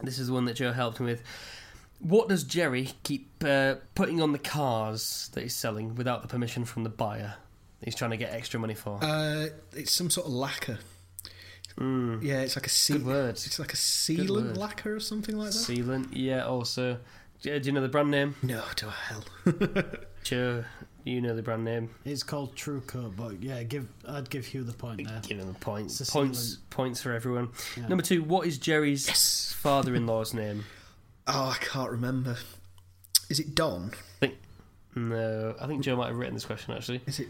[0.02, 1.22] This is the one that Joe helped me with.
[2.00, 6.64] What does Jerry keep uh, putting on the cars that he's selling without the permission
[6.64, 7.34] from the buyer?
[7.84, 8.98] He's trying to get extra money for.
[9.02, 10.78] Uh, it's some sort of lacquer.
[11.76, 12.22] Mm.
[12.22, 12.98] Yeah, it's like a seal.
[12.98, 13.30] Good word.
[13.30, 14.56] It's like a sealant word.
[14.56, 15.56] lacquer or something like that.
[15.58, 16.44] Sealant, yeah.
[16.44, 16.98] Also,
[17.42, 18.34] do do you know the brand name?
[18.42, 19.24] no, to hell.
[20.24, 20.64] Joe,
[21.04, 21.90] you know the brand name.
[22.04, 25.20] It's called TruCoat, but yeah, give I'd give Hugh the point there.
[25.22, 26.00] Give him the points.
[26.00, 27.50] It's a Points, points for everyone.
[27.76, 27.86] Yeah.
[27.88, 28.22] Number two.
[28.24, 29.54] What is Jerry's Yes.
[29.58, 30.64] father-in-law's name?
[31.28, 32.36] Oh, I can't remember.
[33.30, 33.92] Is it Don?
[34.96, 37.28] No, I think Joe might have written this question actually, Is it?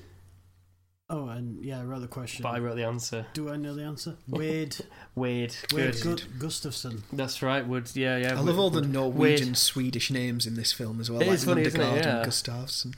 [1.11, 2.43] Oh, and yeah, I wrote the question.
[2.43, 3.25] but I wrote the answer.
[3.33, 4.17] Do I know the answer?
[4.29, 4.77] Wade.
[5.15, 5.57] Wade.
[5.73, 6.23] Wade Good.
[6.23, 7.03] Gu- Gustafson.
[7.13, 7.67] That's right.
[7.67, 8.37] Would yeah yeah.
[8.37, 9.57] I love all the Norwegian, Wade.
[9.57, 11.23] Swedish names in this film as well.
[11.23, 12.05] It like is funny, isn't it?
[12.05, 12.17] Yeah.
[12.17, 12.95] and Gustafson.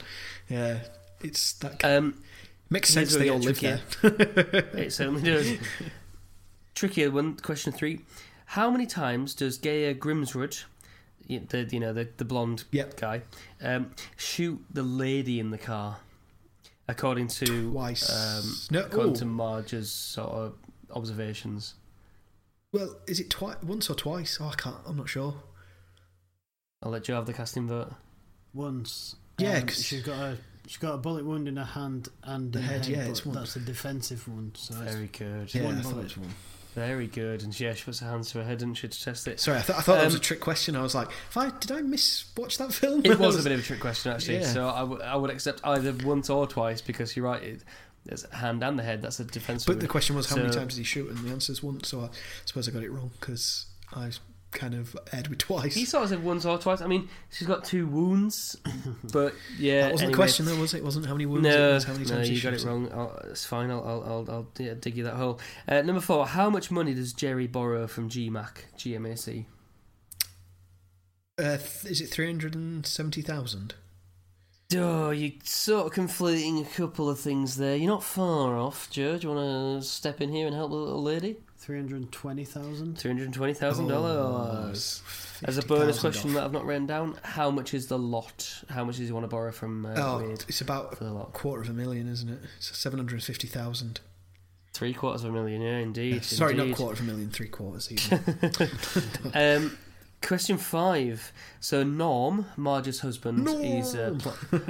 [0.49, 0.79] Yeah,
[1.21, 1.79] it's that.
[1.79, 2.23] Kind Um,
[2.69, 3.15] makes sense.
[3.15, 3.79] They all get live there.
[4.83, 5.53] it certainly does.
[6.75, 7.37] Trickier one.
[7.37, 8.01] Question three.
[8.45, 10.65] How many times does Gaear Grimsrud,
[11.29, 12.97] the you know the the blonde Yep.
[12.99, 13.21] guy,
[13.61, 15.99] um, shoot the lady in the car?
[16.87, 18.09] According to Twice.
[18.09, 20.53] um, no, according oh, to Marge's sort of
[20.91, 21.75] observations.
[22.73, 23.57] well, is it twice?
[23.63, 24.37] Once or twice?
[24.41, 24.75] Oh, I can't.
[24.85, 25.35] I'm not sure.
[26.83, 27.93] I'll let you have the casting vote.
[28.53, 29.15] Once.
[29.37, 32.51] Yeah, Um, 'cause- she's got a she's got a bullet wound in her hand and
[32.51, 33.35] The in head, her yeah, but it's one.
[33.35, 34.51] that's a defensive one.
[34.55, 35.53] So it's Very good.
[35.53, 36.17] Yeah, one I thought bullet.
[36.17, 36.33] one.
[36.75, 37.43] Very good.
[37.43, 39.39] And yeah, she puts her hands to her head, didn't she, to test it?
[39.39, 40.75] Sorry, I, th- I thought that was a Um, trick question.
[40.75, 43.01] I was like, if I did I miss watch that film?
[43.03, 44.37] It was a bit of a trick question, actually.
[44.37, 44.53] Yeah.
[44.53, 47.43] So I, w- I would accept either once or twice because you're right.
[47.43, 47.63] It,
[48.05, 49.01] there's hand and the head.
[49.01, 49.65] That's a defense.
[49.65, 51.09] But the question was, how many times did he shoot?
[51.09, 51.89] And the answer is once.
[51.89, 52.09] So I
[52.45, 54.09] suppose I got it wrong because I
[54.51, 55.73] kind of aired with twice.
[55.73, 56.81] He sort of said once or twice.
[56.81, 58.57] I mean, she's got two wounds,
[59.11, 59.83] but yeah.
[59.83, 60.11] that wasn't anyway.
[60.11, 60.77] the question, though, was it?
[60.77, 62.53] It wasn't how many wounds it No, was, how many no, times he you got
[62.53, 62.91] it wrong.
[62.91, 63.71] I'll, it's fine.
[63.71, 65.39] I'll, I'll, I'll, I'll dig you that hole.
[65.67, 66.27] Uh, number four.
[66.27, 69.45] How much money does Jerry borrow from GMAC, GMAC?
[71.39, 73.73] Uh, is it 370,000?
[74.73, 77.75] Oh, you're sort of conflating a couple of things there.
[77.75, 79.17] You're not far off, Joe.
[79.17, 81.37] Do you want to step in here and help the little lady?
[81.61, 82.97] Three hundred twenty thousand.
[82.97, 85.01] Three hundred twenty thousand Oh, dollars.
[85.43, 86.35] As a bonus question off.
[86.35, 88.63] that I've not written down, how much is the lot?
[88.69, 91.33] How much does he want to borrow from uh, Oh, Wade it's about a lot?
[91.33, 92.39] quarter of a million, isn't it?
[92.57, 93.99] It's 750,000.
[94.73, 96.23] Three quarters of a million, yeah, indeed.
[96.23, 96.69] Sorry, indeed.
[96.69, 98.23] not quarter of a million, three quarters even.
[99.35, 99.77] Um,
[100.21, 101.31] question five.
[101.59, 104.17] So Norm, Marge's husband, he's uh,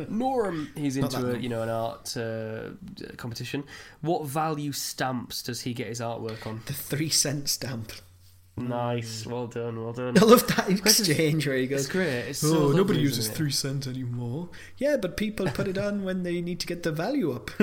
[0.09, 0.69] Norm.
[0.75, 2.69] He's into a, you know an art uh,
[3.17, 3.63] competition.
[4.01, 6.61] What value stamps does he get his artwork on?
[6.65, 7.91] the three cent stamp.
[8.69, 9.31] Nice, mm.
[9.31, 10.17] well done, well done.
[10.21, 12.07] I love that exchange where he It's goes, great.
[12.29, 13.35] It's oh, so Oh, lovely, nobody isn't uses it?
[13.35, 14.49] three cent anymore.
[14.77, 17.49] Yeah, but people put it on when they need to get the value up.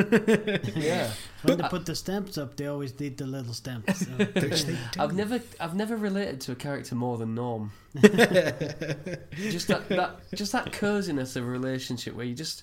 [0.76, 1.10] Yeah,
[1.42, 4.00] When they put the stamps up, they always need the little stamps.
[4.06, 4.06] So.
[4.12, 4.76] Which they.
[4.98, 7.72] I've never, I've never related to a character more than Norm.
[8.00, 12.62] just that, that, just that coziness of a relationship where you just,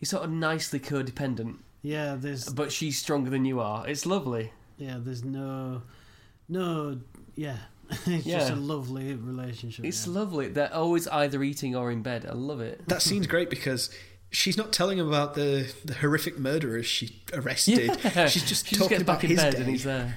[0.00, 3.86] you're sort of nicely codependent, yeah, there's but she's stronger than you are.
[3.88, 4.52] It's lovely.
[4.78, 5.82] yeah, there's no,
[6.48, 7.00] no,
[7.34, 7.56] yeah.
[8.06, 9.84] it's just a lovely relationship.
[9.84, 10.12] It's yeah.
[10.12, 10.48] lovely.
[10.48, 12.26] They're always either eating or in bed.
[12.28, 12.86] I love it.
[12.88, 13.90] That scene's great because
[14.30, 17.98] she's not telling him about the, the horrific murderers she arrested.
[18.04, 18.28] Yeah.
[18.28, 19.60] She's just she talking gets about back in his bed day.
[19.60, 20.14] and he's there.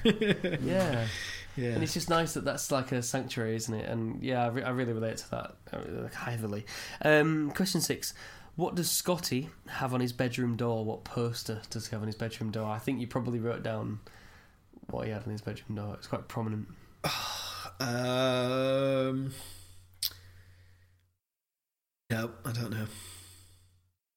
[0.62, 1.06] yeah.
[1.56, 1.70] Yeah.
[1.70, 3.88] and it's just nice that that's like a sanctuary, isn't it?
[3.88, 6.66] And yeah, I, re- I really relate to that uh, heavily.
[7.00, 8.12] Um, question six:
[8.56, 10.84] What does Scotty have on his bedroom door?
[10.84, 12.70] What poster does he have on his bedroom door?
[12.70, 14.00] I think you probably wrote down
[14.90, 15.94] what he had on his bedroom door.
[15.94, 16.68] It's quite prominent.
[17.78, 19.32] Um,
[22.10, 22.86] no, I don't know.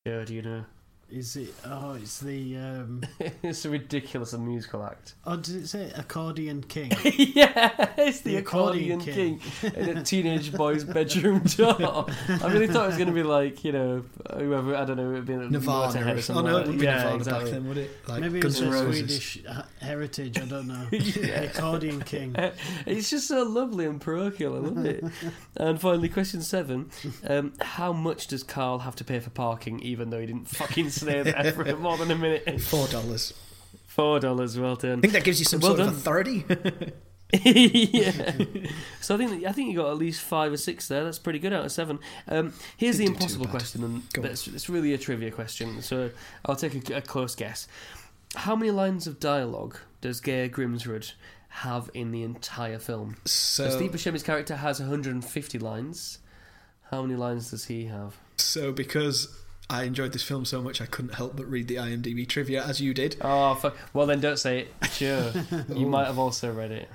[0.06, 0.66] Yeah, do you know?
[1.12, 1.54] Is it?
[1.66, 2.56] Oh, it's the.
[2.58, 3.02] Um,
[3.44, 5.16] it's a ridiculous and musical act.
[5.26, 6.92] oh, did it say accordion king?
[7.04, 12.06] yeah, it's the, The accordion, accordion king, in a teenage boy's bedroom door.
[12.30, 14.04] I really thought it was going to be like you know
[14.38, 15.94] whoever I don't know, it would be Nirvana.
[15.94, 16.80] Motorhead or Oh something no, it like wouldn't that.
[16.80, 17.44] be yeah, Nirvana exactly.
[17.46, 17.92] back then, would it?
[18.08, 18.98] Like Maybe Guns it's N' a Roses.
[19.24, 19.44] Swedish
[19.82, 20.40] heritage.
[20.40, 20.88] I don't know.
[20.92, 21.42] Yeah.
[21.42, 22.36] Accordion king.
[22.86, 24.56] It's just so lovely and parochial.
[24.56, 25.04] I love it.
[25.58, 26.92] and finally, question seven:
[27.28, 30.90] um, How much does Carl have to pay for parking, even though he didn't fucking
[31.04, 32.62] stay there for more than a minute?
[32.62, 33.34] Four dollars.
[33.88, 34.58] Four dollars.
[34.60, 35.00] Well done.
[35.00, 35.90] I think that gives you some Well sort done.
[35.90, 36.46] of authority.
[37.34, 38.32] yeah.
[39.02, 41.04] So I think I think you got at least five or six there.
[41.04, 42.00] That's pretty good out of seven.
[42.28, 45.82] Um, here's the Didn't do too impossible question, and that's, it's really a trivia question.
[45.82, 46.10] So
[46.46, 47.68] I'll take a, a close guess.
[48.36, 51.14] How many lines of dialogue does Gaear Grimsrud
[51.50, 53.18] have in the entire film?
[53.26, 56.20] So so, Steve Buscemi's character has 150 lines.
[56.92, 58.18] How many lines does he have?
[58.38, 59.28] so because
[59.70, 62.82] I enjoyed this film so much, I couldn't help but read the IMDb trivia as
[62.82, 63.18] you did.
[63.22, 63.78] Oh, fuck.
[63.94, 64.74] Well, then don't say it.
[64.92, 65.32] Sure.
[65.70, 65.90] you Oh.
[65.90, 66.90] might have also read it.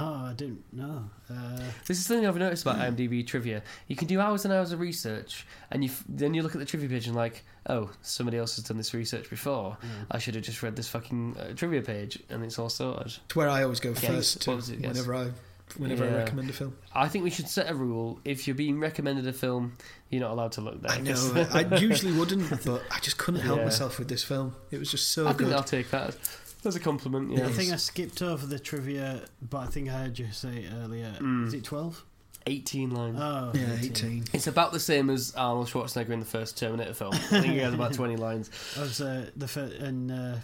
[0.00, 1.10] Oh, I didn't know.
[1.28, 3.64] Uh, This is something I've noticed about IMDb trivia.
[3.88, 6.60] You can do hours and hours of research, and you f- then you look at
[6.60, 9.76] the trivia page and like, oh, somebody else has done this research before.
[10.12, 13.14] I should have just read this fucking uh, trivia page, and it's all sorted.
[13.24, 14.78] It's where I always go Yeah, first what to was it?
[14.78, 14.90] Yes.
[14.92, 15.30] whenever I
[15.76, 16.12] whenever Yeah.
[16.12, 16.76] I recommend a film.
[16.94, 19.76] I think we should set a rule: if you're being recommended a film,
[20.10, 20.90] you're not allowed to look there.
[20.92, 23.64] I know 'cause- I usually wouldn't, but I just couldn't help Yeah.
[23.64, 24.54] myself with this film.
[24.70, 25.52] It was just so I think good.
[25.52, 26.16] I'll take that
[26.64, 27.30] as a compliment.
[27.36, 30.64] Yeah, I think I skipped over the trivia, but I think I heard you say
[30.64, 31.14] it earlier.
[31.20, 31.46] Mm.
[31.46, 32.04] Is it 12?
[32.46, 33.18] 18 lines.
[33.20, 34.24] Oh, Yeah, eighteen.
[34.32, 37.12] It's about the same as Arnold Schwarzenegger in the first Terminator film.
[37.12, 38.48] I think he has about 20 lines.
[38.78, 40.36] I was uh, the fir- and uh,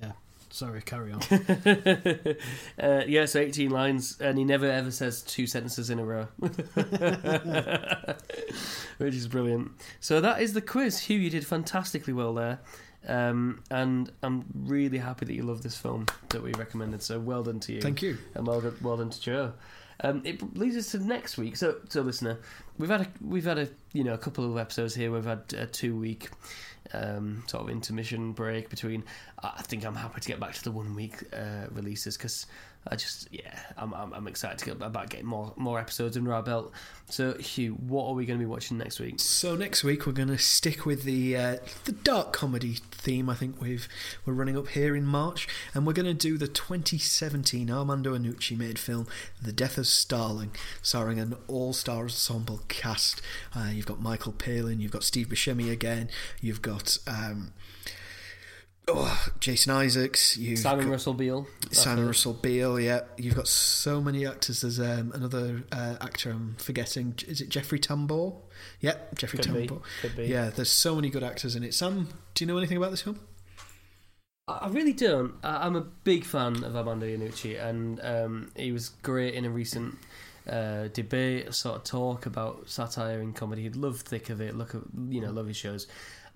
[0.00, 0.12] yeah.
[0.52, 1.22] Sorry, carry on.
[2.78, 6.28] uh, yeah, so 18 lines, and he never ever says two sentences in a row.
[8.98, 9.72] Which is brilliant.
[10.00, 11.00] So that is the quiz.
[11.00, 12.60] Hugh, you did fantastically well there.
[13.08, 17.02] Um, and I'm really happy that you love this film that we recommended.
[17.02, 17.80] So well done to you.
[17.80, 18.18] Thank you.
[18.34, 19.54] and well done, well done to Joe.
[20.00, 21.56] Um, it leads us to next week.
[21.56, 22.38] So, so listener,
[22.76, 25.10] we've had a we've had a you know a couple of episodes here.
[25.10, 26.28] We've had a two week
[26.92, 29.04] um, sort of intermission break between.
[29.42, 32.46] I think I'm happy to get back to the one week uh, releases because
[32.88, 36.32] I just yeah, I'm I'm, I'm excited to get about getting more more episodes under
[36.32, 36.72] our belt.
[37.08, 39.20] So Hugh, what are we going to be watching next week?
[39.20, 43.30] So next week we're going to stick with the uh, the dark comedy theme.
[43.30, 43.88] I think we've
[44.26, 48.58] we're running up here in March, and we're going to do the 2017 Armando Iannucci
[48.58, 49.06] made film
[49.40, 50.50] The Death of Stalin,
[50.82, 53.22] starring an all-star ensemble cast.
[53.54, 56.10] Uh, you've got Michael Palin, you've got Steve Buscemi again,
[56.40, 56.98] you've got.
[57.06, 57.52] Um,
[58.88, 61.46] Oh, Jason Isaacs, you Simon Russell Beale.
[61.70, 62.06] Simon it.
[62.08, 63.02] Russell Beale, yeah.
[63.16, 64.62] You've got so many actors.
[64.62, 67.14] There's um, another uh, actor I'm forgetting.
[67.28, 68.34] Is it Jeffrey Tambor?
[68.80, 69.82] Yep, Jeffrey Could be, Tambor.
[70.00, 70.24] could be.
[70.26, 71.74] Yeah, there's so many good actors in it.
[71.74, 73.20] Sam, do you know anything about this film?
[74.48, 75.34] I really don't.
[75.44, 79.96] I'm a big fan of Armando Iannucci, and um, he was great in a recent
[80.50, 83.62] uh, debate, sort of talk about satire and comedy.
[83.62, 84.56] He'd love thick of it.
[84.56, 85.86] Look, at, you know, love his shows.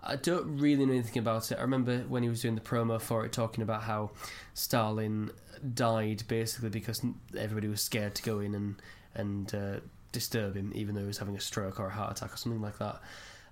[0.06, 1.58] I don't really know anything about it.
[1.58, 4.12] I remember when he was doing the promo for it, talking about how
[4.54, 5.30] Stalin
[5.74, 7.02] died basically because
[7.36, 8.76] everybody was scared to go in and
[9.14, 9.80] and uh,
[10.12, 12.60] disturb him, even though he was having a stroke or a heart attack or something
[12.60, 13.00] like that.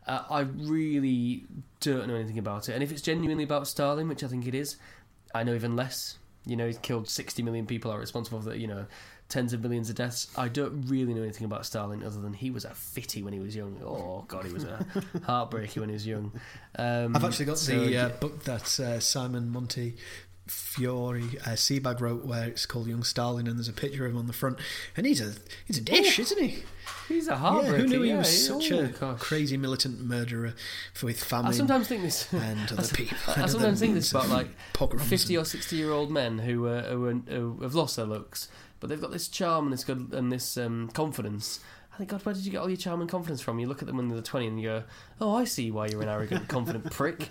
[0.06, 1.44] Uh, I really
[1.81, 4.55] don't know anything about it, and if it's genuinely about Stalin, which I think it
[4.55, 4.76] is,
[5.35, 6.18] I know even less.
[6.47, 8.85] You know, he's killed 60 million people, are responsible for, that, you know,
[9.28, 10.28] tens of millions of deaths.
[10.36, 13.40] I don't really know anything about Stalin other than he was a fitty when he
[13.40, 13.80] was young.
[13.84, 14.76] Oh, God, he was a
[15.26, 16.32] heartbreaker when he was young.
[16.78, 19.96] Um, I've actually got so, the uh, book that uh, Simon Monty
[20.46, 24.18] Fiore uh, Sebag wrote, where it's called Young Stalin, and there's a picture of him
[24.18, 24.59] on the front,
[24.96, 25.32] and he's a
[25.66, 26.62] he's a dish, isn't he?
[27.09, 29.20] He's a Yeah, who knew he yeah, was oh, such a gosh.
[29.20, 30.55] crazy militant murderer
[30.92, 32.30] for with famine I sometimes think this.
[32.32, 33.16] and other I- people?
[33.28, 34.48] I and sometimes think this about like
[35.01, 38.48] fifty or sixty year old men who, uh, who, who have lost their looks,
[38.80, 41.60] but they've got this charm and this good and this um, confidence.
[41.92, 43.60] I think, God, where did you get all your charm and confidence from?
[43.60, 44.82] You look at them when they're twenty and you go,
[45.20, 47.30] "Oh, I see why you're an arrogant, confident prick."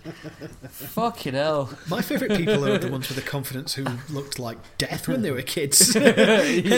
[0.70, 1.68] Fucking hell!
[1.86, 5.30] My favourite people are the ones with the confidence who looked like death when they
[5.30, 5.94] were kids.
[5.96, 6.06] and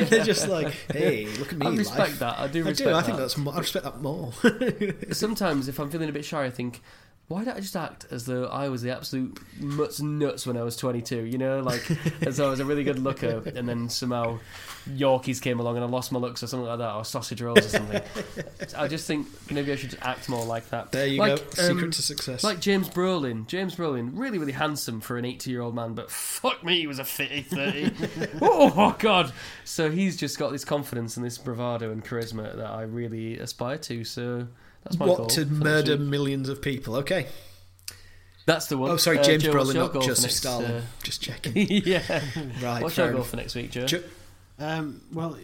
[0.08, 1.66] they're just like, hey, look at me.
[1.66, 2.18] I respect life.
[2.18, 2.38] that.
[2.40, 2.92] I do I respect do.
[2.92, 3.06] I that.
[3.06, 3.36] think that's.
[3.36, 4.32] More, I respect that more.
[5.12, 6.82] Sometimes, if I'm feeling a bit shy, I think,
[7.28, 10.62] why don't I just act as though I was the absolute mutts nuts when I
[10.62, 11.24] was 22?
[11.24, 11.90] You know, like
[12.22, 14.38] as though I was a really good looker, and then somehow
[14.88, 17.58] Yorkies came along and I lost my looks or something like that, or sausage rolls
[17.58, 18.00] or something.
[18.76, 20.92] I just think maybe I should act more like that.
[20.92, 21.50] there you Like, go.
[21.50, 22.44] Secret um, to success.
[22.44, 23.48] Like James Brolin.
[23.48, 26.86] James Brolin, really, really handsome for an 80 year old man, but fuck me, he
[26.86, 28.38] was a fitty 30.
[28.40, 29.32] oh, God.
[29.64, 33.78] So he's just got this confidence and this bravado and charisma that I really aspire
[33.78, 34.04] to.
[34.04, 34.46] So
[34.86, 35.16] that's my goal.
[35.18, 36.96] what to murder millions of people?
[36.96, 37.26] Okay.
[38.46, 38.90] That's the one.
[38.92, 40.70] Oh, sorry, Uh, James Joe, Brolin, not goal for Joseph next, Stalin.
[40.70, 41.52] uh, Just checking.
[41.68, 42.22] yeah.
[42.62, 42.82] Right.
[42.82, 43.86] What's fair your goal for next week, Joe?
[43.86, 44.02] Jo-
[44.60, 45.36] Um, well,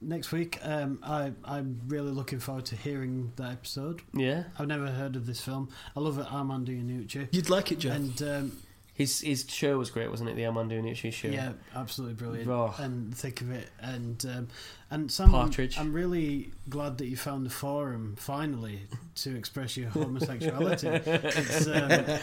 [0.00, 4.02] next week, um, I, I'm really looking forward to hearing that episode.
[4.12, 4.44] yeah.
[4.58, 5.68] I've never heard of this film.
[5.96, 7.28] I love it, Armando Iannucci.
[7.30, 7.90] You'd like it, Joe.
[7.92, 8.52] And um,
[8.98, 10.34] His his show was great, wasn't it?
[10.36, 11.28] The Armando Iannucci show.
[11.28, 12.50] yeah, absolutely brilliant.
[12.50, 12.74] Oh.
[12.78, 13.70] And thick of it.
[13.80, 14.48] And um,
[14.90, 15.78] and Sam, I'm- Partridge.
[15.78, 18.80] I'm really glad that you found the forum finally
[19.22, 20.88] to express your homosexuality.
[21.06, 22.18] it's, um,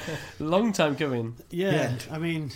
[0.46, 1.38] Long time coming.
[1.50, 1.98] yeah, Yeah.
[2.12, 2.52] I mean.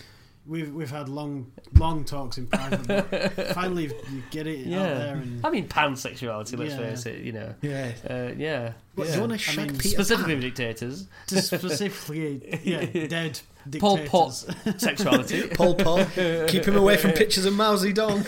[0.48, 4.80] We've we've had long long talks in private, but finally you get it Yeah.
[4.82, 6.78] out there and I mean, pansexuality, let's Yeah.
[6.78, 7.54] face it, you know.
[7.62, 7.91] yeah.
[8.10, 8.74] Uh, yeah.
[8.96, 9.16] What, Do Yeah.
[9.16, 10.44] you want to I mean, Peter Specifically Pan?
[10.44, 11.08] with dictators.
[11.28, 13.40] to specifically yeah dead
[13.78, 14.44] Pol dictators.
[14.46, 14.46] Pot
[14.82, 15.48] sexuality.
[15.50, 16.08] Pol Pot.
[16.48, 18.24] Keep him away from pictures of Mao Zedong.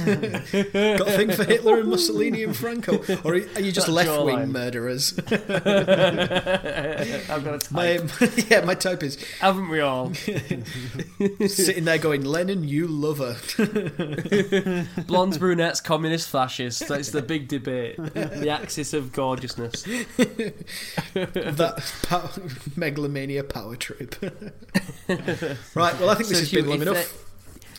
[0.97, 4.51] Got a thing for Hitler and Mussolini and Franco, or are you just left wing
[4.51, 5.17] murderers?
[7.29, 7.71] I've got a type.
[7.71, 8.01] My,
[8.49, 10.13] yeah, my type is Haven't we all?
[10.13, 13.35] sitting there going, Lenin, you lover.
[15.07, 16.87] Blondes, brunettes, communist, fascists.
[16.87, 17.97] That's the big debate.
[17.97, 19.83] The axis of gorgeousness.
[21.13, 22.29] that pow-
[22.75, 24.15] megalomania power trip.
[25.75, 27.17] right, well, I think this So, has Hugh, been long if enough.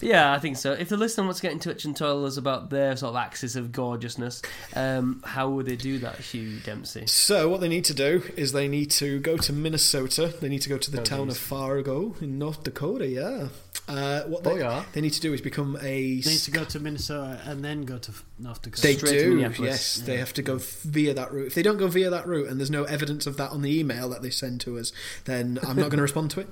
[0.04, 0.72] Yeah, I think so.
[0.72, 3.16] If the listener wants to get in touch and tell us about their sort of
[3.16, 4.42] axis of gorgeousness,
[4.74, 7.06] um, how would they do that, Hugh Dempsey?
[7.06, 10.34] So, what they need to do is they need to go to Minnesota.
[10.40, 11.36] They need to go to the Oh, town geez.
[11.36, 13.06] of Fargo in North Dakota.
[13.06, 13.46] Yeah.
[13.86, 14.84] Uh, what Oh, they, yeah.
[14.92, 16.20] they need to do is become a.
[16.20, 18.82] They need to go to Minnesota and then go to North Dakota.
[18.82, 19.98] They Straight do, Minneapolis.
[19.98, 20.06] yes.
[20.06, 21.46] They have to go via that route.
[21.46, 23.78] If they don't go via that route, and there's no evidence of that on the
[23.78, 24.92] email that they send to us,
[25.26, 26.48] then I'm not going to respond to it.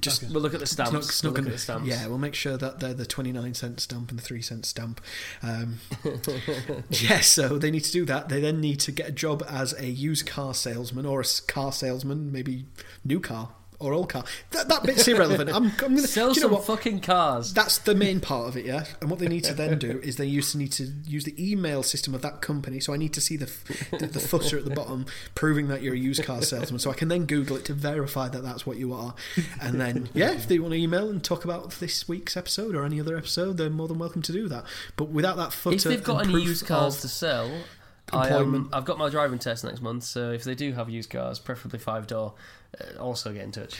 [0.00, 0.92] Just We'll look at the stamps.
[0.92, 1.88] not- we'll look gonna- at the stamps.
[1.88, 5.00] Yeah, we'll make sure that they're the 29 cent stamp and the 3 cent stamp.
[5.42, 5.80] Um,
[6.90, 8.28] yeah, so they need to do that.
[8.28, 11.72] They then need to get a job as a used car salesman or a car
[11.72, 12.66] salesman, maybe
[13.04, 13.50] new car
[13.80, 14.24] or old car.
[14.50, 15.50] That, that bit's irrelevant.
[15.50, 16.64] I'm, I'm gonna Sell you know some what?
[16.64, 17.54] fucking cars.
[17.54, 18.84] That's the main part of it, yeah.
[19.00, 21.34] And what they need to then do is they used to need to use the
[21.38, 22.80] email system of that company.
[22.80, 23.50] So I need to see the
[23.98, 26.80] the, the footer at the bottom proving that you're a used car salesman.
[26.80, 29.14] So I can then Google it to verify that that's what you are.
[29.60, 32.84] And then, yeah, if they want to email and talk about this week's episode or
[32.84, 34.64] any other episode, they're more than welcome to do that.
[34.96, 37.50] But without that footer, if they've got any used cars to sell,
[38.12, 38.68] I am, employment.
[38.72, 40.04] I've got my driving test next month.
[40.04, 42.34] So if they do have used cars, preferably five door,
[42.98, 43.74] also get in touch.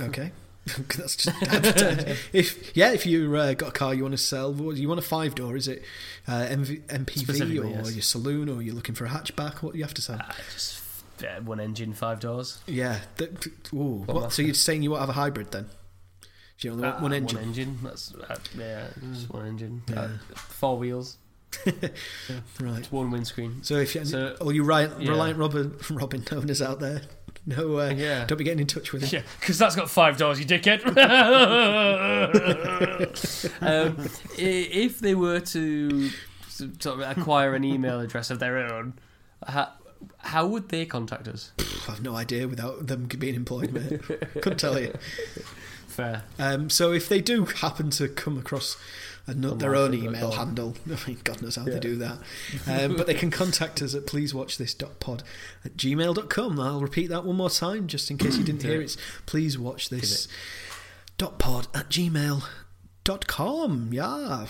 [0.00, 0.32] Okay.
[0.96, 1.36] That's just
[2.32, 4.98] if yeah, if you uh, got a car you want to sell, what, you want
[4.98, 5.56] a five door?
[5.56, 5.82] Is it
[6.26, 7.92] uh, MV, MPV or yes.
[7.92, 9.62] your saloon, or you're looking for a hatchback?
[9.62, 10.16] What do you have to sell?
[10.18, 10.80] Uh, just
[11.22, 12.60] uh, one engine, five doors.
[12.66, 13.00] Yeah.
[13.16, 15.66] That, ooh, what, so you're saying you want to have a hybrid then?
[16.56, 17.38] So you want Uh, one engine.
[17.38, 17.78] One engine.
[17.82, 19.82] That's uh, yeah, just one engine.
[19.88, 20.00] Yeah.
[20.00, 21.18] Uh, four wheels,
[22.60, 22.86] Right.
[22.90, 23.62] one windscreen.
[23.62, 25.10] So if you, So- all you Ryan, yeah.
[25.10, 27.02] Reliant Robin, Robin owners out there,
[27.46, 28.24] no, uh, Yeah.
[28.26, 29.20] don't be getting in touch with him.
[29.20, 30.82] Yeah, because that's got five dollars, you dickhead.
[33.60, 34.08] um,
[34.38, 36.10] if they were to
[36.48, 38.94] sort of acquire an email address of their own,
[39.46, 39.70] how,
[40.18, 41.52] how would they contact us?
[41.88, 44.00] I have no idea without them being employed, mate.
[44.42, 44.94] Couldn't tell you.
[45.88, 46.24] Fair.
[46.38, 48.76] Um, so if they do happen to come across
[49.26, 51.78] a, no- their own email handle, I mean, God knows how they Yeah.
[51.78, 52.18] do that.
[52.66, 55.22] Um, but they can contact us at pleasewatchthis.pod
[55.64, 56.60] at gmail.com.
[56.60, 58.94] I'll repeat that one more time just in case you didn't hear it.
[58.94, 58.96] it.
[59.26, 60.28] Please watch this
[61.16, 63.88] dot pod at gmail.com.
[63.92, 64.46] Yeah.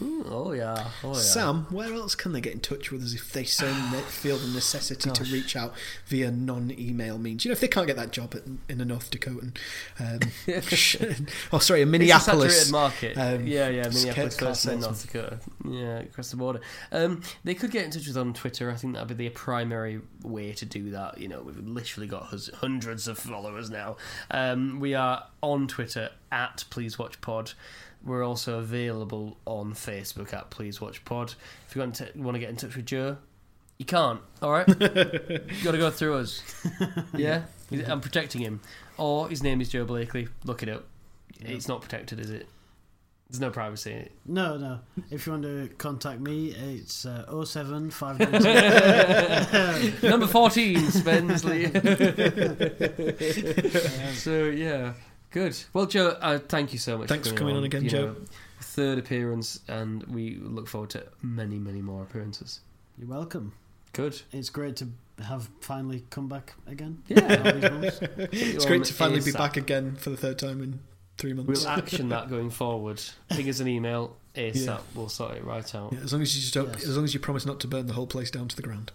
[0.00, 0.88] Ooh, oh yeah.
[1.04, 1.20] Oh yeah.
[1.20, 3.70] Sam, where else can they get in touch with us if they so
[4.08, 5.74] feel the necessity to reach out
[6.06, 7.44] via non-email means?
[7.44, 9.56] You know, if they can't get that job at, in a North Dakotan,
[10.00, 10.20] um,
[11.52, 13.18] oh sorry, a a Minneapolis, saturated market.
[13.18, 14.90] um, yeah, yeah, Minneapolis car first, and then salesman.
[14.90, 15.38] North Dakota.
[15.68, 16.60] Yeah, across the border.
[16.90, 18.70] Um, they could get in touch with us on Twitter.
[18.70, 21.18] I think that'd be the primary way to do that.
[21.18, 23.96] You know, we've literally got hundreds of followers now.
[24.30, 27.52] Um, we are on Twitter at Please Watch Pod.
[28.04, 31.34] We're also available on Facebook at Please Watch Pod.
[31.68, 33.18] If you want to, want to get in touch with Joe,
[33.78, 34.20] you can't.
[34.40, 36.42] All right, you got to go through us.
[37.16, 37.42] Yeah,
[37.86, 38.60] I'm protecting him.
[38.98, 40.28] Or his name is Joe Blakely.
[40.44, 40.84] Look it up.
[41.40, 42.46] It's not protected, is it?
[43.30, 44.12] There's no privacy in it.
[44.26, 44.80] No, no.
[45.10, 50.02] If you want to contact me, it's uh, 07596.
[50.02, 51.72] Number 14, Spensley.
[54.14, 54.92] so, yeah.
[55.32, 55.56] Good.
[55.72, 57.08] Well, Joe, uh, thank you so much.
[57.08, 58.06] Thanks for coming on again, You Joe.
[58.06, 58.16] know,
[58.60, 62.60] third appearance, and we look forward to many, many more appearances.
[62.98, 63.52] You're welcome.
[63.92, 64.20] Good.
[64.32, 64.88] It's great to
[65.24, 67.02] have finally come back again.
[67.08, 67.20] Yeah.
[67.44, 67.98] All these months.
[68.32, 70.80] it's great to finally be back again for the third time in
[71.18, 71.48] three months.
[71.64, 73.02] We'll action that going forward.
[73.30, 74.66] Ping us an email ASAP.
[74.66, 74.78] Yeah.
[74.94, 75.92] We'll sort it right out.
[75.92, 76.84] Yeah, as long as you just don't, Yes.
[76.86, 78.92] as long as you promise not to burn the whole place down to the ground.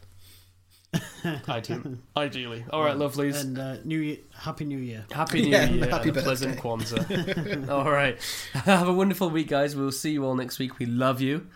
[1.49, 1.97] Ideally.
[2.18, 2.65] Ideally.
[2.72, 3.41] All right, lovelies.
[3.41, 5.05] And uh, New Year, Happy New Year.
[5.11, 7.03] Happy New Yeah, Year happy and a pleasant birthday.
[7.03, 7.69] Kwanzaa.
[7.69, 8.18] all right.
[8.53, 9.76] Have a wonderful week, guys.
[9.76, 10.80] We'll see you all next week.
[10.80, 11.47] We love you.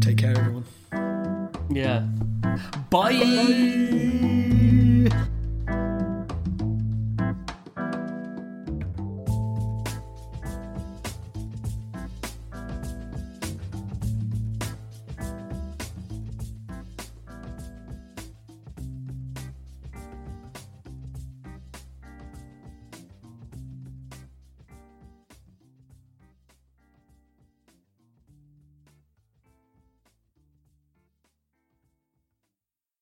[0.00, 0.64] Take care, everyone.
[1.70, 2.06] Yeah.
[2.90, 4.66] Bye.